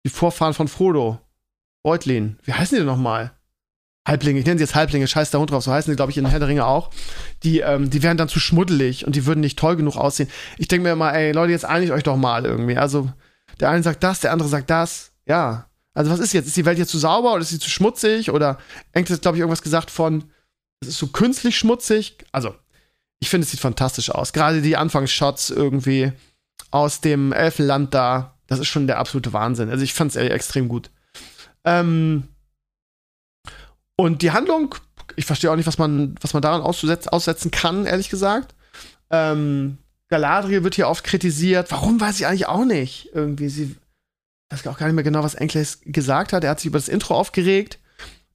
Die 0.06 0.10
Vorfahren 0.10 0.54
von 0.54 0.68
Frodo. 0.68 1.20
Beutlin. 1.84 2.40
Wie 2.44 2.54
heißen 2.54 2.76
die 2.76 2.80
denn 2.80 2.88
nochmal? 2.88 3.32
Halblinge, 4.08 4.40
ich 4.40 4.46
nenne 4.46 4.58
sie 4.58 4.64
jetzt 4.64 4.76
Halblinge, 4.76 5.08
scheiß 5.08 5.32
der 5.32 5.40
Hund 5.40 5.52
drauf, 5.52 5.64
so 5.64 5.72
heißen 5.72 5.92
die, 5.92 5.96
glaube 5.96 6.12
ich, 6.12 6.18
in 6.18 6.26
Herr 6.26 6.40
der 6.40 6.48
Ringe 6.48 6.66
auch. 6.66 6.90
Die, 7.44 7.60
ähm, 7.60 7.90
die 7.90 8.02
wären 8.02 8.18
dann 8.18 8.28
zu 8.28 8.40
schmuddelig 8.40 9.06
und 9.06 9.16
die 9.16 9.26
würden 9.26 9.40
nicht 9.42 9.60
toll 9.60 9.76
genug 9.76 9.98
aussehen. 9.98 10.30
Ich 10.58 10.68
denke 10.68 10.84
mir 10.84 10.94
immer, 10.94 11.14
ey, 11.14 11.32
Leute, 11.32 11.52
jetzt 11.52 11.66
einigt 11.66 11.92
euch 11.92 12.04
doch 12.04 12.18
mal 12.18 12.46
irgendwie. 12.46 12.78
Also, 12.78 13.12
der 13.60 13.70
eine 13.70 13.84
sagt 13.84 14.04
das, 14.04 14.22
der 14.22 14.32
andere 14.32 14.50
sagt 14.50 14.70
das. 14.70 15.12
Ja, 15.26 15.69
also 15.94 16.12
was 16.12 16.20
ist 16.20 16.34
jetzt? 16.34 16.48
Ist 16.48 16.58
die 16.58 16.66
Welt 16.66 16.78
jetzt 16.78 16.92
zu 16.92 17.00
sauber 17.00 17.34
oder 17.34 17.42
ist 17.42 17.50
sie 17.50 17.60
zu 17.60 17.70
schmutzig? 17.70 18.32
Oder 18.32 18.60
Enkel 18.94 19.16
hat, 19.16 19.22
glaube 19.22 19.38
ich, 19.38 19.42
irgendwas 19.42 19.62
gesagt 19.62 19.92
von, 19.92 20.26
es 20.82 20.90
ist 20.90 21.00
so 21.00 21.08
künstlich 21.08 21.58
schmutzig. 21.58 22.18
Also, 22.32 22.56
ich 23.20 23.30
finde, 23.30 23.46
es 23.46 23.52
sieht 23.52 23.60
fantastisch 23.60 24.10
aus. 24.10 24.34
Gerade 24.34 24.62
die 24.62 24.78
Anfangsshots 24.78 25.50
irgendwie 25.50 26.14
aus 26.72 27.02
dem 27.02 27.34
Elfenland 27.34 27.94
da, 27.94 28.38
das 28.48 28.60
ist 28.60 28.68
schon 28.68 28.88
der 28.88 29.00
absolute 29.00 29.34
Wahnsinn. 29.34 29.70
Also 29.70 29.84
ich 29.84 29.94
fand 29.94 30.16
es 30.16 30.16
extrem 30.16 30.70
gut. 30.70 30.90
Ähm 31.66 32.28
und 33.96 34.22
die 34.22 34.32
Handlung, 34.32 34.76
ich 35.16 35.26
verstehe 35.26 35.52
auch 35.52 35.56
nicht, 35.56 35.68
was 35.68 35.78
man, 35.78 36.16
was 36.22 36.34
man 36.34 36.42
daran 36.42 36.62
aussetzen 36.62 37.52
kann, 37.52 37.86
ehrlich 37.86 38.10
gesagt. 38.10 38.56
Ähm, 39.10 39.78
Galadriel 40.08 40.64
wird 40.64 40.76
hier 40.76 40.88
oft 40.88 41.04
kritisiert. 41.04 41.72
Warum 41.72 42.00
weiß 42.00 42.20
ich 42.20 42.28
eigentlich 42.28 42.48
auch 42.48 42.66
nicht. 42.66 43.10
Irgendwie, 43.14 43.50
sie 43.50 43.76
weiß 44.50 44.68
auch 44.68 44.78
gar 44.78 44.88
nicht 44.88 44.96
mehr 44.96 45.04
genau, 45.04 45.24
was 45.24 45.36
Enkles 45.36 45.82
gesagt 45.86 46.34
hat. 46.34 46.44
Er 46.44 46.52
hat 46.52 46.60
sich 46.60 46.68
über 46.68 46.80
das 46.80 46.88
Intro 46.88 47.16
aufgeregt, 47.16 47.80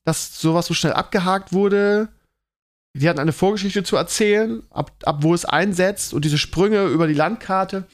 dass 0.04 0.40
sowas 0.40 0.66
so 0.66 0.74
schnell 0.74 0.92
abgehakt 0.92 1.52
wurde. 1.52 2.08
Die 2.96 3.08
hatten 3.08 3.18
eine 3.18 3.32
Vorgeschichte 3.32 3.82
zu 3.82 3.96
erzählen, 3.96 4.62
ab, 4.70 4.92
ab 5.02 5.18
wo 5.22 5.34
es 5.34 5.44
einsetzt 5.44 6.14
und 6.14 6.24
diese 6.24 6.38
Sprünge 6.38 6.84
über 6.86 7.08
die 7.08 7.14
Landkarte. 7.14 7.86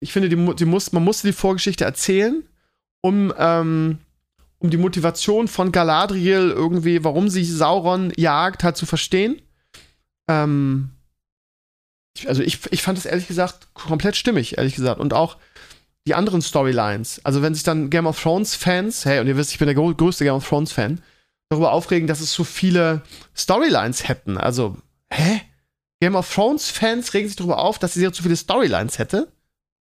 Ich 0.00 0.12
finde, 0.12 0.28
die, 0.28 0.54
die 0.56 0.66
muss, 0.66 0.92
man 0.92 1.04
musste 1.04 1.26
die 1.26 1.32
Vorgeschichte 1.32 1.84
erzählen 1.84 2.46
um, 3.04 3.34
ähm, 3.36 3.98
um 4.60 4.70
die 4.70 4.78
Motivation 4.78 5.46
von 5.46 5.72
Galadriel 5.72 6.50
irgendwie, 6.50 7.04
warum 7.04 7.28
sie 7.28 7.44
Sauron 7.44 8.14
jagt, 8.16 8.64
halt 8.64 8.78
zu 8.78 8.86
verstehen. 8.86 9.42
Ähm, 10.26 10.88
also 12.26 12.42
ich, 12.42 12.60
ich 12.70 12.82
fand 12.82 12.96
es 12.96 13.04
ehrlich 13.04 13.28
gesagt 13.28 13.74
komplett 13.74 14.16
stimmig, 14.16 14.56
ehrlich 14.56 14.74
gesagt. 14.74 15.00
Und 15.00 15.12
auch 15.12 15.36
die 16.06 16.14
anderen 16.14 16.42
Storylines. 16.42 17.20
Also 17.24 17.42
wenn 17.42 17.54
sich 17.54 17.62
dann 17.62 17.90
Game 17.90 18.06
of 18.06 18.20
Thrones 18.20 18.54
Fans, 18.54 19.04
hey, 19.04 19.20
und 19.20 19.26
ihr 19.26 19.36
wisst, 19.36 19.52
ich 19.52 19.58
bin 19.58 19.66
der 19.66 19.74
größte 19.74 20.24
Game 20.24 20.34
of 20.34 20.46
Thrones 20.48 20.72
Fan, 20.72 21.02
darüber 21.48 21.72
aufregen, 21.72 22.06
dass 22.06 22.20
es 22.20 22.32
so 22.32 22.44
viele 22.44 23.02
Storylines 23.36 24.08
hätten. 24.08 24.36
Also, 24.36 24.76
hä? 25.10 25.42
Game 26.00 26.16
of 26.16 26.32
Thrones 26.32 26.70
Fans 26.70 27.14
regen 27.14 27.28
sich 27.28 27.36
darüber 27.36 27.58
auf, 27.58 27.78
dass 27.78 27.94
die 27.94 28.00
Serie 28.00 28.12
zu 28.12 28.22
viele 28.22 28.36
Storylines 28.36 28.98
hätte? 28.98 29.32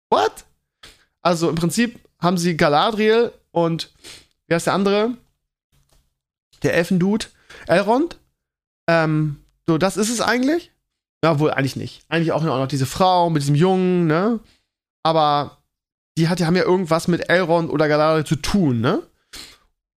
What? 0.10 0.46
Also 1.22 1.50
im 1.50 1.56
Prinzip 1.56 2.00
haben 2.20 2.38
sie 2.38 2.58
Galadriel 2.58 3.32
und 3.52 3.92
wer 4.48 4.58
ist 4.58 4.68
der 4.68 4.74
andere? 4.74 5.16
Der 6.64 6.74
Elfendude, 6.74 7.28
Elrond. 7.68 8.18
Ähm, 8.88 9.42
so, 9.68 9.78
das 9.78 9.96
ist 9.96 10.10
es 10.10 10.20
eigentlich. 10.20 10.72
Ja, 11.24 11.40
wohl 11.40 11.52
eigentlich 11.52 11.76
nicht. 11.76 12.04
Eigentlich 12.10 12.32
auch 12.32 12.42
noch 12.42 12.68
diese 12.68 12.86
Frau 12.86 13.30
mit 13.30 13.42
diesem 13.42 13.56
Jungen, 13.56 14.08
ne? 14.08 14.40
Aber 15.04 15.59
die, 16.20 16.28
hat, 16.28 16.40
die 16.40 16.46
haben 16.46 16.56
ja 16.56 16.64
irgendwas 16.64 17.08
mit 17.08 17.30
Elrond 17.30 17.70
oder 17.70 17.88
Galadriel 17.88 18.26
zu 18.26 18.36
tun, 18.36 18.82
ne? 18.82 19.02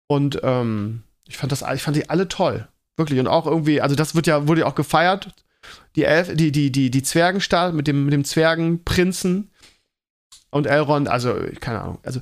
Und 0.07 0.39
ähm, 0.43 1.03
ich 1.27 1.37
fand 1.37 1.51
das, 1.51 1.63
ich 1.73 1.81
fand 1.81 1.97
die 1.97 2.09
alle 2.09 2.27
toll. 2.27 2.67
Wirklich. 2.97 3.19
Und 3.19 3.27
auch 3.27 3.47
irgendwie, 3.47 3.81
also 3.81 3.95
das 3.95 4.15
wird 4.15 4.27
ja, 4.27 4.47
wurde 4.47 4.61
ja 4.61 4.67
auch 4.67 4.75
gefeiert. 4.75 5.29
Die 5.95 6.03
Elf, 6.03 6.35
die, 6.35 6.51
die, 6.51 6.71
die, 6.71 6.91
die 6.91 7.03
Zwergenstadt 7.03 7.73
mit 7.73 7.87
dem, 7.87 8.05
mit 8.05 8.13
dem 8.13 8.25
Zwergenprinzen 8.25 9.49
und 10.49 10.67
Elrond, 10.67 11.07
also, 11.07 11.35
keine 11.59 11.81
Ahnung. 11.81 11.99
Also, 12.03 12.19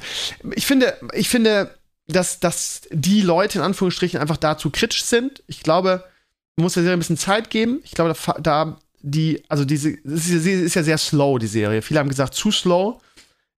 ich 0.56 0.66
finde, 0.66 0.98
ich 1.14 1.30
finde, 1.30 1.76
dass, 2.08 2.40
dass 2.40 2.82
die 2.92 3.22
Leute 3.22 3.58
in 3.58 3.64
Anführungsstrichen 3.64 4.20
einfach 4.20 4.38
dazu 4.38 4.70
kritisch 4.70 5.04
sind. 5.04 5.44
Ich 5.48 5.64
glaube, 5.64 6.04
man 6.56 6.64
muss 6.64 6.74
der 6.76 6.84
Serie 6.84 6.98
ein 6.98 7.00
bisschen 7.00 7.18
Zeit 7.18 7.50
geben. 7.50 7.80
Ich 7.84 7.92
glaube, 7.92 8.14
da, 8.14 8.34
da 8.40 8.78
die, 9.02 9.44
also 9.48 9.66
diese, 9.66 9.98
sie 10.04 10.52
ist 10.52 10.76
ja 10.76 10.84
sehr 10.84 10.98
slow, 10.98 11.40
die 11.40 11.48
Serie. 11.48 11.82
Viele 11.82 12.00
haben 12.00 12.10
gesagt, 12.10 12.34
zu 12.34 12.52
slow. 12.52 13.00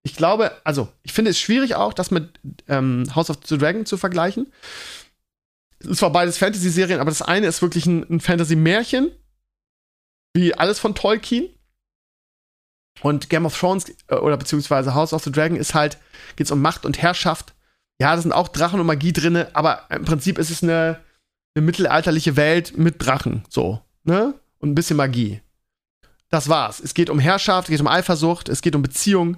Ich 0.04 0.16
glaube, 0.16 0.52
also, 0.64 0.88
ich 1.02 1.12
finde 1.12 1.30
es 1.30 1.38
schwierig 1.38 1.76
auch, 1.76 1.92
das 1.92 2.10
mit 2.10 2.40
ähm, 2.68 3.04
House 3.14 3.30
of 3.30 3.38
the 3.44 3.56
Dragon 3.56 3.86
zu 3.86 3.96
vergleichen. 3.96 4.52
Es 5.78 5.86
ist 5.86 5.98
zwar 5.98 6.10
beides 6.10 6.38
Fantasy-Serien, 6.38 7.00
aber 7.00 7.10
das 7.10 7.22
eine 7.22 7.46
ist 7.46 7.62
wirklich 7.62 7.86
ein, 7.86 8.08
ein 8.08 8.20
Fantasy-Märchen, 8.20 9.12
wie 10.34 10.54
alles 10.54 10.78
von 10.78 10.94
Tolkien. 10.94 11.48
Und 13.00 13.30
Game 13.30 13.46
of 13.46 13.58
Thrones 13.58 13.86
äh, 14.08 14.16
oder 14.16 14.36
beziehungsweise 14.36 14.94
House 14.94 15.12
of 15.12 15.24
the 15.24 15.32
Dragon 15.32 15.56
ist 15.56 15.74
halt, 15.74 15.98
geht 16.36 16.46
es 16.46 16.50
um 16.50 16.60
Macht 16.60 16.84
und 16.84 17.00
Herrschaft. 17.00 17.54
Ja, 18.00 18.14
da 18.14 18.20
sind 18.20 18.32
auch 18.32 18.48
Drachen 18.48 18.80
und 18.80 18.86
Magie 18.86 19.12
drin, 19.12 19.46
aber 19.52 19.86
im 19.90 20.04
Prinzip 20.04 20.38
ist 20.38 20.50
es 20.50 20.62
eine, 20.62 21.00
eine 21.54 21.64
mittelalterliche 21.64 22.36
Welt 22.36 22.76
mit 22.76 23.04
Drachen, 23.04 23.44
so, 23.48 23.80
ne? 24.04 24.34
Und 24.58 24.70
ein 24.70 24.74
bisschen 24.74 24.96
Magie. 24.96 25.40
Das 26.28 26.48
war's. 26.48 26.80
Es 26.80 26.94
geht 26.94 27.10
um 27.10 27.18
Herrschaft, 27.18 27.68
es 27.68 27.72
geht 27.72 27.80
um 27.80 27.88
Eifersucht, 27.88 28.48
es 28.48 28.62
geht 28.62 28.74
um 28.74 28.82
Beziehung. 28.82 29.36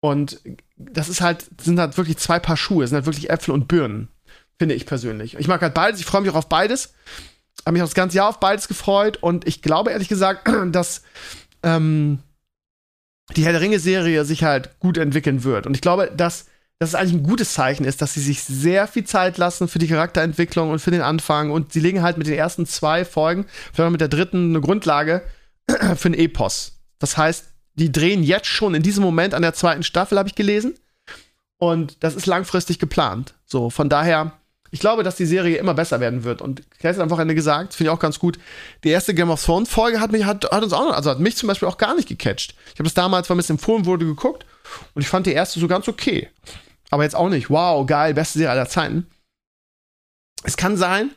Und 0.00 0.40
das 0.76 1.08
ist 1.08 1.20
halt, 1.20 1.46
sind 1.60 1.78
halt 1.78 1.96
wirklich 1.96 2.18
zwei 2.18 2.38
Paar 2.38 2.56
Schuhe, 2.56 2.86
sind 2.86 2.96
halt 2.96 3.06
wirklich 3.06 3.30
Äpfel 3.30 3.52
und 3.52 3.68
Birnen, 3.68 4.08
finde 4.58 4.74
ich 4.74 4.86
persönlich. 4.86 5.36
Ich 5.38 5.48
mag 5.48 5.62
halt 5.62 5.74
beides, 5.74 6.00
ich 6.00 6.06
freue 6.06 6.20
mich 6.20 6.30
auch 6.30 6.36
auf 6.36 6.48
beides. 6.48 6.94
Habe 7.64 7.72
mich 7.72 7.82
auch 7.82 7.86
das 7.86 7.94
ganze 7.94 8.18
Jahr 8.18 8.28
auf 8.28 8.38
beides 8.40 8.68
gefreut 8.68 9.16
und 9.16 9.46
ich 9.48 9.62
glaube 9.62 9.90
ehrlich 9.90 10.08
gesagt, 10.08 10.48
dass 10.72 11.02
ähm, 11.62 12.18
die 13.34 13.44
Herr 13.44 13.52
der 13.52 13.60
Ringe-Serie 13.60 14.24
sich 14.24 14.44
halt 14.44 14.78
gut 14.78 14.98
entwickeln 14.98 15.42
wird. 15.42 15.66
Und 15.66 15.74
ich 15.74 15.80
glaube, 15.80 16.12
dass 16.14 16.46
dass 16.78 16.90
es 16.90 16.94
eigentlich 16.94 17.14
ein 17.14 17.22
gutes 17.22 17.54
Zeichen 17.54 17.84
ist, 17.84 18.02
dass 18.02 18.14
sie 18.14 18.20
sich 18.20 18.44
sehr 18.44 18.86
viel 18.86 19.04
Zeit 19.04 19.38
lassen 19.38 19.66
für 19.66 19.78
die 19.78 19.88
Charakterentwicklung 19.88 20.70
und 20.70 20.78
für 20.78 20.90
den 20.90 21.00
Anfang. 21.00 21.50
Und 21.50 21.72
sie 21.72 21.80
legen 21.80 22.02
halt 22.02 22.18
mit 22.18 22.26
den 22.26 22.34
ersten 22.34 22.66
zwei 22.66 23.04
Folgen, 23.04 23.46
vielleicht 23.72 23.92
mit 23.92 24.00
der 24.00 24.08
dritten, 24.08 24.50
eine 24.50 24.60
Grundlage 24.60 25.22
für 25.96 26.08
ein 26.08 26.14
Epos. 26.14 26.78
Das 26.98 27.16
heißt, 27.16 27.46
die 27.76 27.92
drehen 27.92 28.22
jetzt 28.22 28.48
schon 28.48 28.74
in 28.74 28.82
diesem 28.82 29.04
Moment 29.04 29.34
an 29.34 29.42
der 29.42 29.54
zweiten 29.54 29.82
Staffel, 29.82 30.18
habe 30.18 30.28
ich 30.28 30.34
gelesen. 30.34 30.74
Und 31.58 32.02
das 32.02 32.14
ist 32.14 32.26
langfristig 32.26 32.78
geplant. 32.78 33.34
So, 33.46 33.70
von 33.70 33.88
daher, 33.88 34.32
ich 34.70 34.80
glaube, 34.80 35.02
dass 35.02 35.16
die 35.16 35.26
Serie 35.26 35.56
immer 35.56 35.74
besser 35.74 36.00
werden 36.00 36.24
wird. 36.24 36.42
Und 36.42 36.70
Clay 36.78 36.92
hat 36.92 37.00
am 37.00 37.10
Wochenende 37.10 37.34
gesagt, 37.34 37.74
finde 37.74 37.90
ich 37.90 37.96
auch 37.96 38.00
ganz 38.00 38.18
gut. 38.18 38.38
Die 38.84 38.90
erste 38.90 39.14
Game 39.14 39.30
of 39.30 39.42
Thrones 39.42 39.68
Folge 39.68 40.00
hat 40.00 40.12
mich, 40.12 40.24
hat, 40.24 40.50
hat 40.50 40.62
uns 40.62 40.72
auch 40.72 40.84
noch, 40.84 40.94
also 40.94 41.10
hat 41.10 41.20
mich 41.20 41.36
zum 41.36 41.46
Beispiel 41.46 41.68
auch 41.68 41.78
gar 41.78 41.94
nicht 41.94 42.08
gecatcht. 42.08 42.54
Ich 42.72 42.78
habe 42.78 42.84
das 42.84 42.94
damals, 42.94 43.30
weil 43.30 43.36
mir 43.36 43.42
es 43.42 43.50
empfohlen 43.50 43.86
wurde, 43.86 44.04
geguckt. 44.04 44.44
Und 44.94 45.02
ich 45.02 45.08
fand 45.08 45.26
die 45.26 45.32
erste 45.32 45.60
so 45.60 45.68
ganz 45.68 45.88
okay. 45.88 46.28
Aber 46.90 47.04
jetzt 47.04 47.16
auch 47.16 47.28
nicht, 47.28 47.50
wow, 47.50 47.86
geil, 47.86 48.14
beste 48.14 48.38
Serie 48.38 48.52
aller 48.52 48.68
Zeiten. 48.68 49.06
Es 50.44 50.56
kann 50.56 50.76
sein, 50.76 51.10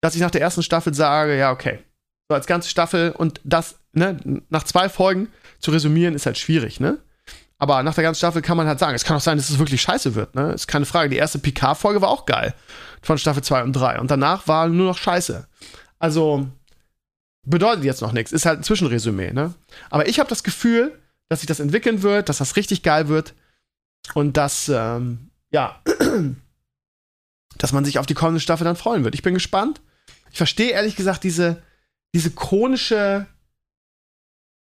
dass 0.00 0.14
ich 0.14 0.20
nach 0.20 0.30
der 0.30 0.40
ersten 0.40 0.62
Staffel 0.62 0.94
sage, 0.94 1.36
ja, 1.36 1.50
okay. 1.50 1.80
So 2.28 2.34
als 2.34 2.46
ganze 2.46 2.68
Staffel 2.68 3.12
und 3.12 3.40
das, 3.44 3.76
ne, 3.92 4.16
nach 4.48 4.64
zwei 4.64 4.88
Folgen 4.88 5.28
zu 5.60 5.70
resümieren, 5.70 6.14
ist 6.14 6.26
halt 6.26 6.38
schwierig, 6.38 6.80
ne? 6.80 6.98
Aber 7.58 7.82
nach 7.82 7.94
der 7.94 8.04
ganzen 8.04 8.18
Staffel 8.18 8.42
kann 8.42 8.56
man 8.56 8.66
halt 8.66 8.78
sagen, 8.78 8.94
es 8.94 9.04
kann 9.04 9.16
auch 9.16 9.22
sein, 9.22 9.38
dass 9.38 9.48
es 9.48 9.58
wirklich 9.58 9.80
scheiße 9.80 10.14
wird, 10.14 10.34
ne? 10.34 10.52
Ist 10.52 10.66
keine 10.66 10.86
Frage. 10.86 11.08
Die 11.08 11.16
erste 11.16 11.38
PK-Folge 11.38 12.02
war 12.02 12.08
auch 12.08 12.26
geil. 12.26 12.54
Von 13.00 13.16
Staffel 13.16 13.42
2 13.42 13.62
und 13.62 13.72
3. 13.72 14.00
Und 14.00 14.10
danach 14.10 14.48
war 14.48 14.68
nur 14.68 14.86
noch 14.86 14.98
scheiße. 14.98 15.46
Also, 15.98 16.48
bedeutet 17.44 17.84
jetzt 17.84 18.02
noch 18.02 18.12
nichts. 18.12 18.32
Ist 18.32 18.44
halt 18.44 18.60
ein 18.60 18.64
Zwischenresümee, 18.64 19.32
ne? 19.32 19.54
Aber 19.88 20.08
ich 20.08 20.18
habe 20.18 20.28
das 20.28 20.42
Gefühl, 20.42 20.98
dass 21.28 21.40
sich 21.40 21.46
das 21.46 21.60
entwickeln 21.60 22.02
wird, 22.02 22.28
dass 22.28 22.38
das 22.38 22.56
richtig 22.56 22.82
geil 22.82 23.08
wird 23.08 23.34
und 24.14 24.36
dass, 24.36 24.68
ähm, 24.68 25.30
ja, 25.50 25.80
dass 27.56 27.72
man 27.72 27.84
sich 27.84 27.98
auf 27.98 28.06
die 28.06 28.14
kommende 28.14 28.40
Staffel 28.40 28.64
dann 28.64 28.76
freuen 28.76 29.04
wird. 29.04 29.14
Ich 29.14 29.22
bin 29.22 29.34
gespannt. 29.34 29.80
Ich 30.30 30.36
verstehe 30.36 30.72
ehrlich 30.72 30.96
gesagt 30.96 31.24
diese, 31.24 31.62
diese 32.14 32.30
chronische, 32.30 33.26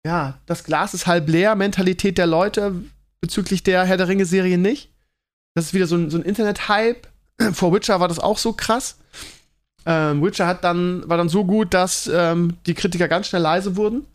ja, 0.04 0.38
das 0.46 0.64
Glas 0.64 0.94
ist 0.94 1.06
halb 1.06 1.28
leer 1.28 1.54
Mentalität 1.54 2.18
der 2.18 2.26
Leute 2.26 2.74
bezüglich 3.20 3.62
der 3.62 3.84
Herr 3.84 3.96
der 3.96 4.08
Ringe-Serie 4.08 4.58
nicht. 4.58 4.90
Das 5.54 5.66
ist 5.66 5.74
wieder 5.74 5.86
so 5.86 5.96
ein, 5.96 6.10
so 6.10 6.18
ein 6.18 6.22
Internet-Hype. 6.22 7.06
Vor 7.52 7.72
Witcher 7.72 8.00
war 8.00 8.08
das 8.08 8.18
auch 8.18 8.38
so 8.38 8.52
krass. 8.52 8.98
Ähm, 9.86 10.22
Witcher 10.22 10.46
hat 10.46 10.64
dann, 10.64 11.08
war 11.08 11.16
dann 11.16 11.28
so 11.28 11.44
gut, 11.44 11.74
dass 11.74 12.06
ähm, 12.06 12.56
die 12.66 12.74
Kritiker 12.74 13.08
ganz 13.08 13.28
schnell 13.28 13.42
leise 13.42 13.76
wurden. 13.76 14.06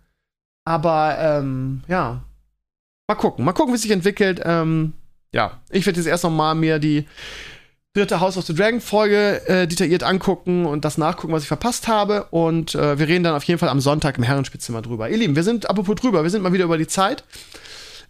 Aber 0.66 1.18
ähm, 1.20 1.84
ja, 1.88 2.24
mal 3.07 3.16
gucken. 3.16 3.45
Mal 3.45 3.53
gucken, 3.53 3.74
wie 3.74 3.76
es 3.76 3.82
sich 3.82 3.91
entwickelt. 3.91 4.41
Ähm, 4.43 4.93
ja, 5.32 5.59
ich 5.70 5.86
werde 5.86 5.99
jetzt 5.99 6.07
erst 6.07 6.24
noch 6.24 6.32
mal 6.32 6.55
mir 6.55 6.80
die 6.80 7.07
dritte 7.96 8.20
House 8.20 8.38
of 8.38 8.46
the 8.46 8.54
Dragon 8.54 8.82
Folge 8.82 9.41
äh, 9.48 9.68
detailliert 9.68 10.04
angucken 10.04 10.66
und 10.66 10.86
das 10.86 10.98
nachgucken, 10.98 11.34
was 11.34 11.43
ich 11.43 11.48
verpasst 11.48 11.88
habe. 11.88 12.26
Und 12.30 12.76
äh, 12.76 13.00
wir 13.00 13.08
reden 13.08 13.24
dann 13.24 13.36
auf 13.36 13.43
jeden 13.43 13.60
Fall 13.60 13.70
am 13.70 13.80
Sonntag 13.80 14.18
im 14.18 14.24
Herrenspielzimmer 14.24 14.82
drüber. 14.82 15.10
Ihr 15.10 15.18
Lieben, 15.18 15.36
wir 15.36 15.43
sind 15.43 15.70
apropos 15.70 15.96
drüber, 15.96 16.24
wir 16.24 16.30
sind 16.30 16.41
mal 16.41 16.54
wieder 16.54 16.66
über 16.66 16.78
die 16.78 16.88
Zeit. 16.88 17.24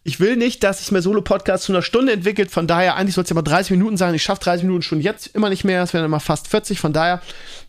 Ich 0.03 0.19
will 0.19 0.35
nicht, 0.35 0.63
dass 0.63 0.79
sich 0.79 0.91
mein 0.91 1.01
Solo-Podcast 1.01 1.63
zu 1.63 1.71
einer 1.71 1.81
Stunde 1.81 2.13
entwickelt. 2.13 2.51
Von 2.51 2.67
daher, 2.67 2.95
eigentlich 2.95 3.15
soll 3.15 3.23
es 3.23 3.29
ja 3.29 3.33
mal 3.33 3.41
30 3.41 3.71
Minuten 3.71 3.97
sein. 3.97 4.13
Ich 4.13 4.21
schaffe 4.21 4.43
30 4.43 4.63
Minuten 4.63 4.83
schon 4.83 5.01
jetzt 5.01 5.27
immer 5.33 5.49
nicht 5.49 5.63
mehr. 5.63 5.81
Es 5.81 5.93
werden 5.93 6.05
immer 6.05 6.19
fast 6.19 6.47
40. 6.47 6.79
Von 6.79 6.93
daher 6.93 7.21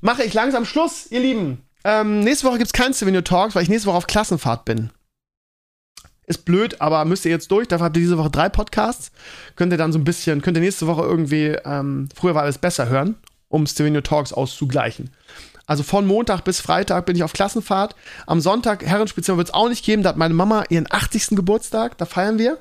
mache 0.02 0.22
ich 0.22 0.34
langsam 0.34 0.66
Schluss, 0.66 1.06
ihr 1.10 1.20
Lieben. 1.20 1.62
Ähm, 1.84 2.20
nächste 2.20 2.46
Woche 2.46 2.58
gibt 2.58 2.66
es 2.68 2.72
kein 2.72 2.92
Stevenio 2.92 3.22
Talks, 3.22 3.54
weil 3.54 3.62
ich 3.62 3.68
nächste 3.68 3.88
Woche 3.88 3.96
auf 3.96 4.06
Klassenfahrt 4.06 4.66
bin. 4.66 4.90
Ist 6.26 6.44
blöd, 6.44 6.80
aber 6.80 7.04
müsst 7.04 7.24
ihr 7.24 7.30
jetzt 7.30 7.50
durch. 7.50 7.68
Dafür 7.68 7.86
habt 7.86 7.96
ihr 7.96 8.02
diese 8.02 8.18
Woche 8.18 8.30
drei 8.30 8.48
Podcasts. 8.48 9.12
Könnt 9.54 9.72
ihr 9.72 9.78
dann 9.78 9.92
so 9.92 9.98
ein 9.98 10.04
bisschen, 10.04 10.42
könnt 10.42 10.56
ihr 10.56 10.62
nächste 10.62 10.86
Woche 10.88 11.02
irgendwie, 11.02 11.56
ähm, 11.64 12.08
früher 12.14 12.34
war 12.34 12.42
alles 12.42 12.58
besser 12.58 12.88
hören, 12.88 13.14
um 13.48 13.66
Stevenio 13.66 14.00
Talks 14.00 14.32
auszugleichen. 14.32 15.10
Also 15.66 15.82
von 15.82 16.06
Montag 16.06 16.42
bis 16.42 16.60
Freitag 16.60 17.06
bin 17.06 17.16
ich 17.16 17.22
auf 17.22 17.32
Klassenfahrt. 17.32 17.94
Am 18.26 18.40
Sonntag, 18.40 18.84
Herrenspezial 18.84 19.36
wird 19.36 19.48
es 19.48 19.54
auch 19.54 19.68
nicht 19.68 19.84
geben. 19.84 20.02
Da 20.02 20.10
hat 20.10 20.16
meine 20.16 20.34
Mama 20.34 20.64
ihren 20.68 20.86
80. 20.88 21.30
Geburtstag. 21.30 21.98
Da 21.98 22.06
feiern 22.06 22.38
wir. 22.38 22.58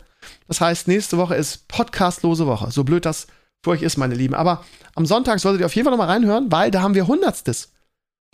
Das 0.48 0.60
heißt, 0.60 0.88
nächste 0.88 1.18
Woche 1.18 1.36
ist 1.36 1.68
podcastlose 1.68 2.48
Woche. 2.48 2.72
So 2.72 2.84
blöd 2.84 3.06
das 3.06 3.28
für 3.64 3.72
euch 3.72 3.84
ist, 3.84 3.98
meine 3.98 4.16
Lieben. 4.16 4.34
Aber 4.34 4.64
am 4.96 5.06
Sonntag 5.06 5.40
solltet 5.40 5.62
ihr 5.62 5.66
auf 5.68 5.76
jeden 5.76 5.86
Fall 5.86 5.92
nochmal 5.92 6.10
reinhören, 6.10 6.52
weil 6.52 6.72
da 6.72 6.82
haben 6.82 6.96
wir 6.96 7.08
Hundertstes. 7.08 7.72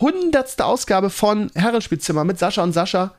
Hundertste 0.00 0.64
Ausgabe 0.64 1.10
von 1.10 1.50
Herrenspielzimmer 1.54 2.24
mit 2.24 2.38
Sascha 2.38 2.62
und 2.62 2.72
Sascha. 2.72 3.14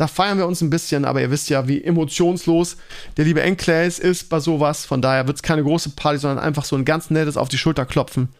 Da 0.00 0.06
feiern 0.06 0.38
wir 0.38 0.46
uns 0.46 0.62
ein 0.62 0.70
bisschen, 0.70 1.04
aber 1.04 1.20
ihr 1.20 1.30
wisst 1.30 1.50
ja, 1.50 1.68
wie 1.68 1.84
emotionslos 1.84 2.78
der 3.18 3.26
liebe 3.26 3.42
Enclays 3.42 3.98
ist 3.98 4.30
bei 4.30 4.40
sowas. 4.40 4.86
Von 4.86 5.02
daher 5.02 5.26
wird 5.26 5.36
es 5.36 5.42
keine 5.42 5.62
große 5.62 5.90
Party, 5.90 6.16
sondern 6.16 6.42
einfach 6.42 6.64
so 6.64 6.74
ein 6.74 6.86
ganz 6.86 7.10
nettes 7.10 7.36
auf 7.36 7.50
die 7.50 7.58
Schulter 7.58 7.84
klopfen. 7.84 8.30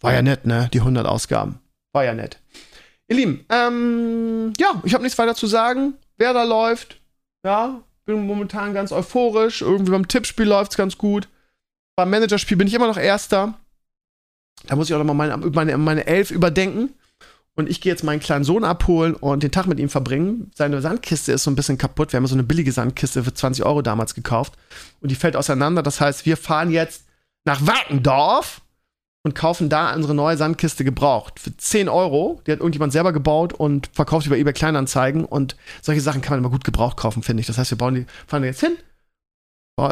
War 0.00 0.12
ja 0.12 0.22
nett, 0.22 0.44
ne? 0.44 0.68
Die 0.72 0.80
100 0.80 1.06
Ausgaben. 1.06 1.60
War 1.92 2.02
ja 2.02 2.14
nett. 2.14 2.40
Ihr 3.06 3.14
Lieben, 3.14 3.46
ähm, 3.48 4.54
ja, 4.58 4.82
ich 4.82 4.92
habe 4.92 5.04
nichts 5.04 5.16
weiter 5.20 5.36
zu 5.36 5.46
sagen. 5.46 5.94
Wer 6.16 6.32
da 6.32 6.42
läuft, 6.42 7.00
ja, 7.46 7.80
bin 8.04 8.26
momentan 8.26 8.74
ganz 8.74 8.90
euphorisch. 8.90 9.62
Irgendwie 9.62 9.92
beim 9.92 10.08
Tippspiel 10.08 10.46
läuft 10.46 10.72
es 10.72 10.76
ganz 10.76 10.98
gut. 10.98 11.28
Beim 11.94 12.10
Managerspiel 12.10 12.56
bin 12.56 12.66
ich 12.66 12.74
immer 12.74 12.88
noch 12.88 12.98
Erster. 12.98 13.54
Da 14.66 14.74
muss 14.74 14.90
ich 14.90 14.94
auch 14.96 14.98
noch 14.98 15.04
mal 15.04 15.14
meine, 15.14 15.36
meine, 15.36 15.78
meine 15.78 16.08
Elf 16.08 16.32
überdenken 16.32 16.92
Und 17.54 17.68
ich 17.68 17.82
gehe 17.82 17.92
jetzt 17.92 18.02
meinen 18.02 18.20
kleinen 18.20 18.44
Sohn 18.44 18.64
abholen 18.64 19.14
und 19.14 19.42
den 19.42 19.50
Tag 19.50 19.66
mit 19.66 19.78
ihm 19.78 19.90
verbringen. 19.90 20.50
Seine 20.54 20.80
Sandkiste 20.80 21.32
ist 21.32 21.42
so 21.42 21.50
ein 21.50 21.54
bisschen 21.54 21.76
kaputt. 21.76 22.12
Wir 22.12 22.16
haben 22.16 22.26
so 22.26 22.34
eine 22.34 22.44
billige 22.44 22.72
Sandkiste 22.72 23.24
für 23.24 23.34
20 23.34 23.64
Euro 23.66 23.82
damals 23.82 24.14
gekauft. 24.14 24.54
Und 25.00 25.10
die 25.10 25.14
fällt 25.14 25.36
auseinander. 25.36 25.82
Das 25.82 26.00
heißt, 26.00 26.24
wir 26.24 26.38
fahren 26.38 26.70
jetzt 26.70 27.04
nach 27.44 27.66
Wackendorf 27.66 28.62
und 29.22 29.34
kaufen 29.34 29.68
da 29.68 29.94
unsere 29.94 30.14
neue 30.14 30.38
Sandkiste 30.38 30.82
gebraucht. 30.82 31.40
Für 31.40 31.54
10 31.54 31.90
Euro. 31.90 32.40
Die 32.46 32.52
hat 32.52 32.60
irgendjemand 32.60 32.94
selber 32.94 33.12
gebaut 33.12 33.52
und 33.52 33.90
verkauft 33.92 34.26
über 34.26 34.38
eBay 34.38 34.54
Kleinanzeigen. 34.54 35.26
Und 35.26 35.56
solche 35.82 36.00
Sachen 36.00 36.22
kann 36.22 36.32
man 36.32 36.38
immer 36.40 36.50
gut 36.50 36.64
gebraucht 36.64 36.96
kaufen, 36.96 37.22
finde 37.22 37.42
ich. 37.42 37.46
Das 37.46 37.58
heißt, 37.58 37.70
wir 37.70 37.78
bauen 37.78 37.94
die, 37.94 38.06
fahren 38.26 38.44
jetzt 38.44 38.60
hin, 38.60 38.78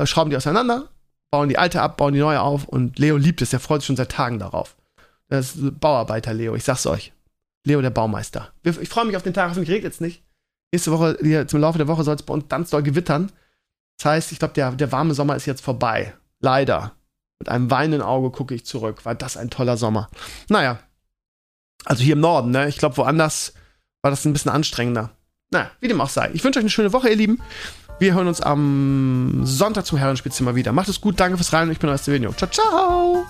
schrauben 0.05 0.31
die 0.31 0.37
auseinander, 0.39 0.89
bauen 1.31 1.51
die 1.51 1.59
alte 1.59 1.83
ab, 1.83 1.99
bauen 1.99 2.15
die 2.15 2.21
neue 2.21 2.41
auf. 2.41 2.65
Und 2.65 2.99
Leo 2.99 3.19
liebt 3.19 3.43
es. 3.43 3.51
Der 3.51 3.61
freut 3.61 3.83
sich 3.83 3.87
schon 3.89 3.97
seit 3.97 4.13
Tagen 4.13 4.39
darauf. 4.39 4.77
Das 5.29 5.55
ist 5.57 5.79
Bauarbeiter 5.79 6.33
Leo, 6.33 6.55
ich 6.55 6.65
sag's 6.65 6.87
euch. 6.87 7.13
Leo 7.65 7.81
der 7.83 7.91
Baumeister. 7.91 8.53
Ich 8.63 8.89
freue 8.89 9.05
mich 9.05 9.17
auf 9.17 9.23
den 9.23 9.35
Tag, 9.35 9.51
hoffentlich 9.51 9.71
regnet 9.71 9.93
es 9.93 10.01
nicht. 10.01 10.23
Nächste 10.73 10.93
Woche, 10.93 11.47
zum 11.47 11.61
Laufe 11.61 11.79
der 11.79 11.89
Woche 11.89 12.05
soll 12.05 12.15
es 12.15 12.23
bei 12.23 12.33
uns 12.33 12.49
ganz 12.49 12.71
doll 12.71 12.83
gewittern. 12.83 13.33
Das 13.99 14.07
heißt, 14.07 14.33
ich 14.33 14.39
glaube, 14.39 14.55
der, 14.55 14.73
der 14.73 14.93
warme 14.93 15.15
Sommer 15.15 15.37
ist 15.37 15.47
jetzt 15.47 15.63
vorbei. 15.63 16.15
Leider. 16.41 16.93
Mit 17.39 17.49
einem 17.49 17.71
weinenden 17.71 18.03
Auge 18.03 18.31
gucke 18.31 18.55
ich 18.55 18.65
zurück. 18.65 19.05
War 19.05 19.15
das 19.15 19.37
ein 19.37 19.51
toller 19.51 19.77
Sommer. 19.77 20.09
Naja. 20.49 20.79
Also 21.85 22.03
hier 22.03 22.15
im 22.15 22.21
Norden, 22.21 22.51
ne? 22.51 22.69
Ich 22.69 22.79
glaube, 22.79 22.97
woanders 22.99 23.55
war 24.03 24.11
das 24.11 24.25
ein 24.25 24.33
bisschen 24.33 24.51
anstrengender. 24.51 25.11
Naja, 25.51 25.71
wie 25.81 25.89
dem 25.89 26.01
auch 26.01 26.09
sei. 26.09 26.31
Ich 26.33 26.45
wünsche 26.45 26.59
euch 26.59 26.65
eine 26.65 26.71
schöne 26.71 26.93
Woche, 26.93 27.09
ihr 27.09 27.17
Lieben. 27.17 27.41
Wir 27.99 28.15
hören 28.15 28.29
uns 28.29 28.41
am 28.41 29.43
Sonntag 29.45 29.85
zum 29.85 29.99
Herrenspiel 29.99 30.33
mal 30.41 30.55
wieder. 30.55 30.73
Macht 30.73 30.89
es 30.89 31.01
gut, 31.01 31.21
danke 31.21 31.37
fürs 31.37 31.53
Rein 31.53 31.69
und 31.69 31.73
ich 31.73 31.79
bin 31.79 31.91
euer 31.91 31.99
Stevenio. 31.99 32.33
Ciao, 32.33 32.51
ciao! 32.51 33.27